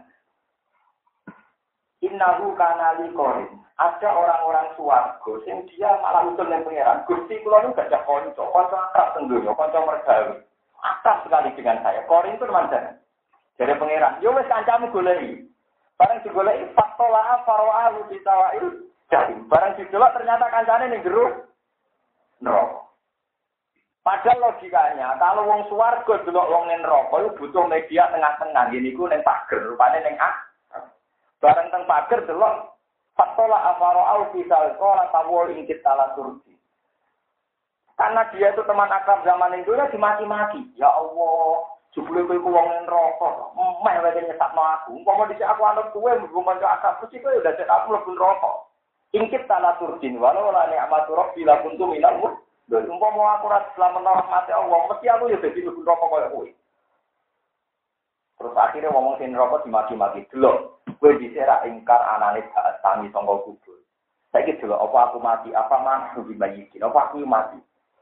Innahu 2.08 2.56
kana 2.56 2.96
korin. 3.12 3.48
Ada 3.78 4.10
orang-orang 4.10 4.74
suwargo 4.74 5.38
sing 5.46 5.62
dia 5.70 5.86
malah 6.02 6.26
usul 6.26 6.50
yang 6.50 6.66
pangeran. 6.66 7.06
Gusti 7.06 7.38
kula 7.46 7.62
nu 7.62 7.76
gak 7.78 7.86
ada 7.94 8.02
kanca, 8.02 8.42
kanca 8.42 8.78
akrab 8.90 9.08
tenggono, 9.14 9.54
kanca 9.54 9.78
mergawe. 9.86 10.34
Akrab 10.82 11.22
sekali 11.22 11.54
dengan 11.54 11.78
saya. 11.86 12.02
Korin 12.10 12.34
itu 12.34 12.50
mantan. 12.50 12.98
Jadi 13.54 13.78
pangeran, 13.78 14.18
yo 14.18 14.34
wis 14.34 14.50
kancamu 14.50 14.90
goleki. 14.90 15.46
Barang 15.94 16.22
digoleki 16.26 16.74
fatola 16.74 17.42
farwa 17.46 17.94
lu 17.94 18.06
bitawail 18.10 18.66
jahim. 19.10 19.46
Barang 19.46 19.78
didelok 19.78 20.14
ternyata 20.14 20.46
kancane 20.50 20.90
ning 20.90 21.02
jero 21.06 21.46
neraka. 22.42 22.86
Padahal 24.02 24.40
logikanya, 24.40 25.20
kalau 25.20 25.44
wong 25.44 25.66
suwargo 25.70 26.18
delok 26.22 26.50
wong 26.50 26.66
ning 26.66 26.82
neraka 26.82 27.30
butuh 27.38 27.66
media 27.66 28.10
tengah-tengah. 28.10 28.74
Gini 28.74 28.90
ku 28.94 29.06
ning 29.06 29.22
pager, 29.26 29.62
rupane 29.70 30.02
ning 30.02 30.18
ah. 30.18 30.34
Barang 31.38 31.70
teng 31.70 31.86
pager 31.86 32.26
delok 32.26 32.74
fatola 33.14 33.58
afaro 33.74 34.02
au 34.02 34.22
fisal 34.34 34.74
kola 34.78 35.06
tawol 35.14 35.54
ingkit 35.54 35.82
tala 35.86 36.14
turki. 36.18 36.54
Karena 37.98 38.30
dia 38.30 38.54
itu 38.54 38.62
teman 38.62 38.90
akrab 38.90 39.26
zaman 39.26 39.58
itu 39.58 39.74
ya 39.74 39.90
dimaki-maki. 39.90 40.62
Ya 40.78 40.86
Allah, 40.86 41.66
Jebule 41.98 42.22
kowe 42.30 42.38
ku 42.38 42.54
wong 42.54 42.68
neraka. 42.86 43.28
Meh 43.82 43.96
wae 43.98 44.22
nyesakno 44.22 44.62
aku. 44.62 45.02
Umpama 45.02 45.26
dhisik 45.26 45.50
aku 45.50 45.62
anut 45.66 45.90
kowe 45.90 46.10
mlebu 46.14 46.38
manca 46.46 46.78
akal 46.78 46.94
mesti 47.02 47.18
kowe 47.18 47.32
udah 47.32 47.52
cek 47.58 47.66
aku 47.66 47.86
mlebu 47.90 48.10
neraka. 48.14 48.52
Ingkit 49.16 49.48
tanah 49.50 49.74
turjin 49.82 50.20
walau 50.22 50.54
la 50.54 50.70
ni'matu 50.70 51.16
rabbi 51.18 51.42
la 51.42 51.58
kuntu 51.58 51.90
minal 51.90 52.22
mudhil. 52.22 52.86
Umpama 52.86 53.40
aku 53.40 53.50
ora 53.50 53.66
selamat 53.74 54.04
rahmate 54.04 54.52
Allah, 54.54 54.78
mesti 54.86 55.06
aku 55.10 55.24
ya 55.32 55.42
dadi 55.42 55.58
mlebu 55.64 55.80
neraka 55.82 56.06
koyo 56.06 56.28
kowe. 56.30 56.48
Terus 58.38 58.54
akhirnya 58.54 58.94
ngomong 58.94 59.18
sing 59.18 59.34
neraka 59.34 59.66
dimaki-maki 59.66 60.22
delok. 60.30 60.78
Kowe 61.02 61.14
dhisik 61.18 61.42
ra 61.42 61.62
ingkar 61.66 61.98
anane 61.98 62.46
saat 62.54 62.78
tangi 62.82 63.10
sangka 63.10 63.42
kubur. 63.42 63.78
Saiki 64.30 64.58
delok 64.62 64.90
apa 64.90 64.98
aku 65.10 65.18
mati, 65.18 65.50
apa 65.50 65.76
mana 65.82 66.14
dibayikin, 66.14 66.82
apa 66.86 67.10
aku 67.10 67.22
mati 67.26 67.58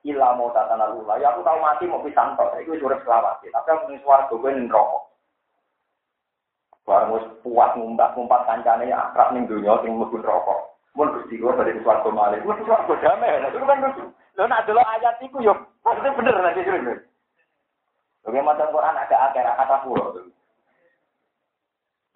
ilah 0.06 0.38
mau 0.38 0.54
tatana 0.54 0.94
lula. 0.94 1.18
Ya 1.18 1.34
aku 1.34 1.42
tahu 1.42 1.58
mati 1.58 1.84
mau 1.90 2.00
pisang 2.00 2.38
tok. 2.38 2.54
Itu 2.62 2.78
sudah 2.78 3.00
selawat. 3.02 3.42
Tapi 3.42 3.68
aku 3.74 3.84
nih 3.90 4.00
suara 4.06 4.30
gue 4.30 4.50
nih 4.54 4.70
rokok. 4.70 5.02
Barang 6.86 7.18
puas 7.42 7.74
ngumbak 7.74 8.14
ngumpat 8.14 8.46
kancane 8.46 8.86
ya 8.86 9.10
akrab 9.10 9.34
ning 9.34 9.50
donya 9.50 9.74
sing 9.82 9.98
mlebu 9.98 10.22
rokok. 10.22 10.78
Mun 10.94 11.12
Gusti 11.12 11.36
kula 11.42 11.58
dari 11.58 11.76
swarga 11.82 12.08
malih. 12.14 12.38
Wis 12.46 12.62
swarga 12.62 12.94
damai. 13.02 13.42
Itu 13.50 13.66
kan. 13.66 13.82
Lho 14.36 14.44
nak 14.46 14.64
delok 14.68 14.86
ayat 14.86 15.18
iku 15.24 15.42
yo 15.42 15.52
maksudnya 15.82 16.14
bener 16.14 16.34
nanti 16.38 16.62
jujur. 16.62 16.98
Oke, 18.26 18.42
macam 18.42 18.74
Quran 18.74 18.98
ada 18.98 19.16
akhir 19.30 19.46
kata 19.46 19.76
pulau. 19.86 20.18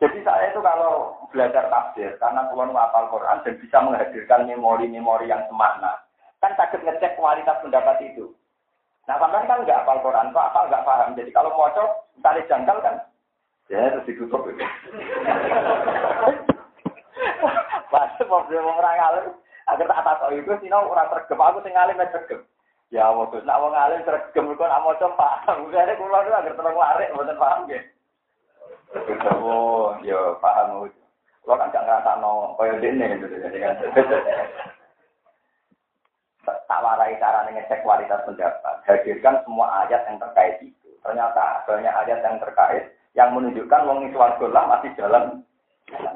Jadi 0.00 0.18
saya 0.26 0.50
itu 0.50 0.58
kalau 0.58 1.14
belajar 1.30 1.70
tafsir, 1.70 2.18
karena 2.18 2.50
pulau 2.50 2.74
hafal 2.74 3.06
Quran 3.14 3.38
dan 3.46 3.54
bisa 3.62 3.78
menghadirkan 3.78 4.48
memori-memori 4.50 5.30
yang 5.30 5.46
semakna, 5.46 6.02
Kan 6.40 6.56
sakit 6.56 6.80
ngecek 6.82 7.20
kualitas 7.20 7.60
pendapat 7.60 8.00
itu. 8.00 8.32
Nah, 9.04 9.20
sampai 9.20 9.44
kan 9.44 9.60
nggak 9.60 9.84
apal 9.84 10.00
Quran, 10.00 10.32
kok 10.32 10.46
apal 10.50 10.64
nggak 10.72 10.86
paham. 10.88 11.12
Jadi 11.14 11.30
kalau 11.36 11.52
mau 11.52 11.68
cok, 11.68 11.90
tarik 12.24 12.48
jangkal 12.48 12.80
kan, 12.80 12.96
ya 13.68 13.92
terus 13.92 14.08
ditutup 14.08 14.42
itu. 14.50 14.64
Pasti 17.92 18.22
mau 18.24 18.40
orang 18.48 18.96
ngalim, 18.96 19.26
agar 19.68 19.86
tak 19.86 20.16
tahu 20.16 20.32
itu 20.32 20.52
sih, 20.64 20.72
orang 20.72 21.10
tergem, 21.12 21.38
aku 21.38 21.60
sing 21.60 21.76
ngalim 21.76 22.00
tergem. 22.08 22.40
Ya 22.90 23.06
Allah, 23.06 23.30
nak 23.46 23.58
wong 23.62 23.70
ngalim 23.70 24.02
tergem, 24.02 24.50
kok 24.58 24.66
nak 24.66 24.82
mau 24.82 24.98
coba 24.98 25.14
paham. 25.14 25.66
Jadi 25.74 25.94
kulo 25.94 26.18
itu 26.26 26.30
agar 26.34 26.54
terang 26.58 26.74
lari, 26.74 27.06
bukan 27.14 27.38
paham 27.38 27.70
ya. 27.70 27.80
Oh, 29.38 29.94
ya 30.02 30.18
paham. 30.42 30.90
Lo 31.46 31.54
kan 31.54 31.70
gak 31.70 31.86
ngerasa 31.86 32.18
no, 32.18 32.58
kaya 32.58 32.82
dene 32.82 33.06
gitu. 33.14 33.30
Jadi 33.30 33.58
kan 33.62 33.78
tak 36.66 36.82
warai 36.82 37.14
cara 37.22 37.46
ngecek 37.46 37.86
kualitas 37.86 38.26
pendapat. 38.26 38.82
Hadirkan 38.82 39.38
semua 39.46 39.86
ayat 39.86 40.02
yang 40.10 40.18
terkait 40.18 40.58
itu. 40.58 40.90
Ternyata 41.06 41.62
banyak 41.70 41.94
ayat 41.94 42.18
yang 42.26 42.42
terkait 42.42 42.90
yang 43.14 43.30
menunjukkan 43.38 43.86
wong 43.86 44.10
swarga 44.10 44.46
lah 44.50 44.64
masih 44.66 44.90
jalan. 44.98 45.46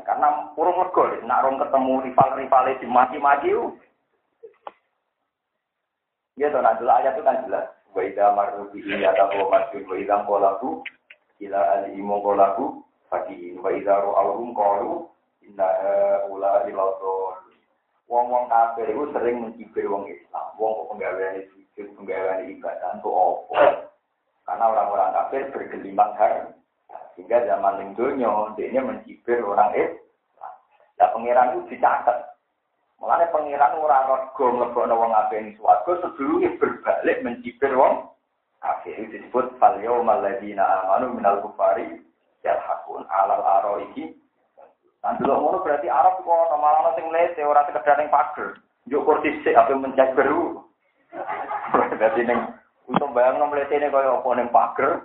Karena 0.03 0.51
urung 0.59 0.79
lego, 0.83 1.07
nak 1.23 1.43
rong 1.47 1.59
ketemu 1.59 1.93
rival-rival 2.11 2.65
di 2.79 2.87
mati-mati 2.87 3.51
Ya 6.35 6.51
tuh, 6.51 6.59
nah 6.59 6.75
ayat 6.75 7.15
itu 7.15 7.23
kan 7.23 7.47
jelas. 7.47 7.67
Wa 7.95 8.03
idza 8.03 8.35
marru 8.35 8.67
bi 8.75 8.83
yatahu 8.83 9.47
masjid 9.55 9.87
wa 9.87 9.95
idza 9.95 10.17
qalaku 10.27 10.83
ila 11.39 11.61
al-imu 11.79 12.17
qalaku 12.27 12.65
fakihin 13.07 13.63
wa 13.63 13.71
idza 13.71 14.03
ru'awhum 14.03 14.51
qalu 14.51 15.07
inna 15.47 15.69
ula 16.27 16.67
ilaudun 16.67 17.39
Wong-wong 18.05 18.53
kafir 18.53 18.93
itu 18.93 19.09
sering 19.17 19.37
mencibir 19.41 19.89
wong 19.89 20.05
Islam. 20.11 20.47
Wong 20.61 20.93
penggawean 20.93 21.41
sujud, 21.49 21.89
penggawean 21.97 22.53
ibadah 22.53 23.01
untuk 23.01 23.15
opo. 23.17 23.57
Karena 24.45 24.65
orang-orang 24.69 25.15
kafir 25.17 25.49
bergelimang 25.49 26.13
har. 26.21 26.53
Sehingga 27.17 27.49
zaman 27.49 27.81
yang 27.81 27.91
dunia, 27.97 28.31
dia 28.61 28.83
mencibir 28.85 29.41
orang 29.41 29.73
Islam. 29.73 30.53
Ya 31.01 31.07
pengiran 31.17 31.57
itu 31.57 31.75
dicatat. 31.75 32.34
Mulanya 33.03 33.29
pengiran 33.35 33.79
orang 33.83 34.07
rogo 34.07 34.45
ngelebokno 34.55 34.95
wong 34.97 35.11
ngabeni 35.13 35.57
suwargo 35.59 35.99
sebelumnya 36.01 36.57
berbalik 36.57 37.21
mencibir 37.21 37.73
wong 37.75 38.09
kafir. 38.63 38.97
Disebut 39.11 39.59
fal 39.59 39.77
yawmal 39.83 40.23
ladina 40.23 40.87
amanu 40.87 41.19
minal 41.19 41.43
kufari 41.45 42.01
yalhaqun 42.47 43.05
alal 43.11 43.43
aroiki 43.43 44.15
Nah, 45.05 45.21
dulu 45.21 45.37
ngono 45.37 45.59
berarti 45.61 45.85
Arab 45.85 46.25
kok 46.25 46.33
ono 46.33 46.57
malah 46.57 46.97
sing 46.97 47.13
lete 47.13 47.45
ora 47.45 47.69
sekedar 47.69 48.01
ning 48.01 48.09
pager. 48.09 48.57
Njuk 48.89 49.05
kursi 49.05 49.37
sik 49.45 49.53
ape 49.53 49.77
mencak 49.77 50.17
beru. 50.17 50.65
Berarti 52.01 52.25
ning 52.25 52.41
untuk 52.89 53.13
bayang 53.13 53.37
nom 53.37 53.53
letene 53.53 53.93
kaya 53.93 54.17
apa 54.17 54.29
ning 54.33 54.49
pager. 54.49 55.05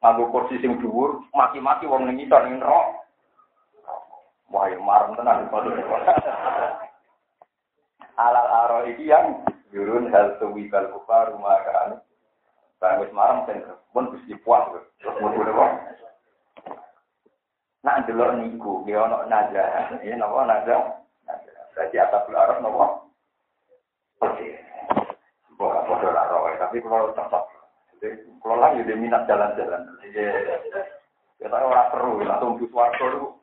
Nganggo 0.00 0.32
kursi 0.32 0.56
sing 0.64 0.80
dhuwur, 0.80 1.20
maki-maki 1.36 1.84
wong 1.84 2.08
ning 2.08 2.16
ngisor 2.16 2.48
ning 2.48 2.64
rok. 2.64 3.04
Wah, 4.48 4.72
marem 4.72 5.12
tenan 5.20 5.52
kok. 5.52 5.68
Alal 8.20 8.48
aro 8.52 8.78
iki 8.84 9.08
yang 9.08 9.40
yurun 9.72 10.12
hal 10.12 10.36
tuwi 10.36 10.68
kal 10.68 10.92
kufar 10.92 11.32
rumah 11.32 11.56
kan. 11.64 12.04
Bang 12.76 13.00
wis 13.00 13.12
marem 13.16 13.48
sing 13.48 13.64
pun 13.96 14.12
wis 14.12 14.24
puas 14.44 14.68
terus 15.00 15.16
mulu 15.24 15.40
Nak 17.80 18.04
delok 18.04 18.36
niku, 18.36 18.84
ya 18.84 19.08
ono 19.08 19.24
naja, 19.24 19.88
ya 20.04 20.12
napa 20.20 20.44
naja? 20.44 21.00
Berarti 21.72 21.96
atas 21.96 22.28
arah 22.28 22.60
napa? 22.60 23.08
Bukan 25.56 25.84
bodoh 25.88 26.12
lah 26.12 26.28
roh, 26.28 26.52
tapi 26.60 26.84
kalau 26.84 27.16
cocok. 27.16 27.44
Kalau 28.40 28.56
lah 28.60 28.76
jadi 28.76 28.96
minat 28.96 29.24
jalan-jalan. 29.24 29.96
Kita 31.40 31.56
orang 31.56 31.88
perlu 31.88 32.20
langsung 32.20 32.60
warga 32.68 33.04
dulu. 33.16 33.40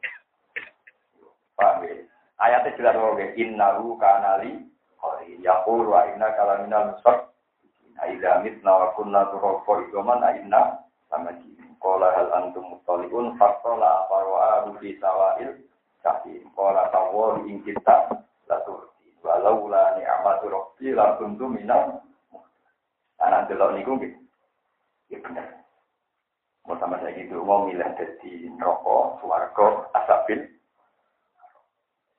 Paham 1.57 1.82
ya? 1.86 2.06
Ayatnya 2.38 2.77
jelas 2.77 2.95
bahwa 2.97 3.25
innahu 3.33 3.97
kanali 3.97 4.61
qari 5.01 5.41
yaqulu 5.41 5.89
wa 5.93 6.05
inna 6.05 6.29
kalaminal 6.38 6.97
mitna 8.45 8.71
wa 8.71 8.88
kunna 8.93 9.25
turqa 9.33 9.73
idoman 9.89 10.21
inna 10.38 10.85
sama 11.09 11.33
Kola 11.77 12.09
hal 12.09 12.33
antum 12.33 12.73
mutoliun 12.73 13.38
fakola 13.38 14.09
farwa 14.09 14.65
rufi 14.65 14.97
sawail 14.97 15.61
kahim. 16.01 16.49
Kola 16.57 16.89
tawol 16.89 17.45
ing 17.45 17.61
kita 17.61 18.09
laturti. 18.49 19.13
Walau 19.21 19.69
la 19.69 19.93
ni'amatu 19.93 20.49
rabbi 20.49 20.89
la 20.97 21.21
kuntu 21.21 21.45
minal 21.45 22.01
Anak 23.21 23.49
delok 23.49 23.77
niku 23.77 23.97
nggih. 23.97 24.13
Ya 25.09 25.17
bener. 25.21 25.45
Mau 26.65 26.77
sama 26.77 26.99
saya 26.99 27.15
gitu, 27.15 27.41
mau 27.41 27.65
milih 27.65 27.88
jadi 27.95 28.51
rokok, 28.59 29.23
suarga, 29.23 29.88
asabil. 29.95 30.56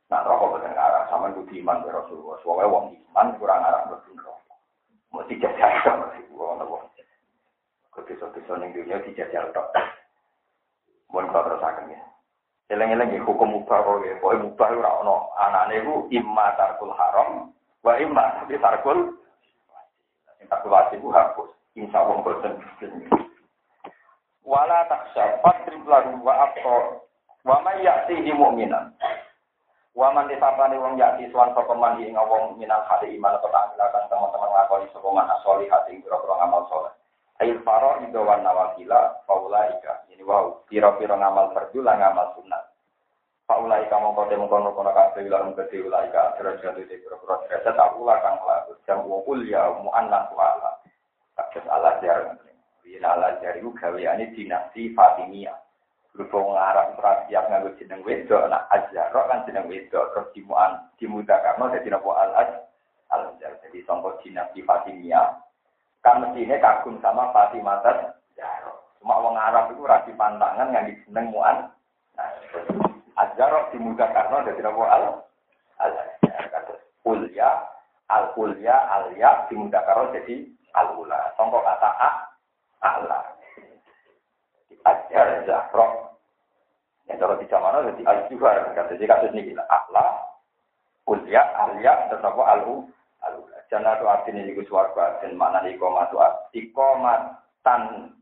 Nah, 0.08 0.24
rokok 0.24 0.56
bener 0.56 0.72
arah 0.72 1.04
sama 1.12 1.28
itu 1.28 1.44
iman 1.60 1.84
ke 1.84 1.92
Rasulullah. 1.92 2.40
Soalnya 2.40 2.72
wong 2.72 2.96
iman 2.96 3.28
kurang 3.36 3.60
arah 3.60 3.84
betul 3.92 4.16
rokok. 4.16 4.56
Mau 5.12 5.24
tiga 5.28 5.52
jam 5.60 6.00
masih 6.00 6.24
wong 6.32 6.64
wong. 6.64 6.84
Kedesa-desa 7.92 8.56
ning 8.56 8.72
dunia 8.72 9.04
dijajal 9.04 9.52
tok. 9.52 9.68
Mohon 11.12 11.28
kula 11.28 11.44
terusaken 11.44 11.92
ya. 11.92 12.00
Eleng-eleng 12.68 13.16
ya 13.16 13.20
hukum 13.24 13.52
mubah 13.52 13.80
kok 13.84 14.04
ya. 14.04 14.16
Pokoke 14.20 14.44
mubah 14.48 14.68
ora 14.72 14.90
ono. 15.04 15.16
Anane 15.36 15.84
iku 15.84 16.08
imma 16.08 16.56
tarkul 16.56 16.92
haram 16.96 17.52
wa 17.84 17.92
imma 18.00 18.24
tapi 18.40 18.60
tarkul 18.60 19.12
sing 20.40 20.46
tarkul 20.48 20.72
wajib 20.72 21.04
ku 21.04 21.12
hapus. 21.12 21.48
Insyaallah 21.76 22.24
boten. 22.24 22.56
Wala 24.44 24.88
taksha 24.88 25.44
fatrib 25.44 25.84
lahu 25.84 26.24
wa 26.24 26.48
aqta 26.48 27.04
wa 27.44 27.56
may 27.60 27.84
ya'tihi 27.84 28.32
mu'minan. 28.32 28.96
Waman 29.96 30.28
disapane 30.28 30.76
wong 30.76 31.00
yakti 31.00 31.30
suwan 31.32 31.54
sapa 31.56 31.72
man 31.72 31.98
ing 32.02 32.14
wong 32.14 32.60
minal 32.60 32.84
hadi 32.84 33.16
iman 33.16 33.40
tak 33.40 33.72
silakan 33.72 34.04
teman-teman 34.12 34.50
ngakoni 34.52 34.86
sapa 34.92 35.08
man 35.08 35.30
asoli 35.32 35.64
hati 35.68 35.96
ing 35.96 36.04
pira 36.04 36.18
ngamal 36.18 36.68
saleh. 36.68 36.92
Ail 37.38 37.62
faro 37.62 38.02
ido 38.02 38.26
wan 38.26 38.42
nawakila 38.42 39.22
faulaika. 39.24 40.02
Ini 40.10 40.26
wow, 40.26 40.66
pira-pira 40.66 41.14
ngamal 41.14 41.54
fardu 41.54 41.78
lan 41.80 42.02
ngamal 42.02 42.34
sunat. 42.34 42.64
Faulaika 43.46 43.96
mongko 43.96 44.26
temu 44.28 44.50
kono 44.50 44.74
kono 44.74 44.90
kabeh 44.90 45.24
lan 45.30 45.54
gede 45.54 45.86
ulaika 45.86 46.34
derajat 46.36 46.76
iki 46.82 46.98
pira-pira 46.98 47.46
derajat 47.46 47.74
tak 47.78 47.94
ula 47.94 48.18
kang 48.20 48.42
laku 48.42 48.74
jam 48.84 49.06
ul 49.06 49.40
ya 49.46 49.70
muannas 49.78 50.28
wala. 50.34 50.82
Kados 51.38 51.66
ala 51.70 51.96
jar. 52.02 52.38
Yen 52.82 53.04
ala 53.04 53.38
jar 53.38 53.54
gaweane 53.60 54.34
dinasti 54.34 54.92
Fatimiyah. 54.96 55.67
Berhubung 56.18 56.58
Arab 56.58 56.98
ora 56.98 57.22
siap 57.30 57.46
nganggo 57.46 57.78
jeneng 57.78 58.02
wedok, 58.02 58.50
nak 58.50 58.66
Azhar 58.74 59.14
kan 59.14 59.46
jeneng 59.46 59.70
wedok 59.70 60.10
terus 60.10 60.26
dimuan 60.34 60.90
dimudakno 60.98 61.70
dadi 61.70 61.86
napa 61.86 62.10
al 62.10 62.30
al 63.14 63.22
Jadi 63.38 63.78
sangka 63.86 64.18
dinasti 64.26 64.66
Fatimiyah 64.66 65.38
kan 66.02 66.18
mestine 66.18 66.58
kagum 66.58 66.98
sama 66.98 67.30
Fatimah 67.30 67.86
Zahra. 68.34 68.74
Cuma 68.98 69.14
wong 69.22 69.38
Arab 69.38 69.70
itu 69.70 69.86
ora 69.86 70.02
pantangan 70.02 70.74
nganggo 70.74 70.98
jeneng 71.06 71.30
muan. 71.30 71.70
Nah, 72.18 72.34
Azhar 73.14 73.70
dimudakno 73.70 74.42
dadi 74.42 74.58
napa 74.58 74.84
al 74.90 75.04
al 75.78 75.92
Ulya, 77.06 77.50
al 78.10 78.34
ulya, 78.34 78.74
al 78.90 79.14
ya 79.14 79.46
dimudakno 79.46 80.10
dadi 80.10 80.50
al 80.74 80.98
ula. 80.98 81.30
Kata 81.38 81.90
a, 81.94 82.10
Allah. 82.82 83.22
Ajar 84.82 85.46
Zahra 85.46 86.07
yang 87.08 87.16
kalau 87.16 87.40
di 87.40 87.48
zaman 87.48 87.88
jadi 87.96 88.02
al 88.04 88.18
juhar 88.28 88.56
kata 88.76 88.94
jadi 89.00 89.08
kasus 89.08 89.32
ini 89.32 89.52
gila 89.52 89.64
akla 89.72 90.06
ulia 91.08 91.42
alia 91.56 92.12
tetap 92.12 92.36
alu 92.36 92.84
alu. 93.24 93.40
Jangan 93.68 94.00
tuh 94.00 94.08
artinya 94.08 94.48
juga 94.48 94.62
suarga 94.64 95.04
dan 95.20 95.36
mana 95.36 95.60
ikomatu 95.68 96.16
ikomatan 96.56 98.12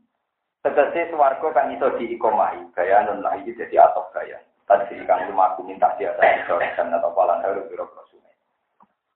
tegese 0.59 1.11
suarga 1.11 1.47
kan 1.55 1.71
itu 1.71 1.87
di 1.99 2.19
ikomai 2.19 2.59
gaya 2.75 3.07
non 3.07 3.23
lagi 3.23 3.55
jadi 3.55 3.87
atau 3.91 4.07
gaya 4.11 4.39
tadi 4.67 4.99
kan 5.07 5.23
cuma 5.31 5.55
aku 5.55 5.63
minta 5.63 5.87
dia 5.95 6.11
saya 6.19 6.43
dan 6.75 6.91
atau 6.91 7.15
palan 7.15 7.39
harus 7.39 7.63
biro 7.71 7.87
sungai. 8.11 8.35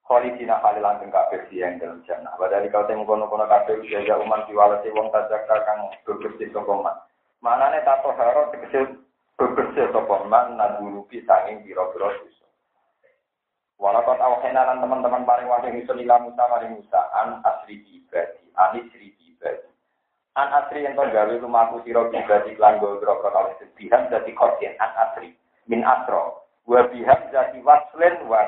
Khalidina 0.08 0.56
khalilan 0.64 1.04
kang 1.04 1.12
kabeh 1.12 1.44
yang 1.52 1.76
dalam 1.76 2.00
jannah. 2.08 2.32
Padahal 2.40 2.64
kau 2.72 2.88
temu 2.88 3.04
kono-kono 3.04 3.44
kabeh 3.44 3.84
ya 3.84 4.16
umat 4.16 4.48
diwalasi 4.48 4.88
wong 4.96 5.12
tajaka 5.12 5.56
kang 5.68 5.92
bebersih 6.08 6.48
saka 6.48 6.72
man. 6.72 6.96
Manane 7.44 7.84
tato 7.84 8.16
haro 8.16 8.48
tegese 8.56 9.01
bebersih 9.42 9.90
sapa 9.90 10.22
man 10.30 10.54
nadulupi 10.54 11.18
sanging 11.26 11.66
pira-pira 11.66 12.14
dosa. 12.14 12.46
Walakot 13.82 14.22
awhena 14.22 14.62
lan 14.62 14.78
teman-teman 14.78 15.26
paling 15.26 15.50
wahyu 15.50 15.74
iso 15.82 15.90
lila 15.98 16.22
Musa 16.22 16.46
maring 16.46 16.78
Musa 16.78 17.02
an 17.18 17.42
asri 17.42 17.82
ibadi, 17.82 18.46
an 18.54 18.78
asri 18.78 19.10
ibadi. 19.18 19.66
An 20.38 20.54
asri 20.54 20.86
kau 20.94 21.10
gawe 21.10 21.34
lumaku 21.42 21.82
sira 21.82 22.06
ibadi 22.14 22.54
lan 22.62 22.78
go 22.78 23.02
groko 23.02 23.26
kali 23.34 23.58
sedihan 23.58 24.06
dadi 24.06 24.30
kodien 24.38 24.78
an 24.78 24.94
asri 25.10 25.34
min 25.66 25.82
asro. 25.82 26.46
Wa 26.62 26.86
biham 26.94 27.20
jadi 27.34 27.58
waslin 27.66 28.22
wa 28.30 28.46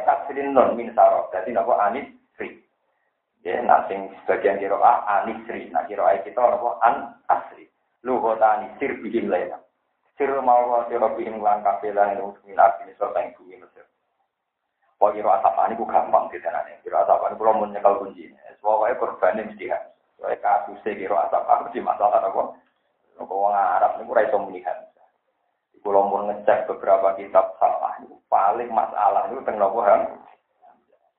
non 0.54 0.78
min 0.78 0.94
saro. 0.94 1.26
Dadi 1.34 1.50
napa 1.50 1.82
anis 1.90 2.06
sri. 2.38 2.54
Ya, 3.42 3.58
sing 3.90 4.14
sebagian 4.22 4.62
kira 4.62 4.78
ah 4.78 5.26
anisri, 5.26 5.66
nah 5.74 5.82
kira 5.90 6.14
kita 6.22 6.38
napa 6.38 6.78
an 6.86 7.18
asri. 7.26 7.66
Luhotani 8.06 8.70
sir 8.78 8.94
bihim 9.02 9.26
lainah. 9.26 9.63
Siro 10.14 10.38
mau 10.46 10.70
wa 10.70 10.86
siro 10.86 11.10
bihim 11.18 11.42
lan 11.42 11.66
kafilan 11.66 12.14
yang 12.14 12.30
min 12.46 12.54
abdi 12.54 12.94
serta 12.94 13.18
yang 13.18 13.34
bumi 13.34 13.58
Mesir. 13.58 13.82
Wah 15.02 15.10
kira 15.10 15.42
asapan 15.42 15.74
itu 15.74 15.82
gampang 15.90 16.30
di 16.30 16.38
nih. 16.38 16.78
Kira 16.86 17.02
asapan 17.02 17.34
itu 17.34 17.40
belum 17.42 17.66
menyekal 17.66 17.98
kunci. 17.98 18.30
Pokoknya 18.62 18.96
korbannya 19.02 19.42
mesti 19.50 19.64
kan. 19.66 19.82
Soalnya 20.16 20.38
kasusnya 20.38 20.94
kira 20.94 21.16
asapan 21.26 21.66
mesti 21.66 21.78
masalah 21.82 22.22
apa. 22.22 22.42
Nopo 23.18 23.34
wong 23.34 23.54
Arab 23.54 23.98
ini 23.98 24.06
kurang 24.06 24.26
iso 24.30 24.38
melihat. 24.38 24.78
Kalau 25.84 26.08
mau 26.08 26.24
ngecek 26.24 26.64
beberapa 26.64 27.12
kitab 27.20 27.60
salah 27.60 28.00
itu 28.00 28.16
paling 28.32 28.72
masalah 28.72 29.28
itu 29.28 29.36
tentang 29.44 29.60
nopo 29.60 29.84
ham. 29.84 30.16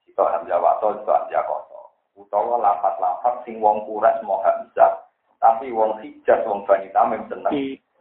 Itu 0.10 0.24
hamzah 0.24 0.58
wato, 0.58 0.98
itu 0.98 1.06
hamzah 1.06 1.44
koto. 1.46 1.82
Utawa 2.18 2.58
lapat-lapat 2.64 3.46
sing 3.46 3.62
wong 3.62 3.86
kuras 3.86 4.18
mau 4.26 4.42
hamzah. 4.42 5.06
Tapi 5.38 5.70
wong 5.70 6.02
hijaz, 6.02 6.42
wong 6.50 6.66
bani 6.66 6.90
tamim 6.96 7.22
seneng. 7.30 7.54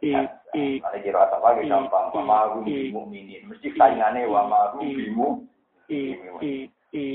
Ada 0.03 0.97
kira 1.03 1.27
apa 1.27 1.37
lagi 1.39 1.67
gampang. 1.67 2.11
Wa 2.11 2.23
ma'ru 2.23 2.63
mukminin. 2.65 3.47
Mesti 3.47 3.75
saingannya 3.75 4.27
wa 4.27 4.47
ma'ru 4.47 4.83
bimu. 4.83 5.43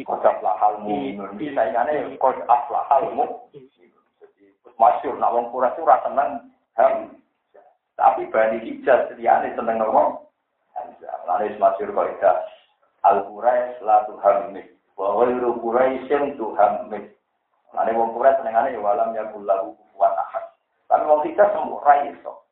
Kod 0.05 0.23
aflahal 0.25 0.81
mu'minun. 0.85 1.37
Mesti 1.37 1.53
saingannya 1.57 2.17
kod 2.21 2.41
aflahal 2.49 3.13
mu'minun. 3.13 3.69
Masyur. 4.81 5.17
Nak 5.21 5.33
wong 5.37 5.53
kuras 5.53 5.77
itu 5.77 5.85
rasa 5.85 6.09
seneng. 6.09 6.31
Ham. 6.81 6.93
Tapi 8.01 8.33
bani 8.33 8.65
hijaz. 8.65 9.13
Liane 9.21 9.53
seneng 9.53 9.77
nopo. 9.77 10.33
Lalu 11.29 11.61
masyur 11.61 11.93
kok 11.93 12.09
itu. 12.17 12.33
Al-Quraish 13.05 13.81
la 13.85 14.05
tuhammis. 14.09 14.69
Wa 14.97 15.17
ghairu 15.21 15.57
Quraisyin 15.61 16.37
tuhammis. 16.37 17.13
Lalu 17.77 17.93
wong 17.97 18.11
kuras 18.17 18.37
senengannya 18.41 18.77
ya 18.77 18.81
walam 18.81 19.17
ya 19.17 19.25
kullahu 19.33 19.73
kufuan 19.79 20.13
ahad. 20.17 20.45
Tapi 20.89 21.05
wong 21.07 21.23
hijaz 21.29 21.49
semua 21.55 21.81
raiso. 21.87 22.45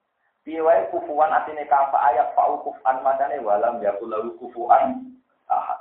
Piye 0.49 0.65
kufuan 0.89 1.29
atine 1.29 1.69
kafa 1.69 2.09
ayat 2.09 2.33
fa 2.33 2.49
kufan 2.65 3.05
madane 3.05 3.37
walam 3.45 3.85
ya 3.85 3.93
kulau 4.01 4.33
kufuan 4.41 5.13
ahad. 5.45 5.77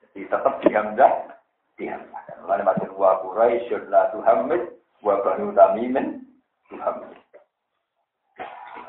Jadi 0.00 0.24
tetap 0.24 0.56
diam 0.64 0.96
dah 0.96 1.36
diam. 1.76 2.00
Mulane 2.40 2.64
maksud 2.64 2.96
wa 2.96 3.20
Quraisy 3.20 3.76
la 3.92 4.08
tuhammid 4.16 4.72
wa 5.04 5.20
banu 5.20 5.52
tamimin 5.52 6.24
tuhammid. 6.72 7.12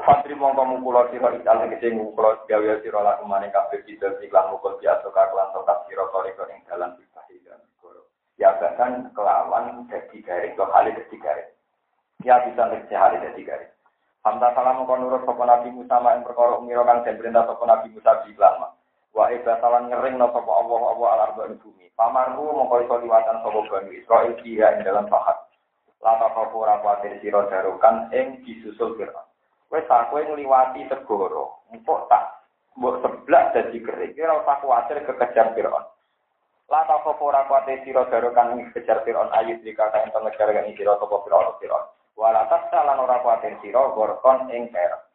Fadri 0.08 0.32
mongko 0.32 0.64
mukula 0.80 1.12
sira 1.12 1.36
ical 1.36 1.60
tegese 1.60 1.92
mukula 1.92 2.40
gawe 2.48 2.80
sira 2.80 3.00
laku 3.04 3.28
maning 3.28 3.52
kabeh 3.52 3.84
bidal 3.84 4.16
iklan 4.24 4.48
mukul 4.56 4.80
biasa 4.80 5.12
kaklan 5.12 5.52
tetap 5.52 5.92
sira 5.92 6.08
koreko 6.08 6.48
ing 6.48 6.64
dalan 6.72 6.96
bidal 6.96 7.60
Ya 8.40 8.56
bahkan 8.64 9.12
kelawan 9.12 9.92
jadi 9.92 10.24
garing, 10.24 10.56
kok 10.56 10.72
kali 10.72 10.96
jadi 10.96 11.18
garing. 11.20 11.52
Ya 12.24 12.40
bisa 12.48 12.64
terjadi 12.72 12.96
hari 12.96 13.18
jadi 13.28 13.42
garing. 13.44 13.72
Hamta 14.28 14.52
salam 14.60 14.84
kon 14.84 15.00
nurut 15.00 15.24
sapa 15.24 15.40
Nabi 15.48 15.72
Musa 15.72 16.04
mak 16.04 16.20
perkara 16.28 16.60
umira 16.60 16.84
kang 16.84 17.00
den 17.08 17.16
perintah 17.16 17.48
sapa 17.48 17.64
Nabi 17.64 17.96
Musa 17.96 18.28
bilang. 18.28 18.76
Wa 19.16 19.32
ibatalan 19.32 19.88
ngering 19.88 20.20
no 20.20 20.28
sapa 20.36 20.52
Allah 20.52 20.82
Allah 20.84 21.08
al 21.16 21.22
arba 21.32 21.48
bumi. 21.56 21.88
Pamaru 21.96 22.52
mongko 22.52 22.84
iso 22.84 22.96
liwatan 23.08 23.40
sapa 23.40 23.60
Bani 23.72 23.96
Israil 23.96 24.36
dia 24.44 24.76
ing 24.76 24.84
dalam 24.84 25.08
pahat. 25.08 25.48
Lata 26.04 26.28
kau 26.36 26.60
ora 26.60 26.76
kuatir 26.84 27.16
sira 27.24 27.48
darukan 27.48 28.12
ing 28.12 28.44
disusul 28.44 29.00
Fir'aun. 29.00 29.24
Wes 29.72 29.88
aku 29.88 30.20
ngliwati 30.20 30.92
segoro, 30.92 31.64
empuk 31.72 32.12
tak 32.12 32.44
mbok 32.76 33.00
sebelah 33.00 33.56
dadi 33.56 33.80
kering. 33.80 34.12
Ora 34.12 34.44
usah 34.44 34.60
kuatir 34.60 35.08
kekejar 35.08 35.56
Fir'aun. 35.56 35.88
Lata 36.68 37.00
kau 37.00 37.16
ora 37.24 37.48
kuatir 37.48 37.80
sira 37.88 38.04
darukan 38.12 38.60
ing 38.60 38.76
kejar 38.76 39.08
Fir'aun 39.08 39.32
ayu 39.40 39.56
dikata 39.64 40.04
ento 40.04 40.20
ngejar 40.20 40.52
kang 40.52 40.68
sira 40.76 41.00
sapa 41.00 41.16
Fir'aun 41.24 41.56
Fir'aun. 41.64 41.88
Walatas 42.18 42.74
salan 42.74 42.98
ora 42.98 43.22
kuatir 43.22 43.54
sira 43.62 43.94
gorkon 43.94 44.50
ing 44.50 44.74
perak. 44.74 45.06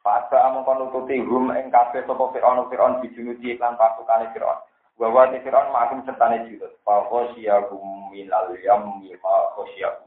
Pada 0.00 0.48
among 0.48 0.64
kon 0.64 0.80
nututi 0.80 1.20
hum 1.20 1.52
ing 1.52 1.68
kabeh 1.68 2.00
sapa 2.08 2.32
Firaun 2.32 2.64
Firaun 2.72 3.04
dijunuti 3.04 3.52
iklan 3.52 3.76
pasukane 3.76 4.32
Firaun. 4.32 4.56
Bahwa 4.96 5.28
di 5.28 5.36
Firaun 5.44 5.68
makum 5.68 6.00
sertane 6.08 6.48
jilid. 6.48 6.72
Fakosya 6.80 7.68
hum 7.68 8.08
minal 8.08 8.56
yammi 8.56 9.12
fakosya. 9.20 10.00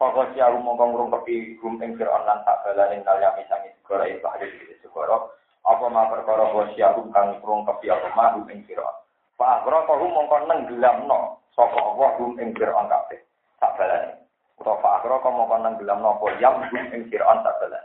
Fakosya 0.00 0.56
hum 0.56 0.64
mongkong 0.64 0.96
ngurung 0.96 1.12
kepi 1.20 1.60
hum 1.60 1.76
ing 1.84 2.00
Firaun 2.00 2.24
lan 2.24 2.40
tak 2.48 2.64
balane 2.64 3.04
nal 3.04 3.20
yami 3.20 3.44
sangi 3.52 3.68
segara 3.84 4.08
ing 4.08 4.24
bahari 4.24 4.48
di. 4.48 4.88
Apa 5.68 5.84
ma 5.92 6.08
perkara 6.08 6.48
fakosya 6.48 6.96
hum 6.96 7.12
kang 7.12 7.36
kepi 7.44 7.92
apa 7.92 8.08
ma 8.16 8.32
hum 8.32 8.48
ing 8.48 8.64
Firaun. 8.64 8.96
Fakro 9.36 9.84
hum 9.84 10.16
mongkong 10.16 10.48
nenggelamno 10.48 11.44
sapa 11.52 11.76
Allah 11.76 12.08
hum 12.16 12.40
ing 12.40 12.56
Firaun 12.56 12.88
kabeh. 12.88 13.20
Tak 13.60 13.76
balane. 13.76 14.23
Utawa 14.54 14.78
fakro 14.78 15.18
kau 15.18 15.34
mau 15.34 15.50
konang 15.50 15.74
gelam 15.82 15.98
nopo 15.98 16.30
yang 16.38 16.62
bum 16.70 16.86
ing 16.94 17.10
Fir'aun 17.10 17.42
sabelan. 17.42 17.84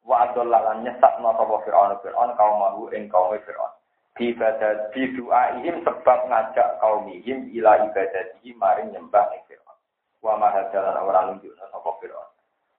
Wa 0.00 0.24
adolla 0.24 0.64
lan 0.64 0.80
nyesat 0.80 1.20
nopo 1.20 1.60
Fir'aun 1.60 1.92
Fir'aun 2.00 2.32
kaum 2.40 2.56
mahu 2.56 2.88
ing 2.96 3.12
kaum 3.12 3.36
Fir'aun. 3.36 3.72
Ibadah 4.16 4.96
di 4.96 5.12
ihim 5.12 5.76
sebab 5.84 6.18
ngajak 6.32 6.80
kaum 6.80 7.04
ihim 7.12 7.52
ila 7.60 7.84
ibadatihi 7.84 8.56
maring 8.56 8.96
nyembah 8.96 9.28
ing 9.36 9.44
Fir'aun. 9.44 9.76
Wa 10.24 10.40
mahadalan 10.40 10.96
orang 10.96 11.24
nunjuk 11.36 11.52
nopo 11.68 12.00
Fir'aun. 12.00 12.28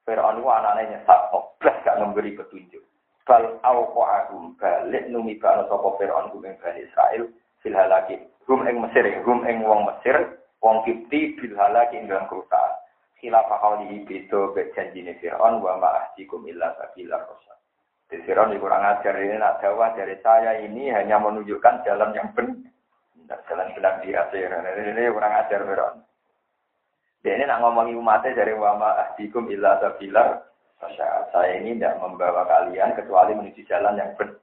Fir'aun 0.09 0.41
itu 0.41 0.49
anaknya 0.49 0.97
nyesat, 0.97 1.21
oblas 1.29 1.77
gak 1.85 1.99
memberi 2.01 2.33
petunjuk. 2.33 2.81
Bal 3.21 3.59
awqa'ahum 3.61 4.57
balik 4.57 5.13
numi 5.13 5.37
ba'na 5.37 5.69
sopo 5.69 5.93
Fir'aun 6.01 6.33
kum 6.33 6.41
ing 6.41 6.57
Bani 6.57 6.89
Israel 6.89 7.29
fil 7.61 7.77
halaki. 7.77 8.17
Rum 8.49 8.65
ing 8.65 8.81
Mesir, 8.81 9.05
rum 9.21 9.45
ing 9.45 9.61
wong 9.61 9.85
Mesir, 9.85 10.41
wong 10.57 10.81
Kipti 10.89 11.37
bil 11.37 11.53
halaki 11.53 12.01
ing 12.01 12.09
dalam 12.09 12.25
kerusahaan 12.25 12.86
khilafah 13.17 13.57
qawlihi 13.57 14.05
beda 14.05 14.53
be 14.53 14.69
janjine 14.77 15.17
Fir'aun 15.17 15.59
wa 15.61 15.77
ma 15.81 15.89
ahdikum 16.05 16.45
illa 16.45 16.73
sabila 16.77 17.17
rasul. 17.25 17.57
Di 18.07 18.23
Firon 18.23 18.55
kurang 18.55 18.87
ajar 18.87 19.19
ini 19.19 19.35
nak 19.35 19.59
dakwah 19.59 19.91
dari 19.91 20.15
saya 20.23 20.63
ini 20.63 20.87
hanya 20.95 21.19
menunjukkan 21.19 21.83
jalan 21.83 22.15
yang 22.15 22.31
benar, 22.31 23.39
jalan 23.51 23.67
benar 23.75 23.99
di 23.99 24.15
akhir. 24.15 24.47
Ini 24.47 25.11
kurang 25.11 25.33
ajar 25.43 25.59
Firon. 25.67 25.95
Dia 27.19 27.35
ini 27.35 27.43
nak 27.43 27.59
ngomongi 27.59 27.99
umatnya 27.99 28.37
dari 28.37 28.55
wama 28.55 28.95
ahdikum 29.03 29.51
illa 29.51 29.75
sabilar. 29.83 30.47
Saya 31.33 31.57
ini 31.59 31.75
tidak 31.75 31.99
membawa 31.99 32.47
kalian 32.47 32.95
kecuali 32.95 33.35
menuju 33.35 33.65
jalan 33.67 33.99
yang 33.99 34.13
benar. 34.15 34.39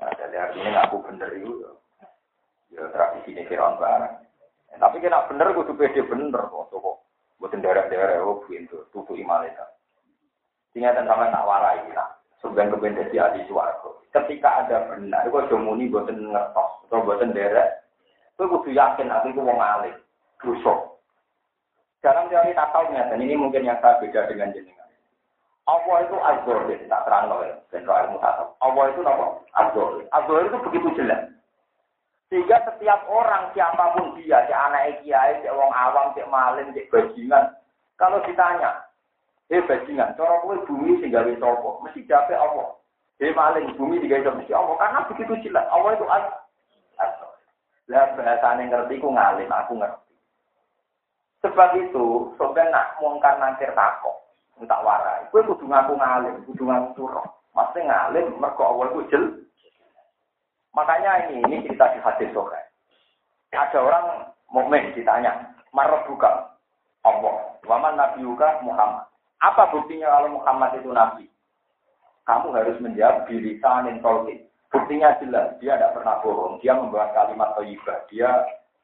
Nah, 0.00 0.10
dari 0.16 0.36
hari 0.38 0.56
ini 0.64 0.70
ngaku 0.72 0.96
benar 1.12 1.30
itu. 1.34 1.52
Ya 2.72 2.88
tradisi 2.88 3.36
ini 3.36 3.44
Firon 3.44 3.76
barang. 3.76 4.14
Tapi 4.78 4.96
kena 5.02 5.28
bener 5.28 5.52
kudu 5.52 5.76
pede 5.76 6.00
bener 6.08 6.40
kok. 6.48 7.04
Buatin 7.38 7.62
daerah-daerah 7.62 8.26
oh 8.26 8.42
pintu 8.44 8.82
tutu 8.90 9.14
imalita. 9.14 9.66
Tinggal 10.74 10.98
sama 11.06 11.30
tak 11.30 11.46
warai 11.46 11.86
lah 11.94 12.18
sebagian 12.42 12.70
kemudian 12.74 12.98
jadi 13.06 13.16
ahli 13.30 13.40
suaraku. 13.50 13.98
Ketika 14.14 14.64
ada 14.64 14.88
benar, 14.88 15.26
kok 15.28 15.46
jomuni 15.52 15.90
buatan 15.90 16.32
ngertos 16.32 16.72
atau 16.88 17.04
buatan 17.04 17.36
derek, 17.36 17.84
itu 18.34 18.42
kudu 18.46 18.70
yakin 18.72 19.12
aku 19.12 19.34
itu 19.34 19.40
mau 19.42 19.58
alim, 19.60 19.94
busuk. 20.40 21.02
Dalam 22.00 22.30
teori 22.30 22.54
takalnya, 22.54 23.10
dan 23.10 23.18
ini 23.20 23.34
mungkin 23.34 23.66
yang 23.66 23.76
saya 23.82 23.98
beda 23.98 24.30
dengan 24.30 24.54
jenengan. 24.54 24.86
Allah 25.68 26.08
itu 26.08 26.16
azzolim, 26.16 26.80
tak 26.88 27.04
terang 27.04 27.28
loh 27.28 27.44
ya, 27.44 27.54
ilmu 27.74 28.16
tatal. 28.22 28.54
Allah 28.64 28.84
itu 28.88 29.00
apa? 29.04 29.26
Azzolim. 29.58 30.06
Azzolim 30.14 30.48
itu 30.48 30.58
begitu 30.70 30.88
jelas. 30.96 31.20
Sehingga 32.28 32.60
setiap 32.68 33.08
orang, 33.08 33.48
siapa 33.56 33.96
pun 33.96 34.12
dia, 34.20 34.44
si 34.44 34.52
anak 34.52 35.00
kiai, 35.00 35.40
si 35.40 35.48
orang 35.48 35.72
awam, 35.72 36.12
si 36.12 36.20
maling, 36.28 36.68
si 36.76 36.84
bajingan, 36.92 37.56
kalau 37.96 38.20
ditanya, 38.28 38.88
Eh 39.48 39.64
bajingan, 39.64 40.12
cara 40.12 40.44
kowe 40.44 40.52
bumi 40.68 41.00
sing 41.00 41.08
gawe 41.08 41.32
sapa? 41.40 41.68
Mesti 41.80 42.04
jape 42.04 42.36
Allah. 42.36 42.76
Eh 43.16 43.32
maling 43.32 43.72
bumi 43.80 43.96
digawe 44.04 44.36
mesti 44.36 44.52
Allah 44.52 44.76
karena 44.76 45.08
begitu 45.08 45.32
jelas 45.48 45.64
Allah 45.72 45.96
itu 45.96 46.04
as. 46.04 46.24
Lah 47.88 48.12
bahasane 48.12 48.68
ngerti 48.68 49.00
ku 49.00 49.08
ngalim, 49.08 49.48
aku 49.48 49.80
ngerti. 49.80 50.12
Sebab 51.40 51.70
itu, 51.80 52.36
sampai 52.36 52.68
nak 52.68 53.00
mungkar 53.00 53.40
nantir 53.40 53.72
takok, 53.72 54.20
tak 54.68 54.84
warai. 54.84 55.24
Kowe 55.32 55.40
kudu 55.40 55.64
ngaku 55.64 55.96
ngalim, 55.96 56.44
kudu 56.44 56.68
ngaku 56.68 56.88
turun. 57.00 57.24
Mesti 57.56 57.80
ngalim 57.88 58.36
mergo 58.36 58.62
Allah 58.68 58.92
itu 58.92 59.00
jel. 59.08 59.24
Makanya 60.78 61.26
ini, 61.26 61.42
ini 61.42 61.66
cerita 61.66 61.90
di 61.90 61.98
hadis 61.98 62.30
sore. 62.30 62.70
Ada 63.50 63.82
orang 63.82 64.30
mukmin 64.54 64.94
ditanya, 64.94 65.50
marah 65.74 66.06
buka 66.06 66.54
Allah, 67.02 67.58
waman 67.66 67.98
nabi 67.98 68.22
Muhammad. 68.22 69.10
Apa 69.42 69.74
buktinya 69.74 70.06
kalau 70.06 70.38
Muhammad 70.38 70.78
itu 70.78 70.94
nabi? 70.94 71.26
Kamu 72.30 72.54
harus 72.54 72.78
menjawab 72.78 73.26
diri 73.26 73.58
sanin 73.58 73.98
tolkin. 73.98 74.46
Buktinya 74.70 75.18
jelas, 75.18 75.58
dia 75.58 75.74
tidak 75.74 75.96
pernah 75.98 76.20
bohong. 76.22 76.60
Dia 76.60 76.76
membawa 76.76 77.08
kalimat 77.16 77.56
toyibah. 77.56 78.04
Dia 78.12 78.28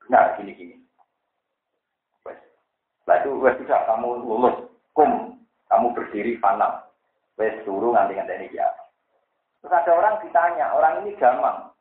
benar 0.02 0.34
gini-gini. 0.40 0.80
Itu, 3.04 3.30
wes 3.38 3.54
sudah 3.60 3.84
kamu 3.84 4.24
lulus. 4.24 4.64
Kum, 4.96 5.36
kamu 5.68 5.92
berdiri 5.92 6.40
fanam. 6.40 6.80
Wes 7.36 7.52
suruh 7.68 7.92
nganti 7.92 8.16
nganti 8.16 8.48
ini 8.48 8.56
ya. 8.56 8.64
Terus 9.60 9.76
ada 9.76 9.92
orang 9.92 10.16
ditanya, 10.24 10.72
orang 10.72 11.04
ini 11.04 11.12
gampang. 11.20 11.73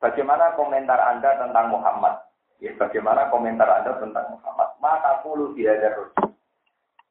Bagaimana 0.00 0.56
komentar 0.56 0.96
Anda 0.96 1.36
tentang 1.36 1.76
Muhammad? 1.76 2.24
Ya, 2.56 2.72
bagaimana 2.80 3.28
komentar 3.28 3.68
Anda 3.68 4.00
tentang 4.00 4.32
Muhammad? 4.32 4.68
Maka 4.80 5.20
puluh 5.20 5.52
ada 5.60 6.08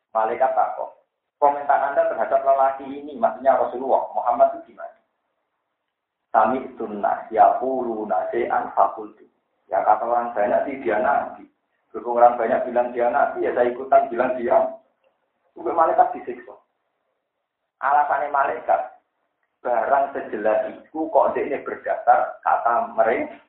Malaikat 0.10 0.52
takut. 0.58 0.90
Komentar 1.38 1.94
Anda 1.94 2.10
terhadap 2.10 2.42
lelaki 2.42 2.90
ini, 2.90 3.14
maksudnya 3.16 3.62
Rasulullah, 3.62 4.10
Muhammad 4.12 4.58
itu 4.58 4.74
gimana? 4.74 4.98
Kami 6.30 6.66
sunnah, 6.78 7.30
ya 7.30 7.58
pulu 7.62 8.10
nase'an 8.10 8.74
fakultu. 8.74 9.26
Ya 9.70 9.86
kata 9.86 10.06
orang 10.06 10.34
banyak 10.34 10.62
sih 10.66 10.76
dia 10.82 10.98
nabi. 10.98 11.46
Kalau 11.94 12.18
orang 12.18 12.38
banyak 12.38 12.70
bilang 12.70 12.90
dia 12.94 13.10
nabi, 13.10 13.46
ya 13.46 13.54
saya 13.54 13.70
ikutan 13.70 14.10
bilang 14.10 14.34
dia. 14.38 14.58
Juga 15.54 15.74
malaikat 15.74 16.14
disiksa. 16.18 16.54
Alasannya 17.82 18.34
malaikat, 18.34 18.99
barang 19.60 20.06
sejelas 20.16 20.72
itu 20.72 21.00
kok 21.12 21.36
ini 21.36 21.60
berdasar 21.64 22.40
kata 22.44 22.96
mereka. 22.96 23.40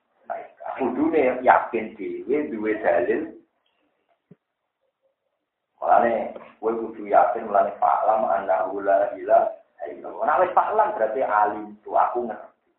Kudune 0.79 1.43
yakin 1.43 1.99
dewe, 1.99 2.47
duwe 2.47 2.79
dalil, 2.79 3.41
Mulane 5.81 6.37
kowe 6.61 6.73
kudu 6.77 7.09
yakin 7.09 7.49
mulane 7.49 7.73
fa'lam 7.81 8.29
annahu 8.29 8.85
la 8.85 9.17
ilaha 9.17 9.49
illallah. 9.89 10.25
Nek 10.29 10.41
wis 10.45 10.53
fa'lam 10.53 10.93
berarti 10.93 11.21
alim 11.25 11.73
tu 11.81 11.97
aku 11.97 12.29
ngerti. 12.29 12.71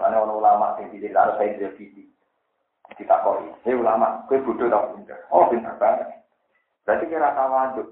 Mulane 0.00 0.16
ono 0.16 0.32
ulama 0.40 0.80
sing 0.80 0.88
harus 0.96 1.36
saya 1.36 1.60
jadi 1.60 1.84
kita 2.96 3.16
koi. 3.20 3.52
Hei 3.68 3.76
ulama, 3.76 4.24
kowe 4.26 4.40
bodoh 4.40 4.68
tak 4.72 4.84
pinter. 4.96 5.18
Oh 5.28 5.44
pinter 5.52 5.76
banget. 5.76 6.08
Berarti 6.88 7.04
kira 7.12 7.36
tawaduk. 7.36 7.88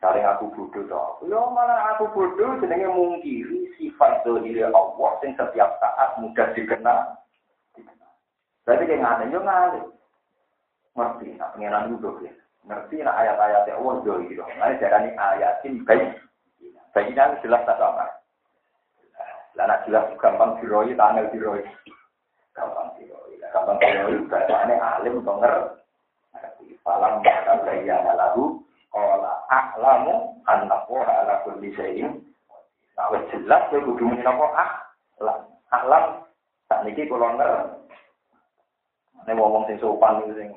Misalnya 0.00 0.32
aku 0.32 0.48
bodoh 0.56 0.80
toh. 0.88 1.20
Yo 1.28 1.52
malah 1.52 1.92
aku 1.92 2.08
bodoh 2.16 2.56
jenenge 2.64 2.88
mungkiri 2.88 3.68
sifat 3.76 4.24
diri 4.24 4.64
Allah 4.64 5.10
sing 5.20 5.36
setiap 5.36 5.76
saat 5.76 6.16
mudah 6.16 6.56
dikenal. 6.56 7.20
Berarti 8.64 8.88
kayak 8.88 9.04
ngane 9.04 9.24
yo 9.28 9.44
ngane. 9.44 9.80
Ngerti, 10.96 11.36
nah 11.36 11.52
pengenan 11.52 11.92
itu 11.92 12.08
ya 12.24 12.32
ngerti 12.64 13.04
nak 13.04 13.20
ayat-ayat 13.20 13.68
yang 13.68 13.76
Allah 13.84 13.94
do 14.00 14.12
gitu. 14.24 14.40
Nah, 14.40 14.72
ayat 14.72 15.12
ayatin 15.12 15.84
baik. 15.84 16.16
Baiknya 16.96 17.36
jelas 17.44 17.60
tak 17.68 17.76
apa. 17.76 18.08
Lah 19.60 19.64
nak 19.68 19.84
jelas 19.84 20.08
gampang 20.16 20.56
diroi, 20.64 20.96
tanah 20.96 21.28
diroi. 21.28 21.60
Gampang 22.56 22.88
diroi. 22.96 23.36
Gampang 23.52 23.76
diroi 23.76 24.16
bahasane 24.32 24.80
alim 24.80 25.20
atau 25.20 25.36
ngerti. 25.44 26.72
Falam 26.80 27.20
maka 27.20 27.54
bayyana 27.68 28.16
lagu 28.16 28.64
qala 28.90 29.32
a'lamu 29.48 30.42
annahu 30.46 31.02
ala 31.02 31.42
kulli 31.46 31.70
syai'in. 31.78 32.20
Nah, 32.98 33.06
wis 33.14 33.24
jelas 33.32 33.64
kowe 33.70 33.80
kudu 33.80 34.04
muni 34.04 34.22
napa 34.22 34.46
a'lam. 34.54 35.40
A'lam 35.70 36.04
sak 36.66 36.82
niki 36.84 37.06
kula 37.06 37.38
ngerti. 37.38 37.80
Nek 39.26 39.36
ngomong 39.36 39.66
sing 39.70 39.78
sopan 39.78 40.26
sing 40.34 40.50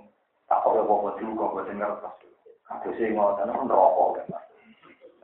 tak 0.50 0.60
kok 0.64 0.76
apa 0.76 1.18
dulu 1.20 1.32
kok 1.38 1.52
boten 1.56 1.78
ngertos. 1.78 2.14
Kabeh 2.68 2.92
sing 2.96 3.14
ngoten 3.14 3.52
kan 3.52 3.70
rokok 3.70 4.22
kan. 4.22 4.42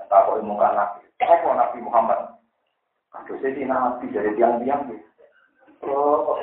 Tak 0.09 0.25
kok 0.25 0.37
ilmu 0.41 0.55
kan 0.59 0.75
nabi. 0.75 1.05
Apa 1.19 1.49
Nabi 1.53 1.77
Muhammad? 1.81 2.19
Kabeh 3.13 3.37
sing 3.41 3.65
nabi 3.65 4.05
dari 4.13 4.33
tiang-tiang 4.35 4.85
Oh. 5.79 6.35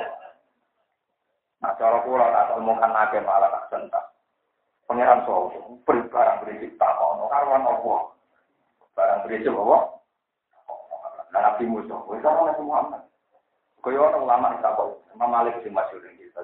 Nah, 1.61 1.73
cara 1.77 2.01
kula 2.01 2.25
tak 2.25 2.57
ilmu 2.57 2.73
kan 2.81 2.89
malah 3.21 3.49
tak 3.53 3.65
sentak. 3.69 4.06
Pangeran 4.87 5.27
Sowo, 5.27 5.51
beri 5.83 5.99
barang 6.07 6.47
prinsip 6.47 6.71
tak 6.79 6.95
ono 6.95 7.27
karuan 7.27 7.67
apa? 7.67 7.95
Barang 8.95 9.27
prinsip 9.27 9.51
apa? 9.51 9.77
Nah, 11.27 11.39
Nabi 11.43 11.67
Musa, 11.67 11.99
wis 12.07 12.23
ora 12.23 12.47
Nabi 12.47 12.63
Muhammad. 12.63 13.03
Kaya 13.83 13.99
orang 13.99 14.23
ulama 14.23 14.55
kok, 14.63 15.03
Imam 15.11 15.27
Malik 15.27 15.59
sing 15.59 15.75
masyhur 15.75 16.03
iki 16.07 16.31
kita 16.31 16.43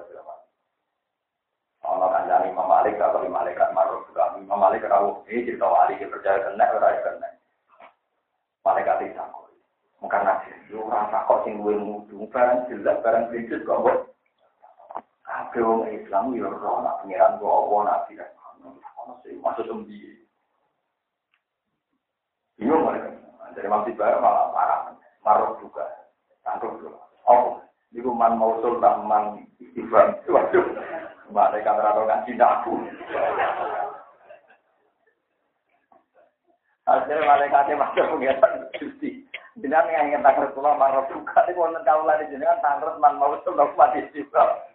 Ono 1.84 2.08
kancane 2.08 2.48
Imam 2.48 2.68
Malik 2.68 2.96
atau 2.96 3.24
malaikat 3.28 3.68
maruf 3.76 4.08
juga. 4.08 4.36
Imam 4.40 4.56
Malik 4.56 4.88
rawuh 4.88 5.20
ini 5.28 5.44
cerita 5.44 5.68
wali 5.68 6.00
dia 6.00 6.08
percaya 6.08 6.40
kena 6.40 6.64
ora 6.72 6.96
kena. 7.04 7.28
Malaikat 8.64 9.12
takut. 9.12 9.52
Mungkin 10.00 10.24
nanti 10.24 10.52
yo 10.72 10.88
ora 10.88 11.08
takut 11.12 11.44
sing 11.44 11.60
gue 11.60 11.76
mudu 11.76 12.24
barang 12.32 12.68
jelas 12.72 13.00
barang 13.04 13.28
prinsip 13.28 13.60
kok. 13.68 14.13
Kabeh 15.34 15.66
wong 15.66 15.90
Islam 15.90 16.30
yo 16.38 16.46
ora 16.46 16.86
nak 16.86 17.02
pengiran 17.02 17.42
kok 17.42 17.50
apa 17.50 17.76
nabi 17.82 18.12
kan. 18.22 18.30
Ono 19.02 19.18
sing 19.26 19.42
maksud 19.42 19.66
tembi. 19.66 19.98
Bingung 22.54 22.86
mereka. 22.86 23.10
Dari 23.58 23.66
masih 23.66 23.98
baru 23.98 24.22
malah 24.22 24.54
marah. 24.54 24.80
Maruf 25.26 25.58
juga. 25.58 25.90
Tangkap 26.46 26.78
juga. 26.78 27.02
Oh, 27.26 27.58
itu 27.90 28.06
man 28.14 28.38
mausul 28.38 28.78
man 28.78 29.42
istighfar. 29.58 30.22
Waduh. 30.30 30.66
Malaikat 31.34 31.82
atau 31.82 32.06
ngaji 32.06 32.32
aku. 32.38 32.72
Akhirnya 36.86 37.26
malaikatnya 37.26 37.80
masuk 37.82 38.06
pengiran 38.06 38.70
justi. 38.78 39.26
Jangan 39.58 39.90
yang 39.90 40.14
ingin 40.14 40.22
tak 40.22 40.38
Rasulullah 40.38 40.78
marah 40.78 41.10
juga. 41.10 41.42
Ini 41.50 41.58
kalau 41.58 41.82
tahu 41.82 42.00
lagi 42.06 42.30
jenengan 42.30 42.62
tangkrut 42.62 43.02
man 43.02 43.18
mau 43.18 43.34
nggak 43.34 43.74
mati 43.74 44.02
juga. 44.14 44.73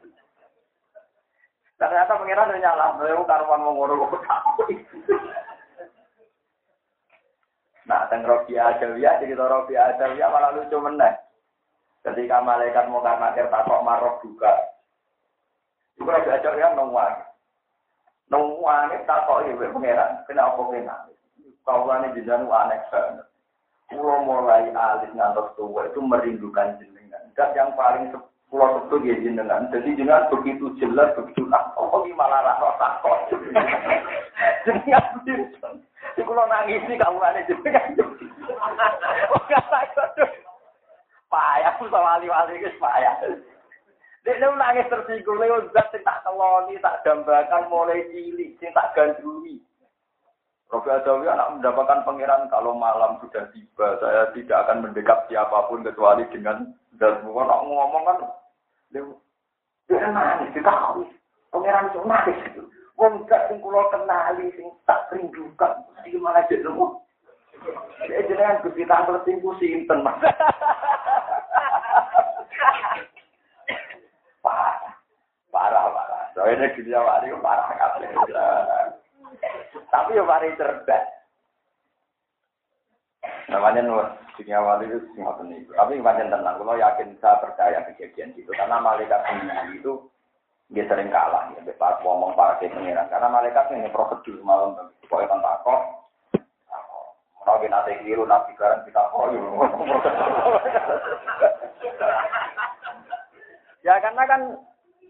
Ternyata 1.80 2.20
pengiran 2.20 2.52
udah 2.52 2.60
nyala. 2.60 2.86
Lalu 3.00 3.24
karuan 3.24 3.64
mau 3.64 3.72
ngurus 3.72 4.12
Nah, 7.90 8.06
teng 8.06 8.22
Robia 8.22 8.70
Adawiyah, 8.70 9.18
jadi 9.18 9.34
Robia 9.34 9.90
Adawiyah 9.96 10.30
malah 10.30 10.54
lucu 10.54 10.78
meneh. 10.78 11.10
Ketika 12.06 12.38
malaikat 12.46 12.86
mau 12.86 13.02
karena 13.02 13.34
takok 13.34 13.82
marok 13.82 14.22
juga, 14.22 14.54
Iku 16.00 16.08
ora 16.08 16.24
diajak 16.24 16.56
ya 16.56 16.72
nongwan. 16.80 17.12
Nongwan 18.32 18.94
tak 19.04 19.28
kok 19.28 19.44
iki 19.44 19.68
pengeran, 19.74 20.24
kenapa 20.32 20.62
kena? 20.72 20.96
Kaulane 21.68 22.16
jenengan 22.16 22.48
aneh 22.48 22.80
banget. 22.88 23.28
Pulau 23.92 24.24
mulai 24.24 24.70
alis 24.72 25.12
ngantos 25.12 25.52
tua 25.60 25.90
itu 25.92 26.00
merindukan 26.00 26.78
jenengan. 26.80 27.20
Dan 27.36 27.52
yang 27.52 27.76
paling 27.76 28.16
pulau 28.50 28.86
itu 28.86 28.96
dia 29.06 29.16
jenengan. 29.22 29.70
Jadi 29.70 29.96
jenengan 29.96 30.30
begitu 30.34 30.74
jelas, 30.82 31.14
begitu 31.14 31.46
tak. 31.54 31.74
Oh, 31.78 32.02
malah 32.18 32.42
rasa 32.42 32.70
takut. 32.82 33.20
Jenengan 34.66 35.06
begitu. 35.22 35.70
Si 36.18 36.22
kulo 36.26 36.44
nangis 36.50 36.84
sih 36.90 36.98
kamu 36.98 37.22
ada 37.22 37.42
jenengan. 37.46 37.94
Oh. 39.30 39.46
Payah, 41.30 41.78
sama 41.78 42.18
wali-wali 42.18 42.58
itu 42.58 42.74
payah. 42.82 43.22
Dia 44.26 44.50
nangis 44.50 44.90
tersinggung, 44.90 45.38
lewat 45.38 45.70
zat 45.72 45.94
tak 45.94 46.26
keloni, 46.26 46.82
tak 46.82 47.06
dambakan 47.06 47.70
mulai 47.70 48.02
cilik, 48.10 48.58
yang 48.58 48.74
tak 48.74 48.92
gandrungi. 48.98 49.62
Robi 50.70 50.90
Adawi 50.94 51.26
anak 51.26 51.58
mendapatkan 51.58 52.06
pangeran 52.06 52.46
kalau 52.54 52.78
malam 52.78 53.18
sudah 53.26 53.50
tiba, 53.50 53.98
saya 53.98 54.30
tidak 54.38 54.70
akan 54.70 54.86
mendekat 54.86 55.26
siapa 55.26 55.66
pun 55.66 55.82
kecuali 55.82 56.30
dengan 56.30 56.78
dan 57.02 57.26
nak 57.26 57.62
ngomong 57.66 58.04
kan, 58.06 58.18
dia 60.00 60.16
nangis, 60.16 60.56
ditahui. 60.56 61.04
Pangeran 61.52 61.92
itu 61.92 62.00
nangis 62.08 62.40
itu. 62.48 62.64
Wong 62.96 63.28
gak 63.28 63.52
sing 63.52 63.60
kula 63.60 63.84
kenali 63.92 64.52
sing 64.56 64.72
tak 64.88 65.12
rindukan, 65.12 65.72
iki 66.04 66.20
malah 66.20 66.44
jadi 66.48 66.68
nemu. 66.68 67.00
Dia 68.08 68.24
jenengan 68.28 68.64
Gusti 68.64 68.88
Tampil 68.88 69.20
sing 69.28 69.44
ku 69.44 69.52
sinten, 69.60 70.00
Mas. 70.04 70.16
parah, 74.44 74.80
parah, 75.52 75.84
parah. 75.92 76.24
Soalnya 76.36 76.72
dunia 76.76 77.00
wali 77.04 77.32
parah 77.44 77.68
kabeh. 77.76 78.08
Tapi 79.92 80.16
ya 80.16 80.24
mari 80.24 80.56
cerdas. 80.56 81.19
Namanya 83.50 83.82
nur 83.82 84.06
dunia 84.38 84.62
wali 84.62 84.86
itu 84.88 85.02
semua 85.14 85.36
itu. 85.42 85.74
Tapi 85.74 86.00
macam 86.00 86.30
tenang, 86.30 86.56
kalau 86.62 86.78
yakin 86.78 87.18
saya 87.20 87.42
percaya 87.42 87.82
kejadian 87.90 88.38
itu 88.38 88.50
karena 88.54 88.78
malaikat 88.78 89.20
sendiri 89.26 89.82
itu 89.82 89.94
dia 90.70 90.86
sering 90.86 91.10
kalah 91.10 91.50
ya, 91.58 91.66
para 91.82 91.98
ngomong 92.06 92.38
para 92.38 92.62
pengiran. 92.62 93.10
Karena 93.10 93.28
malaikat 93.28 93.74
ini 93.74 93.90
prosedur 93.90 94.38
malam, 94.46 94.78
pokoknya 95.10 95.34
kan 95.34 95.42
takut. 95.42 95.82
Kalau 97.40 97.66
nanti 97.66 97.98
keliru, 98.06 98.30
sekarang 98.30 98.86
kita 98.86 99.02
kok, 99.10 99.34
ya 103.82 103.94
karena 103.98 104.24
kan 104.30 104.42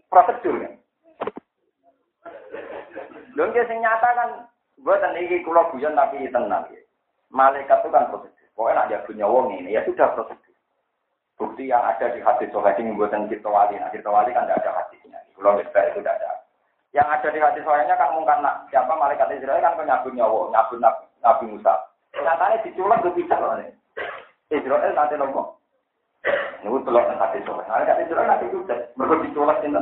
prosedur 0.08 0.56
ya. 0.64 0.70
Dia 3.36 3.76
nyata 3.76 4.08
kan 4.16 4.30
Buatan 4.80 5.12
ini 5.12 5.44
kalau 5.44 5.68
guyon 5.76 5.92
tapi 5.92 6.24
tenang 6.32 6.64
ya. 6.72 6.80
Malaikat 7.30 7.86
itu 7.86 7.88
kan 7.94 8.10
prosedur. 8.10 8.46
Pokoknya 8.58 8.76
nak 8.82 8.88
jago 8.90 9.12
wong 9.30 9.46
ini 9.54 9.78
ya 9.78 9.86
sudah 9.86 10.10
prosedur. 10.18 10.50
Bukti 11.40 11.72
yang 11.72 11.80
ada 11.80 12.12
di 12.12 12.20
hadis 12.20 12.52
sohail 12.52 12.76
ini 12.76 12.92
buatan 12.92 13.24
kita 13.30 13.48
wali. 13.48 13.80
Nah, 13.80 13.88
kita 13.88 14.12
wali 14.12 14.28
kan 14.36 14.44
tidak 14.44 14.60
ada 14.60 14.84
hadisnya. 14.84 15.16
Kalau 15.32 15.56
kita 15.56 15.80
itu 15.88 16.04
tidak 16.04 16.20
ada. 16.20 16.30
Yang 16.92 17.08
ada 17.16 17.28
di 17.32 17.40
hadis 17.40 17.62
sohailnya 17.64 17.96
kan 17.96 18.12
mungkin 18.12 18.44
nak 18.44 18.68
siapa 18.68 18.92
malaikat 18.92 19.32
Israel 19.32 19.64
kan 19.64 19.78
penyabun 19.80 20.20
nyawa, 20.20 20.52
nyabun 20.52 20.84
nabi, 20.84 21.44
Musa. 21.48 21.74
Nyatanya 22.12 22.60
diculak 22.60 23.00
ke 23.00 23.10
bisa 23.16 23.40
loh 23.40 23.56
nih. 23.56 23.72
Israel 24.52 24.92
nanti 24.92 25.16
nopo. 25.16 25.56
Ini 26.60 26.76
telok 26.84 27.08
hadis 27.08 27.46
sohail. 27.48 27.70
Malaikat 27.72 27.96
Israel 28.04 28.26
nanti 28.28 28.44
itu 28.44 28.58
mereka 29.00 29.14
diculak 29.24 29.58
ini. 29.64 29.80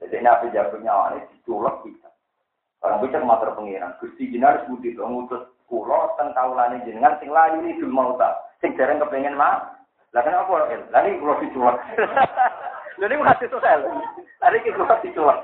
Jadi 0.00 0.16
nabi 0.24 0.54
jabun 0.56 0.80
nyawa 0.80 1.20
ini 1.20 1.28
diculak 1.36 1.84
bisa. 1.84 2.08
Orang 2.80 3.04
bisa 3.04 3.20
matur 3.20 3.52
pengiran. 3.52 3.92
Gusti 4.00 4.32
jinar 4.32 4.64
budi 4.64 4.96
to 4.96 5.04
ngutus 5.04 5.44
kula 5.70 6.10
teng 6.18 6.34
kaulane 6.34 6.82
jenengan 6.82 7.14
sing 7.22 7.30
layu 7.30 7.62
ini 7.62 7.78
dul 7.78 7.94
mauta. 7.94 8.34
Sing 8.58 8.74
jarang 8.74 8.98
kepengen 8.98 9.38
mah. 9.38 9.78
Lah 10.10 10.26
kenapa 10.26 10.66
el? 10.74 10.82
Lah 10.90 11.06
iki 11.06 11.22
kula 11.22 11.38
diculak. 11.38 11.78
Lha 12.98 13.06
niku 13.10 13.22
hati 13.22 13.46
sosial. 13.46 13.86
Lah 14.42 14.50
iki 14.50 14.74
kula 14.74 14.98
diculak. 14.98 15.38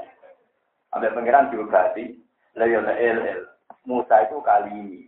Ada 0.90 1.14
pengiran 1.14 1.54
diobati. 1.54 2.18
Lah 2.58 2.66
ya 2.66 2.82
el 2.82 3.18
el. 3.22 3.40
Musa 3.86 4.26
itu 4.26 4.42
kali 4.42 4.74
ini. 4.74 5.00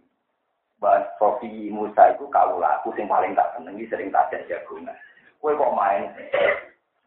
Bahas 0.79 1.11
Sofi 1.19 1.75
Musa 1.75 2.14
itu 2.14 2.31
kaula 2.31 2.79
aku 2.79 2.95
sing 2.95 3.11
paling 3.11 3.35
tak 3.35 3.51
senengi 3.59 3.91
sering 3.91 4.14
tak 4.14 4.31
jagungan. 4.31 4.95
Kowe 5.43 5.51
kok 5.59 5.75
main 5.75 6.14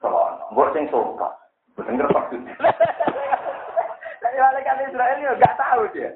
selon. 0.04 0.36
Mbok 0.52 0.76
sing 0.76 0.92
sopan. 0.92 1.32
Bener 1.80 2.04
maksudnya. 2.12 2.52
Tapi 4.20 4.38
malaikat 4.38 4.92
Israel 4.92 5.18
ya 5.24 5.32
gak 5.40 5.56
tahu 5.56 5.88
dia. 5.96 6.12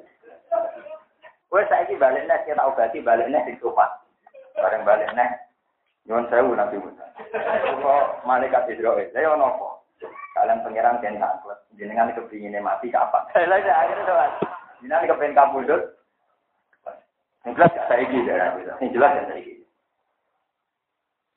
Wes 1.50 1.68
saiki 1.70 1.94
balik 1.96 2.26
nek 2.26 2.42
kita 2.42 2.62
obati 2.66 2.98
balik 3.00 3.30
nek 3.30 3.46
di 3.46 3.54
sopan. 3.62 3.86
Bareng 4.58 4.82
balik 4.82 5.10
nek 5.14 5.46
nyuwun 6.06 6.26
sewu 6.30 6.54
nanti 6.54 6.78
Musa. 6.78 7.06
Kok 7.82 8.26
malaikat 8.26 8.66
Israel, 8.70 9.06
saya 9.10 9.30
ono 9.30 9.46
apa? 9.54 9.68
Kalian 10.36 10.62
pangeran 10.66 11.00
kan 11.00 11.16
takut. 11.16 11.58
Jenengan 11.80 12.12
kepinginnya 12.12 12.60
mati 12.60 12.92
kapan? 12.92 13.24
Lah 13.48 13.58
ya 13.60 13.72
akhirnya 13.72 14.04
doan. 14.04 14.30
Jenengan 14.84 15.08
kepengin 15.08 15.36
kabudut. 15.36 15.82
Yang 17.46 17.52
jelas 17.56 17.72
gak 17.72 17.88
saiki 17.88 18.18
ya. 18.26 18.34
Yang 18.82 18.90
jelas 18.92 19.10
ya 19.16 19.22
saiki. 19.30 19.54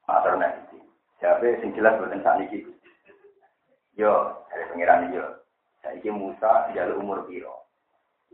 Matur 0.10 0.34
nek 0.36 0.52
iki. 0.68 0.80
Siapa 1.22 1.48
sing 1.62 1.70
jelas 1.78 1.96
boten 2.02 2.26
sakniki. 2.26 2.66
Yo, 3.94 4.42
dari 4.50 4.66
pangeran 4.74 5.14
yo. 5.14 5.26
Saiki 5.86 6.10
Musa 6.12 6.74
jalur 6.76 7.00
umur 7.00 7.20
piro. 7.30 7.69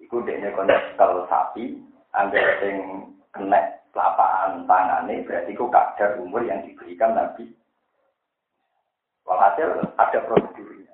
Iku 0.05 0.21
dekne 0.21 0.53
kon 0.53 0.69
kalau 1.01 1.25
sapi, 1.25 1.81
angger 2.13 2.61
sing 2.61 3.09
kena 3.33 3.57
lapaan 3.95 4.69
tangane 4.69 5.25
berarti 5.25 5.55
iku 5.55 5.65
kadar 5.73 6.21
umur 6.21 6.45
yang 6.45 6.61
diberikan 6.61 7.17
Nabi. 7.17 7.49
Walhasil 9.25 9.81
ada 9.97 10.19
prosedurnya. 10.29 10.93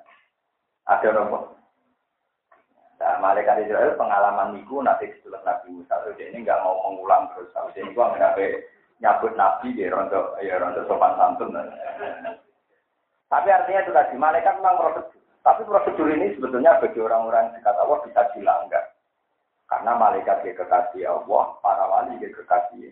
Ada 0.87 1.11
nomor. 1.11 1.59
Nah, 3.01 3.17
malaikat 3.17 3.65
Israel 3.65 3.97
pengalaman 3.97 4.55
niku 4.55 4.79
nanti 4.79 5.09
setelah 5.19 5.41
Nabi 5.41 5.73
Musa 5.73 5.97
itu 6.05 6.21
ini 6.21 6.45
nggak 6.45 6.61
mau 6.61 6.77
mengulang 6.87 7.33
terus. 7.33 7.49
Tapi 7.51 7.81
ini 7.81 7.97
gua 7.97 8.13
nggak 8.13 8.37
nyabut 9.01 9.33
Nabi 9.33 9.73
di 9.73 9.89
rondo 9.89 10.37
ya 10.39 10.61
rondo 10.61 10.85
sopan 10.85 11.17
santun. 11.17 11.57
Tapi 13.27 13.47
artinya 13.49 13.81
itu 13.81 13.91
tadi 13.91 14.15
malaikat 14.15 14.55
memang 14.61 14.77
prosedur. 14.77 15.19
Tapi 15.41 15.61
prosedur 15.65 16.07
ini 16.13 16.37
sebetulnya 16.37 16.77
bagi 16.77 16.99
orang-orang 17.01 17.49
yang 17.49 17.53
dekat 17.57 17.75
Allah 17.81 17.99
bisa 18.05 18.21
dilanggar. 18.37 18.85
Karena 19.71 19.95
malaikat 19.95 20.43
dia 20.43 20.51
kekasih 20.51 21.07
Allah, 21.07 21.55
para 21.63 21.87
wali 21.87 22.19
dia 22.19 22.27
kekasih. 22.35 22.91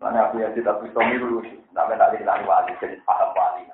Mana 0.00 0.32
aku 0.32 0.40
ya 0.40 0.48
tidak 0.56 0.80
bisa 0.80 1.00
miru 1.04 1.44
tapi 1.76 1.92
tak 2.00 2.16
dihilang 2.16 2.48
wali, 2.48 2.72
jadi 2.80 2.96
paham 3.04 3.36
wali. 3.36 3.68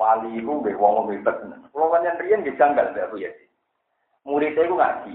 Wali 0.00 0.40
itu 0.40 0.48
gak 0.48 0.80
wong 0.80 0.92
ngomibet. 1.04 1.36
Kalau 1.68 1.92
kalian 1.92 2.20
rian 2.20 2.44
gak 2.48 2.56
janggal 2.56 2.96
aku 2.96 3.20
ya. 3.20 3.28
Muridnya 4.24 4.64
itu 4.64 4.74
ngaji, 4.74 5.14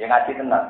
ya 0.00 0.04
ngaji 0.08 0.32
tenang. 0.32 0.66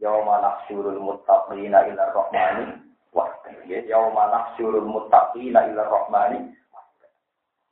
Yauma 0.00 0.40
nahsyurul 0.40 0.96
muttaqina 0.96 1.84
ila 1.92 2.08
rahmani 2.16 2.72
wah, 3.12 3.28
yauma 3.68 4.32
nahsyurul 4.32 4.88
muttaqina 4.88 5.68
ila 5.68 5.84
rahmani 5.84 6.56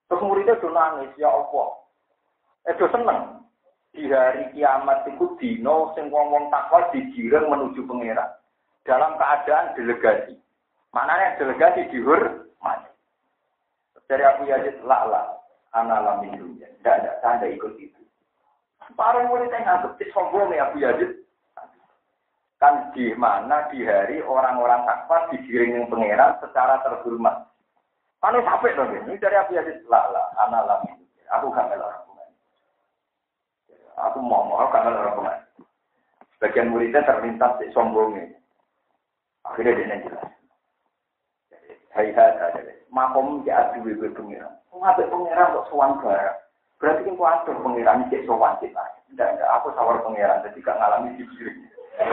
Terus 0.08 0.24
muridnya 0.24 0.60
tuh 0.60 0.72
nangis, 0.72 1.12
ya 1.20 1.28
Allah. 1.28 1.68
Eh, 2.68 2.76
tuh 2.76 2.88
seneng. 2.92 3.37
Di 3.98 4.06
hari 4.06 4.46
kiamat 4.54 5.10
itu 5.10 5.34
dino 5.42 5.90
sing 5.98 6.06
wong-wong 6.06 6.54
takwa 6.54 6.86
digiring 6.94 7.50
menuju 7.50 7.82
pangeran. 7.82 8.30
Dalam 8.86 9.18
keadaan 9.18 9.74
delegasi. 9.74 10.38
Maknanya 10.94 11.34
delegasi 11.34 11.90
dihur 11.90 12.46
mati. 12.62 12.94
Dari 14.06 14.22
Abu 14.22 14.46
Yazid, 14.46 14.86
lala, 14.86 15.42
anak 15.74 16.22
dunia. 16.22 16.70
Tidak 16.78 16.94
ada, 16.94 17.18
saya 17.18 17.50
ikut 17.50 17.74
itu. 17.82 17.98
Para 18.94 19.26
muridnya 19.26 19.66
nganggep, 19.66 19.98
sombong 20.14 20.54
ya 20.54 20.70
Abu 20.70 20.78
Yazid. 20.78 21.18
Kan 22.62 22.94
di 22.94 23.10
mana 23.18 23.66
di 23.74 23.82
hari 23.82 24.22
orang-orang 24.22 24.86
takwa 24.86 25.26
digiring 25.34 25.90
pangeran 25.90 26.38
secara 26.38 26.86
terhormat. 26.86 27.50
Kalau 28.22 28.46
sampai 28.46 28.78
dong 28.78 28.94
ini 28.94 29.18
dari 29.18 29.34
Abu 29.42 29.58
Yazid 29.58 29.82
lah 29.90 30.06
lah, 30.14 30.26
anak 30.46 30.70
lami. 30.70 30.94
Aku 31.34 31.50
melok 31.50 32.07
Aku 34.06 34.22
mau 34.22 34.46
mau 34.46 34.70
gak 34.70 34.86
melok 34.86 35.42
Sebagian 36.38 36.70
muridnya 36.70 37.02
terlintas 37.02 37.58
di 37.58 37.66
sombongnya. 37.74 38.30
Akhirnya 39.42 39.74
dia 39.74 40.06
jelas. 40.06 40.30
Hai 41.90 42.14
hai 42.14 42.38
hai. 42.38 42.78
Makom 42.94 43.42
ya 43.42 43.74
adu 43.74 43.90
ibu 43.90 44.06
pengiran. 44.14 44.54
Ngabek 44.70 45.10
pengiran 45.10 45.50
kok 45.50 45.74
barang. 45.74 46.38
Berarti 46.78 47.10
kan 47.10 47.18
kuatur 47.18 47.58
pengiran 47.58 48.06
cek 48.06 48.22
sowan 48.22 48.54
kita. 48.62 48.78
Tidak, 49.10 49.28
tidak. 49.34 49.50
Aku 49.58 49.74
sawar 49.74 49.98
pengiran, 50.06 50.46
jadi 50.46 50.62
gak 50.62 50.78
ngalami 50.78 51.18
dikiring. 51.18 51.58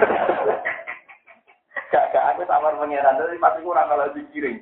gak, 1.94 2.06
gak. 2.10 2.26
Aku 2.34 2.49
sawar 2.49 2.74
pengiran, 2.82 3.14
tapi 3.14 3.38
pasti 3.38 3.62
kurang 3.62 3.86
kalau 3.86 4.10
dikiring. 4.18 4.57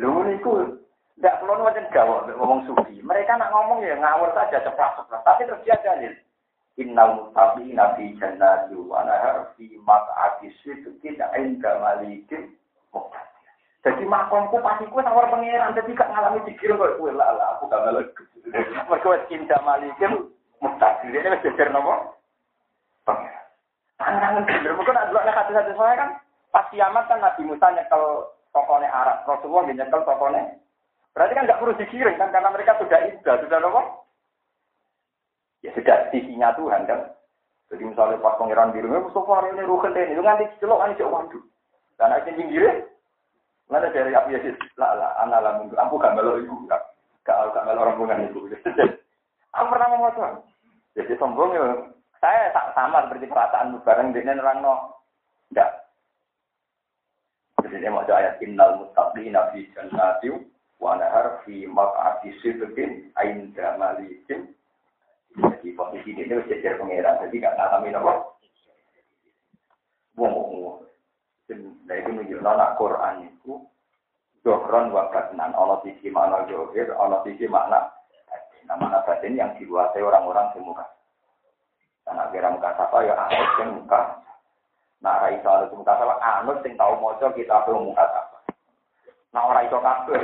Lho 0.00 0.24
niku 0.24 0.80
ndak 1.18 1.38
perlu 1.42 1.66
macam 1.66 1.84
gawa 1.90 2.16
ngomong 2.30 2.60
sufi. 2.66 3.02
Mereka 3.02 3.34
nak 3.34 3.50
ngomong 3.50 3.82
ya 3.82 3.98
ngawur 3.98 4.30
saja 4.34 4.62
cepat 4.62 5.02
cepat. 5.02 5.20
Tapi 5.26 5.46
terus 5.46 5.64
dia 5.66 5.76
dalil. 5.82 6.14
innal 6.78 7.10
muttaqina 7.18 7.98
fi 7.98 8.14
jannati 8.22 8.78
wa 8.78 9.02
nahar 9.02 9.50
fi 9.58 9.66
maq'adi 9.82 10.54
sidqin 10.62 11.18
'inda 11.18 11.82
malikin. 11.82 12.54
Jadi 13.82 14.04
makomku 14.06 14.62
pasti 14.62 14.86
ku 14.90 15.02
tawar 15.02 15.30
pangeran 15.30 15.74
dadi 15.74 15.94
gak 15.94 16.10
ngalami 16.10 16.42
dikirim 16.46 16.78
kok 16.78 16.98
kowe 16.98 17.10
lah 17.14 17.58
aku 17.58 17.70
gak 17.70 17.82
melek. 17.86 18.10
Mergo 18.86 19.14
wis 19.14 19.26
inda 19.30 19.58
malikin 19.66 20.30
muqtadir. 20.62 21.14
Ini 21.14 21.34
wis 21.34 21.44
jejer 21.46 21.70
napa? 21.70 22.14
Pangeran. 23.06 23.44
Tangan 23.98 24.46
bener. 24.46 24.72
Mergo 24.74 24.90
nek 24.94 25.06
delok 25.10 25.26
hati-hati 25.30 25.72
saya 25.74 25.94
kan 25.98 26.10
pas 26.54 26.66
kiamat 26.70 27.04
kan 27.10 27.22
Nabi 27.22 27.42
Musa 27.42 27.66
nyekel 27.74 28.02
tokonya 28.54 28.90
Arab. 28.90 29.26
Rasulullah 29.26 29.66
nyekel 29.66 30.02
tokonya. 30.06 30.42
Berarti 31.18 31.34
kan 31.34 31.50
nggak 31.50 31.58
perlu 31.58 31.74
dikirim 31.74 32.14
kan 32.14 32.30
karena 32.30 32.54
mereka 32.54 32.78
sudah 32.78 33.10
indah, 33.10 33.42
sudah 33.42 33.58
apa? 33.58 33.82
Ya 35.66 35.74
sudah 35.74 36.14
sisinya 36.14 36.54
Tuhan 36.54 36.86
kan. 36.86 37.10
Jadi 37.74 37.82
misalnya 37.90 38.22
pas 38.22 38.38
pangeran 38.38 38.70
biru, 38.70 38.94
eh 38.94 39.02
Mustafa 39.02 39.42
hari 39.42 39.50
ini 39.50 39.66
ruhen 39.66 39.98
ini, 39.98 40.14
itu 40.14 40.22
nanti 40.22 40.46
celok 40.62 40.94
cek 40.94 41.10
waduh. 41.10 41.42
Dan 41.98 42.14
aja 42.14 42.30
pinggirnya, 42.30 42.86
mana 43.66 43.90
dari 43.90 44.14
api 44.14 44.30
ya 44.30 44.54
lah 44.78 44.94
lah, 44.94 45.10
anak 45.26 45.42
lah 45.42 45.52
minggu, 45.58 45.74
aku 45.74 45.98
gak 45.98 46.14
melok 46.14 46.38
ibu, 46.38 46.54
gak 46.70 46.86
gak 47.26 47.50
gak 47.50 47.66
melok 47.66 47.86
rombongan 47.90 48.30
ibu. 48.30 48.46
Aku 49.58 49.74
pernah 49.74 49.90
ngomong 49.90 50.12
tuh, 50.14 50.32
jadi 50.94 51.18
sombong 51.18 51.50
ya. 51.50 51.66
Saya 52.22 52.54
tak 52.54 52.78
sama 52.78 53.02
seperti 53.10 53.26
perasaan 53.26 53.74
bareng 53.82 54.14
dengan 54.14 54.38
orang 54.44 54.58
no, 54.62 54.74
enggak. 55.50 55.70
Jadi 57.66 57.82
dia 57.82 57.90
mau 57.90 58.06
ayat 58.06 58.38
innal 58.38 58.78
muttaqina 58.78 59.50
fi 59.50 59.66
wa 60.78 60.94
nahar 60.94 61.42
fi 61.42 61.66
maq'adi 61.66 62.34
sidqin 62.42 63.10
'inda 63.14 63.78
malikin 63.78 64.54
jadi 65.38 65.70
posisi 65.78 66.10
ini 66.18 66.26
harus 66.26 66.50
jajar 66.50 66.74
pengeran, 66.82 67.22
jadi 67.28 67.36
gak 67.46 67.56
ngalami 67.60 67.88
nopo. 67.94 68.12
Wong 70.18 70.32
wong 70.34 70.76
Nah 71.88 71.96
itu 71.96 72.10
menunjuk 72.12 72.44
nona 72.44 72.76
Quran 72.76 73.24
itu 73.24 73.64
Dohron 74.44 74.92
wa 74.92 75.08
batnan, 75.08 75.56
ono 75.56 75.80
sisi 75.80 76.12
makna 76.12 76.44
johir, 76.44 76.92
ono 76.92 77.24
sisi 77.24 77.48
makna 77.48 77.88
mana 78.68 79.00
batin 79.08 79.32
yang 79.32 79.56
dikuasai 79.56 80.04
orang-orang 80.04 80.52
semuka. 80.52 80.84
Karena 82.04 82.28
kira 82.28 82.52
muka 82.52 82.76
sapa 82.76 83.00
ya 83.00 83.16
anut 83.16 83.50
yang 83.56 83.70
muka. 83.80 84.00
Nah 85.00 85.24
rai 85.24 85.40
soal 85.40 85.72
muka 85.72 85.96
sapa 85.96 86.20
anut 86.20 86.60
yang 86.60 86.76
tahu 86.76 86.92
mojo 87.00 87.26
kita 87.32 87.64
perlu 87.64 87.88
muka 87.88 88.04
sapa. 88.04 88.38
Nah 89.32 89.42
orang 89.48 89.64
itu 89.64 89.78
kabeh, 89.80 90.20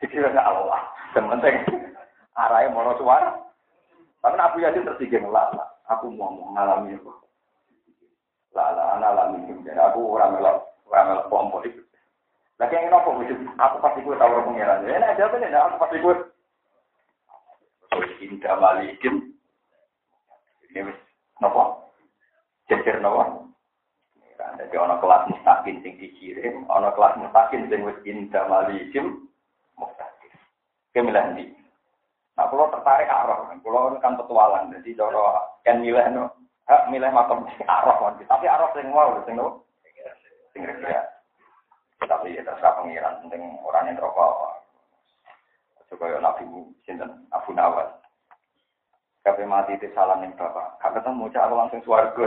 dikira 0.00 0.32
Allah. 0.34 0.80
Sementing 1.12 1.56
arahnya 2.36 2.72
mono 2.72 2.92
suara. 3.00 3.32
Tapi 4.20 4.36
Abu 4.42 4.58
Yasin 4.58 4.82
tertiga 4.82 5.22
lah, 5.22 5.54
aku 5.86 6.10
mau 6.10 6.34
mengalami 6.34 6.98
itu. 6.98 7.12
Lah 8.56 8.74
lah, 8.74 8.98
anak 8.98 9.12
alami 9.14 9.38
itu. 9.46 9.70
Aku 9.70 10.18
orang 10.18 10.34
melok, 10.34 10.66
orang 10.90 11.06
melok 11.14 11.26
kelompok 11.30 11.62
itu. 11.68 11.82
Lagi 12.56 12.72
yang 12.72 12.88
nopo 12.88 13.20
wujud, 13.20 13.36
aku 13.60 13.76
pasti 13.84 14.00
gue 14.00 14.16
tahu 14.16 14.32
orang 14.32 14.48
pengiran. 14.48 14.88
Ya, 14.88 14.96
nah, 14.96 15.12
jawab 15.12 15.36
ini, 15.36 15.52
aku 15.52 15.76
pasti 15.76 15.96
gue. 16.00 16.14
Indah 18.24 18.56
malikin. 18.56 19.14
Ini 20.72 20.88
wis, 20.88 20.98
nopo? 21.38 21.92
Jejer 22.66 22.98
nopo? 23.04 23.46
Jadi 24.36 24.72
ono 24.78 24.96
kelas 25.04 25.28
mustaqim 25.28 25.84
sing 25.84 26.00
dikirim, 26.00 26.64
ono 26.72 26.88
kelas 26.96 27.20
mustaqim 27.20 27.68
sing 27.68 27.84
wis 27.84 27.98
indah 28.08 28.48
malikin. 28.48 29.28
Kemilah 30.96 31.36
ini. 31.36 31.52
Nah, 32.40 32.48
kalau 32.48 32.72
tertarik 32.72 33.04
arah, 33.04 33.52
kalau 33.60 34.00
kan 34.00 34.16
petualang, 34.16 34.72
jadi 34.72 34.96
cara 34.96 35.44
kan 35.60 35.84
milih 35.84 36.00
no, 36.16 36.32
hak 36.64 36.88
milih 36.88 37.12
makam 37.12 37.44
arah 37.68 38.16
tapi 38.24 38.48
arah 38.48 38.72
sing 38.72 38.88
wow, 38.88 39.12
sing 39.28 39.36
no, 39.36 39.60
sing 40.56 40.64
kira. 40.64 41.04
Tapi 42.00 42.32
ya 42.32 42.40
terserah 42.48 42.80
pengiran, 42.80 43.20
penting 43.28 43.60
orang 43.60 43.92
yang 43.92 44.00
rokok. 44.00 44.56
Coba 45.92 46.16
ya 46.16 46.18
Nabi 46.24 46.44
Sinten 46.88 47.28
Abu 47.28 47.52
Nawas. 47.52 47.92
Kafe 49.20 49.44
mati 49.44 49.76
itu 49.76 49.92
salam 49.92 50.24
yang 50.24 50.32
bapak. 50.32 50.80
Kak 50.80 50.96
ketemu 50.96 51.28
cak 51.28 51.50
langsung 51.50 51.82
suarga. 51.84 52.24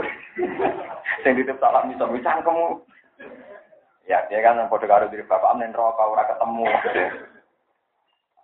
Sing 1.26 1.32
ditip 1.34 1.58
salam 1.58 1.90
bisa 1.90 2.06
bisa 2.06 2.38
kamu. 2.44 2.78
Ya 4.06 4.22
dia 4.30 4.46
kan 4.46 4.62
podo 4.70 4.86
karo 4.86 5.10
diri 5.10 5.26
bapak 5.26 5.58
amen 5.58 5.74
rokok 5.74 6.12
ora 6.12 6.28
ketemu. 6.28 6.66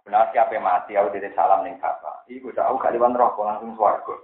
Benar 0.07 0.31
siapa 0.31 0.55
mati, 0.63 0.95
aku 0.95 1.11
tidak 1.19 1.35
salam 1.35 1.67
bapak. 1.67 2.31
Ibu 2.31 2.55
tak 2.55 2.71
aku 2.71 2.79
kalian 2.79 3.19
rokok 3.19 3.43
langsung 3.43 3.75
suarga. 3.75 4.15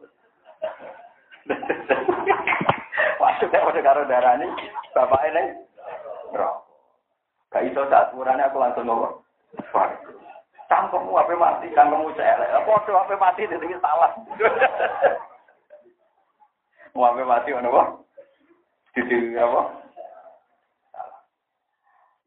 Waktu 3.23 3.45
saya 3.51 3.67
udah 3.67 3.83
karo 3.83 4.07
darah 4.07 4.39
ini, 4.39 4.47
bapak 4.95 5.27
ini 5.35 5.59
rokok. 6.31 6.63
Gak 7.51 7.67
iso 7.67 7.83
saat 7.91 8.15
murahnya 8.15 8.47
aku 8.47 8.63
langsung 8.63 8.87
ngomong 8.87 9.27
suarga. 9.75 10.15
Cangkemmu 10.71 11.19
apa 11.19 11.35
mati, 11.35 11.67
cangkemmu 11.75 12.15
celek. 12.15 12.63
Podo 12.63 12.95
apa 12.95 13.19
mati, 13.19 13.51
ini 13.51 13.75
salah. 13.83 14.15
Mau 16.95 17.11
apa 17.11 17.27
mati, 17.27 17.51
apa? 17.51 17.83
Jadi 18.95 19.35
apa? 19.35 19.82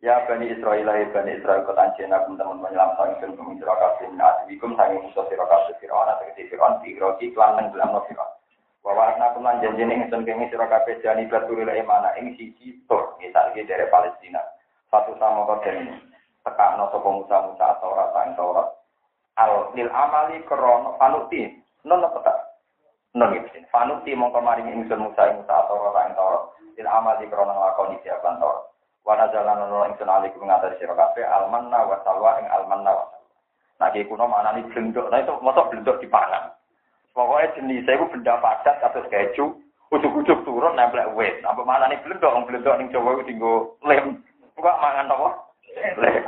Ya 0.05 0.21
Bani 0.29 0.45
Israel, 0.53 0.85
ya 0.85 1.09
Bani 1.09 1.33
Israel, 1.33 1.65
kota 1.65 1.81
Anjena, 1.81 2.21
teman-teman 2.21 2.61
menyelam 2.61 2.93
ingsun 2.93 3.33
kumi 3.41 3.57
sira 3.57 3.73
kabeh 3.73 4.05
minasikum 4.13 4.77
sange 4.77 5.01
musuh 5.01 5.25
sira 5.25 5.49
kabeh 5.49 5.73
Firaun 5.81 6.05
atau 6.05 6.29
kete 6.29 6.45
Firaun 6.45 6.77
diroki 6.85 7.33
klan 7.33 7.57
nenggelam 7.57 7.89
no 7.89 8.05
Firaun. 8.05 8.29
Bahwa 8.85 9.17
anak 9.17 9.33
kulan 9.33 9.65
janjine 9.65 10.05
ingsun 10.05 10.21
kemi 10.21 10.45
sira 10.53 10.69
kabeh 10.69 11.01
jani 11.01 11.25
baturil 11.25 11.65
emana 11.73 12.13
ing 12.21 12.37
siji 12.37 12.85
tur 12.85 13.17
misal 13.17 13.49
iki 13.49 13.65
dari 13.65 13.89
Palestina. 13.89 14.45
Satu 14.93 15.17
sama 15.17 15.41
koden 15.49 15.97
tekakno 16.45 16.85
sapa 16.93 17.09
Musa 17.09 17.37
Musa 17.49 17.65
atau 17.65 17.97
rasa 17.97 18.29
Taurat. 18.37 18.67
Al 19.41 19.73
lil 19.73 19.89
amali 19.89 20.37
krono 20.45 21.01
panuti 21.01 21.49
non 21.81 22.05
apa 22.05 22.61
non 23.17 23.33
iki. 23.41 23.57
Panuti 23.73 24.13
mongko 24.13 24.37
maring 24.37 24.69
ingsun 24.69 25.01
Musa 25.01 25.33
Musa 25.33 25.65
atau 25.65 25.81
rasa 25.81 26.13
Taurat. 26.13 26.53
Lil 26.77 26.85
amali 26.85 27.25
krono 27.25 27.57
nglakoni 27.57 27.97
siapan 28.05 28.37
Taurat. 28.37 28.64
Wana 29.05 29.29
jalan 29.29 29.61
nono 29.61 29.85
ingsun 29.85 30.09
alikum 30.09 30.49
ngatasi 30.49 30.81
sira 30.81 30.97
kabeh 30.97 31.21
almanna 31.29 31.85
wa 31.85 32.01
salwa 32.01 32.41
ing 32.41 32.49
almanna 32.49 32.89
wa 32.89 33.05
salwa. 33.05 33.93
Ki 33.93 34.01
kuno 34.09 34.25
maknane 34.25 34.65
blendok, 34.73 35.13
nah 35.13 35.21
itu 35.21 35.33
mosok 35.45 35.69
blendok 35.69 36.01
dipangan. 36.01 36.49
Pokoknya 37.13 37.53
jenis 37.53 37.85
itu 37.85 38.05
benda 38.09 38.41
padat 38.41 38.81
atau 38.81 39.05
keju, 39.05 39.61
ujuk-ujuk 39.93 40.41
turun 40.41 40.73
nempel 40.73 41.05
wet. 41.13 41.37
Apa 41.45 41.61
mana 41.61 41.85
nih 41.85 42.01
blendok, 42.01 42.49
blendok 42.49 42.81
ning 42.81 42.89
Jawa 42.89 43.13
itu 43.13 43.29
tinggal 43.29 43.77
lem. 43.85 44.25
Enggak 44.57 44.81
mangan 44.81 45.13
apa? 45.13 45.29
Lem. 46.01 46.23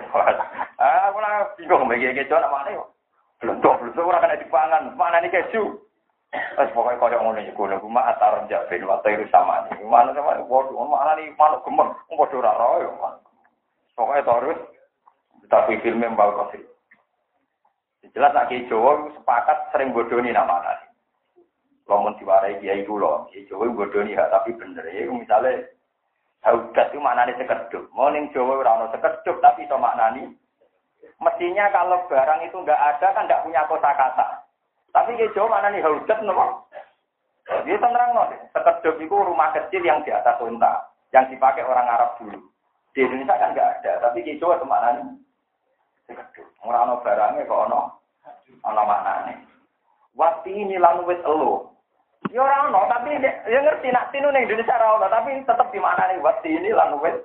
Ah, 0.77 1.09
aku 1.09 1.17
lah 1.17 1.49
bingung 1.57 1.89
bagi 1.89 2.13
keju 2.13 2.37
nak 2.37 2.53
mana 2.53 2.77
yo. 2.77 2.85
Blendok, 3.41 3.81
blendok 3.81 4.05
ora 4.05 4.21
kena 4.21 4.37
dipangan. 4.37 4.93
Mana 4.93 5.17
nih 5.17 5.33
keju? 5.33 5.81
Wes 6.35 6.73
pokoknya 6.75 6.99
kaya 6.99 7.17
ngono 7.23 7.39
iku 7.39 7.71
lho, 7.71 7.79
kuma 7.79 8.03
atar 8.03 8.43
jabin 8.51 8.83
wa 8.83 8.99
tairu 8.99 9.23
sama 9.31 9.63
ni. 9.71 9.79
Mana 9.87 10.11
sama 10.11 10.35
waduh, 10.43 10.75
mana 10.83 11.15
nih 11.15 11.31
manuk 11.39 11.63
gemer, 11.63 11.87
padha 12.11 12.35
ora 12.35 12.51
ora 12.51 12.83
yo. 12.83 12.91
Terus 13.95 14.59
tapi 15.47 15.79
filmnya 15.79 16.11
mbak 16.11 16.35
kasih. 16.35 16.63
Jelas 18.11 18.33
nak 18.33 18.49
Jawa 18.49 19.13
sepakat 19.13 19.69
sering 19.69 19.93
bodoni 19.93 20.33
nama 20.33 20.57
nasi. 20.63 20.89
Kalau 21.85 22.11
diwarai 22.17 22.59
dia 22.59 22.75
itu 22.75 22.97
loh, 22.97 23.29
Jawa 23.29 23.69
bodoni 23.69 24.17
hak 24.17 24.33
tapi 24.33 24.57
bener 24.57 24.83
ya. 24.89 25.05
Misalnya 25.07 25.69
haudat 26.41 26.89
itu 26.89 26.97
maknanya 26.97 27.37
sekedup. 27.37 27.87
Mau 27.93 28.09
ning 28.09 28.33
Jawa 28.33 28.59
ora 28.59 28.89
sekedup 28.89 29.37
tapi 29.39 29.69
itu 29.69 29.77
maknani. 29.77 30.33
Mestinya 31.21 31.69
kalau 31.69 32.05
barang 32.09 32.41
itu 32.45 32.57
nggak 32.57 32.83
ada 32.97 33.07
kan 33.13 33.25
nggak 33.29 33.43
punya 33.45 33.61
kosakata. 33.69 34.46
Tapi 34.97 35.13
ke 35.13 35.29
Jawa 35.37 35.61
mana 35.61 35.69
nih 35.69 35.85
haudat 35.85 36.25
nopo? 36.25 36.65
Dia 37.69 37.77
tenang 37.77 38.17
no, 38.17 38.25
sekedop 38.49 38.97
itu 38.97 39.13
rumah 39.13 39.53
kecil 39.53 39.85
yang 39.85 40.01
di 40.01 40.09
atas 40.09 40.41
unta, 40.41 40.89
yang 41.13 41.29
dipakai 41.29 41.61
orang 41.61 41.85
Arab 41.85 42.17
dulu. 42.17 42.41
Di 42.97 43.05
Indonesia 43.05 43.37
kan 43.37 43.53
nggak 43.53 43.71
ada, 43.77 44.09
tapi 44.09 44.25
ke 44.25 44.41
Jawa 44.41 44.57
ke 44.57 44.65
mana 44.65 44.97
nih? 44.97 45.05
Sekedop. 46.09 46.49
Orang 46.65 46.97
barangnya 47.05 47.45
kok 47.45 47.63
ono, 47.69 47.81
ono 48.65 48.81
mana 48.89 49.29
nih? 49.29 49.37
Waktu 50.17 50.49
ini 50.49 50.81
lalu 50.81 51.13
wet 51.13 51.21
elo. 51.21 51.77
Ya 52.33 52.41
orang 52.41 52.73
ono, 52.73 52.89
tapi 52.89 53.21
ya 53.21 53.59
ngerti 53.61 53.93
nak 53.93 54.09
tinu 54.09 54.33
nih 54.33 54.49
Indonesia 54.49 54.81
orang 54.81 55.13
tapi 55.13 55.45
tetap 55.45 55.69
di 55.69 55.77
mana 55.77 56.09
nih? 56.09 56.17
Waktu 56.25 56.57
ini 56.57 56.73
lalu 56.73 56.97
wet 57.05 57.17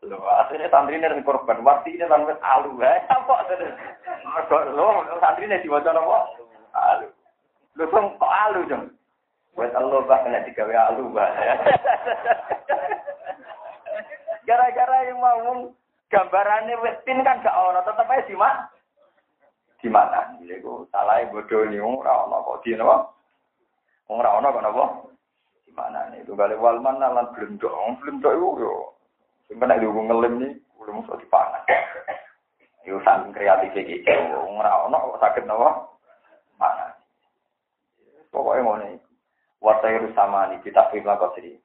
Loh, 0.00 0.24
akhirnya 0.32 0.72
santri 0.72 0.96
ini 0.96 1.20
korban. 1.20 1.60
Waktu 1.60 1.92
ini 1.92 2.08
lalu 2.08 2.32
wet 2.32 2.40
alu. 2.40 2.72
Apa? 3.12 3.44
Loh, 4.72 5.04
santri 5.20 5.44
ini 5.44 5.60
diwajah? 5.60 5.92
Alu. 6.74 7.08
Lu 7.78 7.84
kok 7.88 8.18
kok 8.18 8.34
alu 8.48 8.60
dong? 8.66 8.84
Buat 9.58 9.74
Allah 9.74 10.00
bah 10.06 10.22
kena 10.22 10.46
digawe 10.46 10.74
alu 10.90 11.10
bah. 11.10 11.26
Gara-gara 14.48 15.06
yang 15.06 15.22
mau 15.22 15.70
gambarannya 16.10 16.74
wetin 16.82 17.22
kan 17.22 17.38
gak 17.38 17.54
ono, 17.54 17.86
tetep 17.86 18.10
aja 18.10 18.26
di 18.26 18.34
mana? 18.34 18.66
Di 19.78 19.88
mana? 19.88 20.34
Iku 20.42 20.90
salah 20.90 21.22
bodoh 21.30 21.64
nih 21.70 21.78
ora 21.78 22.26
ono 22.26 22.42
kok 22.42 22.60
di 22.66 22.74
napa? 22.74 23.14
Ora 24.10 24.42
ono 24.42 24.50
kok 24.50 24.64
napa? 24.66 24.84
Di 25.64 25.72
mana 25.72 26.10
nih? 26.10 26.26
Itu 26.26 26.34
kali 26.34 26.58
wal 26.58 26.82
mana 26.82 27.14
lan 27.14 27.30
blendok. 27.32 27.72
Blendok 28.02 28.34
itu 28.34 28.48
yo. 28.60 28.92
Sing 29.46 29.56
kena 29.62 29.78
dihukum 29.78 30.10
ngelim 30.10 30.34
nih, 30.42 30.52
udah 30.82 30.94
musuh 30.98 31.16
dipangan. 31.16 31.62
Yo 32.84 32.98
saking 33.06 33.30
kreatif 33.32 33.72
iki. 33.72 34.02
Ora 34.34 34.90
ono 34.90 35.14
kok 35.14 35.20
saged 35.22 35.46
napa? 35.46 35.86
Pokoknya 38.30 38.62
ngono 38.62 38.86
iki. 38.94 39.10
Wasairu 39.60 40.08
sama 40.16 40.48
nih 40.48 40.62
kita 40.64 40.88
firman 40.88 41.18
kau 41.20 41.34
sendiri. 41.36 41.60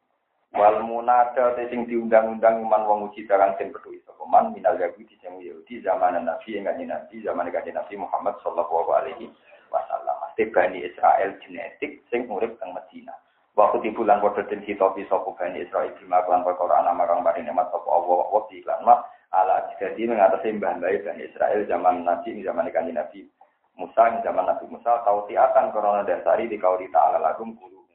Wal 0.56 0.84
munada 0.84 1.56
sing 1.56 1.84
diundang-undang 1.88 2.64
iman 2.64 2.88
wong 2.88 3.00
uji 3.12 3.28
barang 3.28 3.60
sing 3.60 3.76
peduli 3.76 4.00
sapa 4.08 4.24
man 4.24 4.56
minal 4.56 4.80
yahudi 4.80 5.16
sing 5.20 5.36
Yahudi 5.36 5.84
zaman 5.84 6.16
Nabi 6.16 6.56
yang 6.56 6.68
Nabi 6.68 7.16
zaman 7.24 7.52
kanjeng 7.52 7.76
Nabi 7.76 7.96
Muhammad 8.00 8.40
sallallahu 8.40 8.88
alaihi 8.96 9.28
wasallam. 9.68 10.16
Mesti 10.24 10.44
Bani 10.56 10.80
Israel 10.84 11.36
genetik 11.44 12.04
sing 12.08 12.28
urip 12.32 12.56
teng 12.60 12.72
Medina. 12.72 13.12
Waktu 13.56 13.88
di 13.88 13.92
bulan 13.96 14.20
padha 14.20 14.48
den 14.48 14.64
hitopi 14.64 15.08
sapa 15.08 15.28
Bani 15.36 15.64
Israel 15.64 15.92
bima 16.00 16.24
lan 16.24 16.44
perkara 16.44 16.84
ana 16.84 16.92
marang 16.92 17.20
mari 17.24 17.44
nikmat 17.44 17.72
sapa 17.72 17.88
Allah 17.88 18.20
wa 18.28 18.42
di 18.48 18.60
lan 18.64 18.80
ma 18.84 19.00
ala 19.36 19.60
jadi 19.76 20.08
mengatasi 20.08 20.56
mbah 20.56 20.80
mbah 20.80 20.92
Bani 21.04 21.24
Israel 21.24 21.64
zaman 21.68 22.04
Nabi 22.04 22.32
zaman 22.44 22.72
kanjeng 22.72 22.96
Nabi 22.96 23.28
Musa 23.76 24.24
zaman 24.24 24.48
Nabi 24.48 24.66
Musa 24.72 25.04
tau 25.04 25.28
tiatan 25.28 25.72
korona 25.76 26.08
dasari 26.08 26.48
di 26.48 26.56
kauli 26.56 26.88
ta'ala 26.92 27.20
lagum 27.20 27.56
kulu 27.60 27.86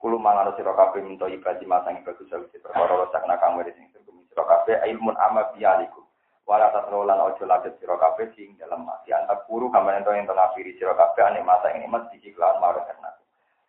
Kulo 0.00 0.16
mangan 0.16 0.56
sira 0.56 0.72
kabeh 0.72 1.04
minta 1.04 1.28
ibadah 1.28 1.60
masang 1.68 2.00
bagus 2.00 2.24
sawise 2.32 2.56
perkara 2.56 3.04
rasakna 3.04 3.36
kamu 3.36 3.68
sing 3.68 3.84
sing 3.92 4.00
sira 4.32 4.48
kabeh 4.48 4.80
ilmun 4.88 5.12
ama 5.20 5.52
bialikum. 5.52 6.08
Wala 6.48 6.72
tasrolan 6.72 7.20
ojo 7.20 7.44
ladet 7.44 7.76
sira 7.76 8.00
kabeh 8.00 8.32
sing 8.32 8.56
dalam 8.56 8.88
mati 8.88 9.12
antar 9.12 9.44
guru 9.44 9.68
kamane 9.68 10.00
ento 10.00 10.16
ento 10.16 10.32
ngafiri 10.32 10.72
sira 10.80 10.96
kabeh 10.96 11.20
ane 11.20 11.44
masa 11.44 11.76
ini 11.76 11.84
mas 11.84 12.08
iki 12.16 12.32
kelan 12.32 12.56
marang 12.64 12.88
karena. 12.88 13.12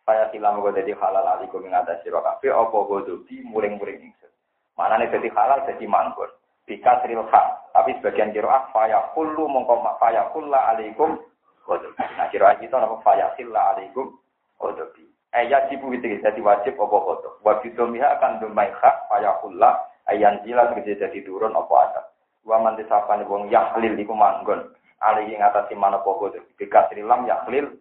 Saya 0.08 0.32
silam 0.32 0.64
go 0.64 0.72
dadi 0.72 0.96
halal 0.96 1.36
alikum 1.36 1.68
ing 1.68 1.76
atas 1.76 2.00
sira 2.00 2.24
kabeh 2.24 2.48
apa 2.48 2.78
godobi 2.80 3.44
muring-muring 3.44 4.00
ingsun. 4.00 4.32
Manane 4.80 5.12
dadi 5.12 5.28
halal 5.36 5.68
dadi 5.68 5.84
manggon. 5.84 6.32
Bika 6.66 7.02
tril 7.02 7.26
hak. 7.26 7.46
Tapi 7.72 7.96
sebagian 7.98 8.30
kira 8.36 8.68
faya 8.70 9.10
kullu 9.16 9.48
mongko 9.48 9.82
faya 9.98 10.28
kulla 10.30 10.76
alaikum 10.76 11.18
godobi. 11.64 12.04
Nah 12.18 12.28
kira 12.28 12.54
kita 12.60 12.76
napa 12.78 13.00
faya 13.02 13.32
silla 13.34 13.74
alaikum 13.74 14.14
godobi. 14.60 15.08
Ayat 15.32 15.72
ibu 15.72 15.88
itu 15.96 16.20
jadi 16.20 16.40
wajib 16.44 16.76
apa 16.76 16.96
foto. 17.00 17.40
Wajib 17.40 17.72
domiha 17.72 18.20
akan 18.20 18.44
domai 18.44 18.68
hak 18.68 19.08
payakullah 19.08 19.80
ayan 20.12 20.44
jila 20.44 20.68
terjadi 20.76 21.08
jadi 21.08 21.24
turun 21.24 21.56
apa 21.56 21.74
ada. 21.88 22.02
Wa 22.44 22.60
manti 22.60 22.84
sapane 22.84 23.24
wong 23.24 23.48
yahlil 23.48 23.96
iku 23.96 24.12
manggon. 24.12 24.76
Ali 25.00 25.32
ing 25.32 25.40
atasi 25.40 25.74
mana 25.74 25.98
pokok 26.04 26.36
Bika 26.60 26.86
silam 26.92 27.24
yahlil 27.24 27.80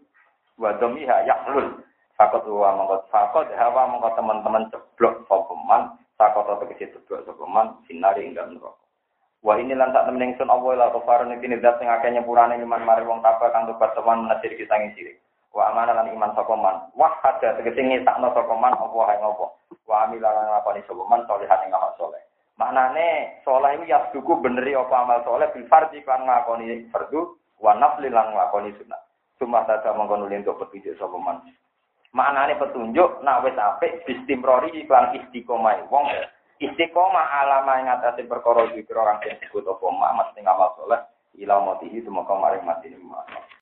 wa 0.56 0.72
domiha 0.80 1.28
yahlul. 1.28 1.84
Fakot 2.16 2.48
wa 2.48 2.72
mongkot 2.80 3.12
fakot 3.12 3.52
hawa 3.60 3.90
mongkot 3.92 4.16
teman-teman 4.16 4.72
ceblok 4.72 5.28
sopeman. 5.28 6.00
Sakot 6.22 6.46
atau 6.46 6.70
kesi 6.70 6.94
ceblok 6.94 7.26
sopeman. 7.26 7.82
Sinari 7.90 8.30
dalam 8.38 8.62
rokok. 8.62 8.78
Wah 9.42 9.58
ini 9.58 9.74
lantak 9.74 10.06
temen 10.06 10.38
ingsun 10.38 10.54
Allah 10.54 10.78
la 10.78 10.94
ghafarun 10.94 11.34
iki 11.34 11.50
nizat 11.50 11.82
sing 11.82 11.90
akeh 11.90 12.14
nyepurane 12.14 12.62
iman 12.62 12.86
mari 12.86 13.02
wong 13.02 13.26
tabah 13.26 13.50
kang 13.50 13.66
tobat 13.66 13.98
teman 13.98 14.30
menasir 14.30 14.54
kita 14.54 14.78
ngisiri 14.78 15.18
wa 15.52 15.68
amanah 15.68 16.00
lan 16.00 16.14
iman 16.16 16.32
sapa 16.32 16.56
man 16.56 16.88
wah 16.96 17.12
ada 17.28 17.60
tegese 17.60 17.84
ngetakno 17.84 18.32
sapa 18.32 18.54
man 18.56 18.72
apa 18.72 18.98
hae 19.12 19.20
ngopo 19.20 19.60
wa 19.84 20.08
amila 20.08 20.32
lan 20.32 20.46
ngakoni 20.48 20.82
sapa 20.88 21.04
man 21.04 21.22
salihan 21.28 21.64
ing 21.68 21.76
amal 21.76 21.92
saleh 22.00 22.24
maknane 22.56 23.08
saleh 23.44 23.72
iku 23.76 23.84
yasduku 23.84 24.34
beneri 24.40 24.80
apa 24.80 24.96
amal 24.96 25.20
saleh 25.28 25.52
bil 25.52 25.68
fardhi 25.68 26.00
kan 26.08 26.24
ngakoni 26.24 26.88
fardu 26.88 27.36
wa 27.60 27.76
nafli 27.76 28.08
lan 28.08 28.32
ngakoni 28.32 28.72
sunah 28.80 29.02
cuma 29.44 29.68
tata 29.68 29.92
mongko 29.92 30.24
nuli 30.24 30.40
untuk 30.40 30.64
petunjuk 30.64 30.96
maknane 32.12 32.60
petunjuk 32.60 33.24
nak 33.24 33.44
wis 33.48 33.56
apik 33.56 34.04
bistimrori 34.08 34.72
iklan 34.84 35.16
istiqomah. 35.16 35.88
Wong 35.88 36.06
istiqomah 36.60 37.26
alama 37.44 37.80
ing 37.80 37.88
atase 37.88 38.28
perkara 38.28 38.68
iki 38.72 38.86
kira 38.86 39.04
kang 39.08 39.24
disebut 39.24 39.66
apa 39.66 39.86
mak 39.92 40.14
mesti 40.20 40.40
ngamal 40.44 40.70
saleh 40.78 41.02
ila 41.40 41.64
mati 41.64 41.88
itu 41.90 42.12
maka 42.12 42.36
maring 42.36 42.64
mati 42.68 42.92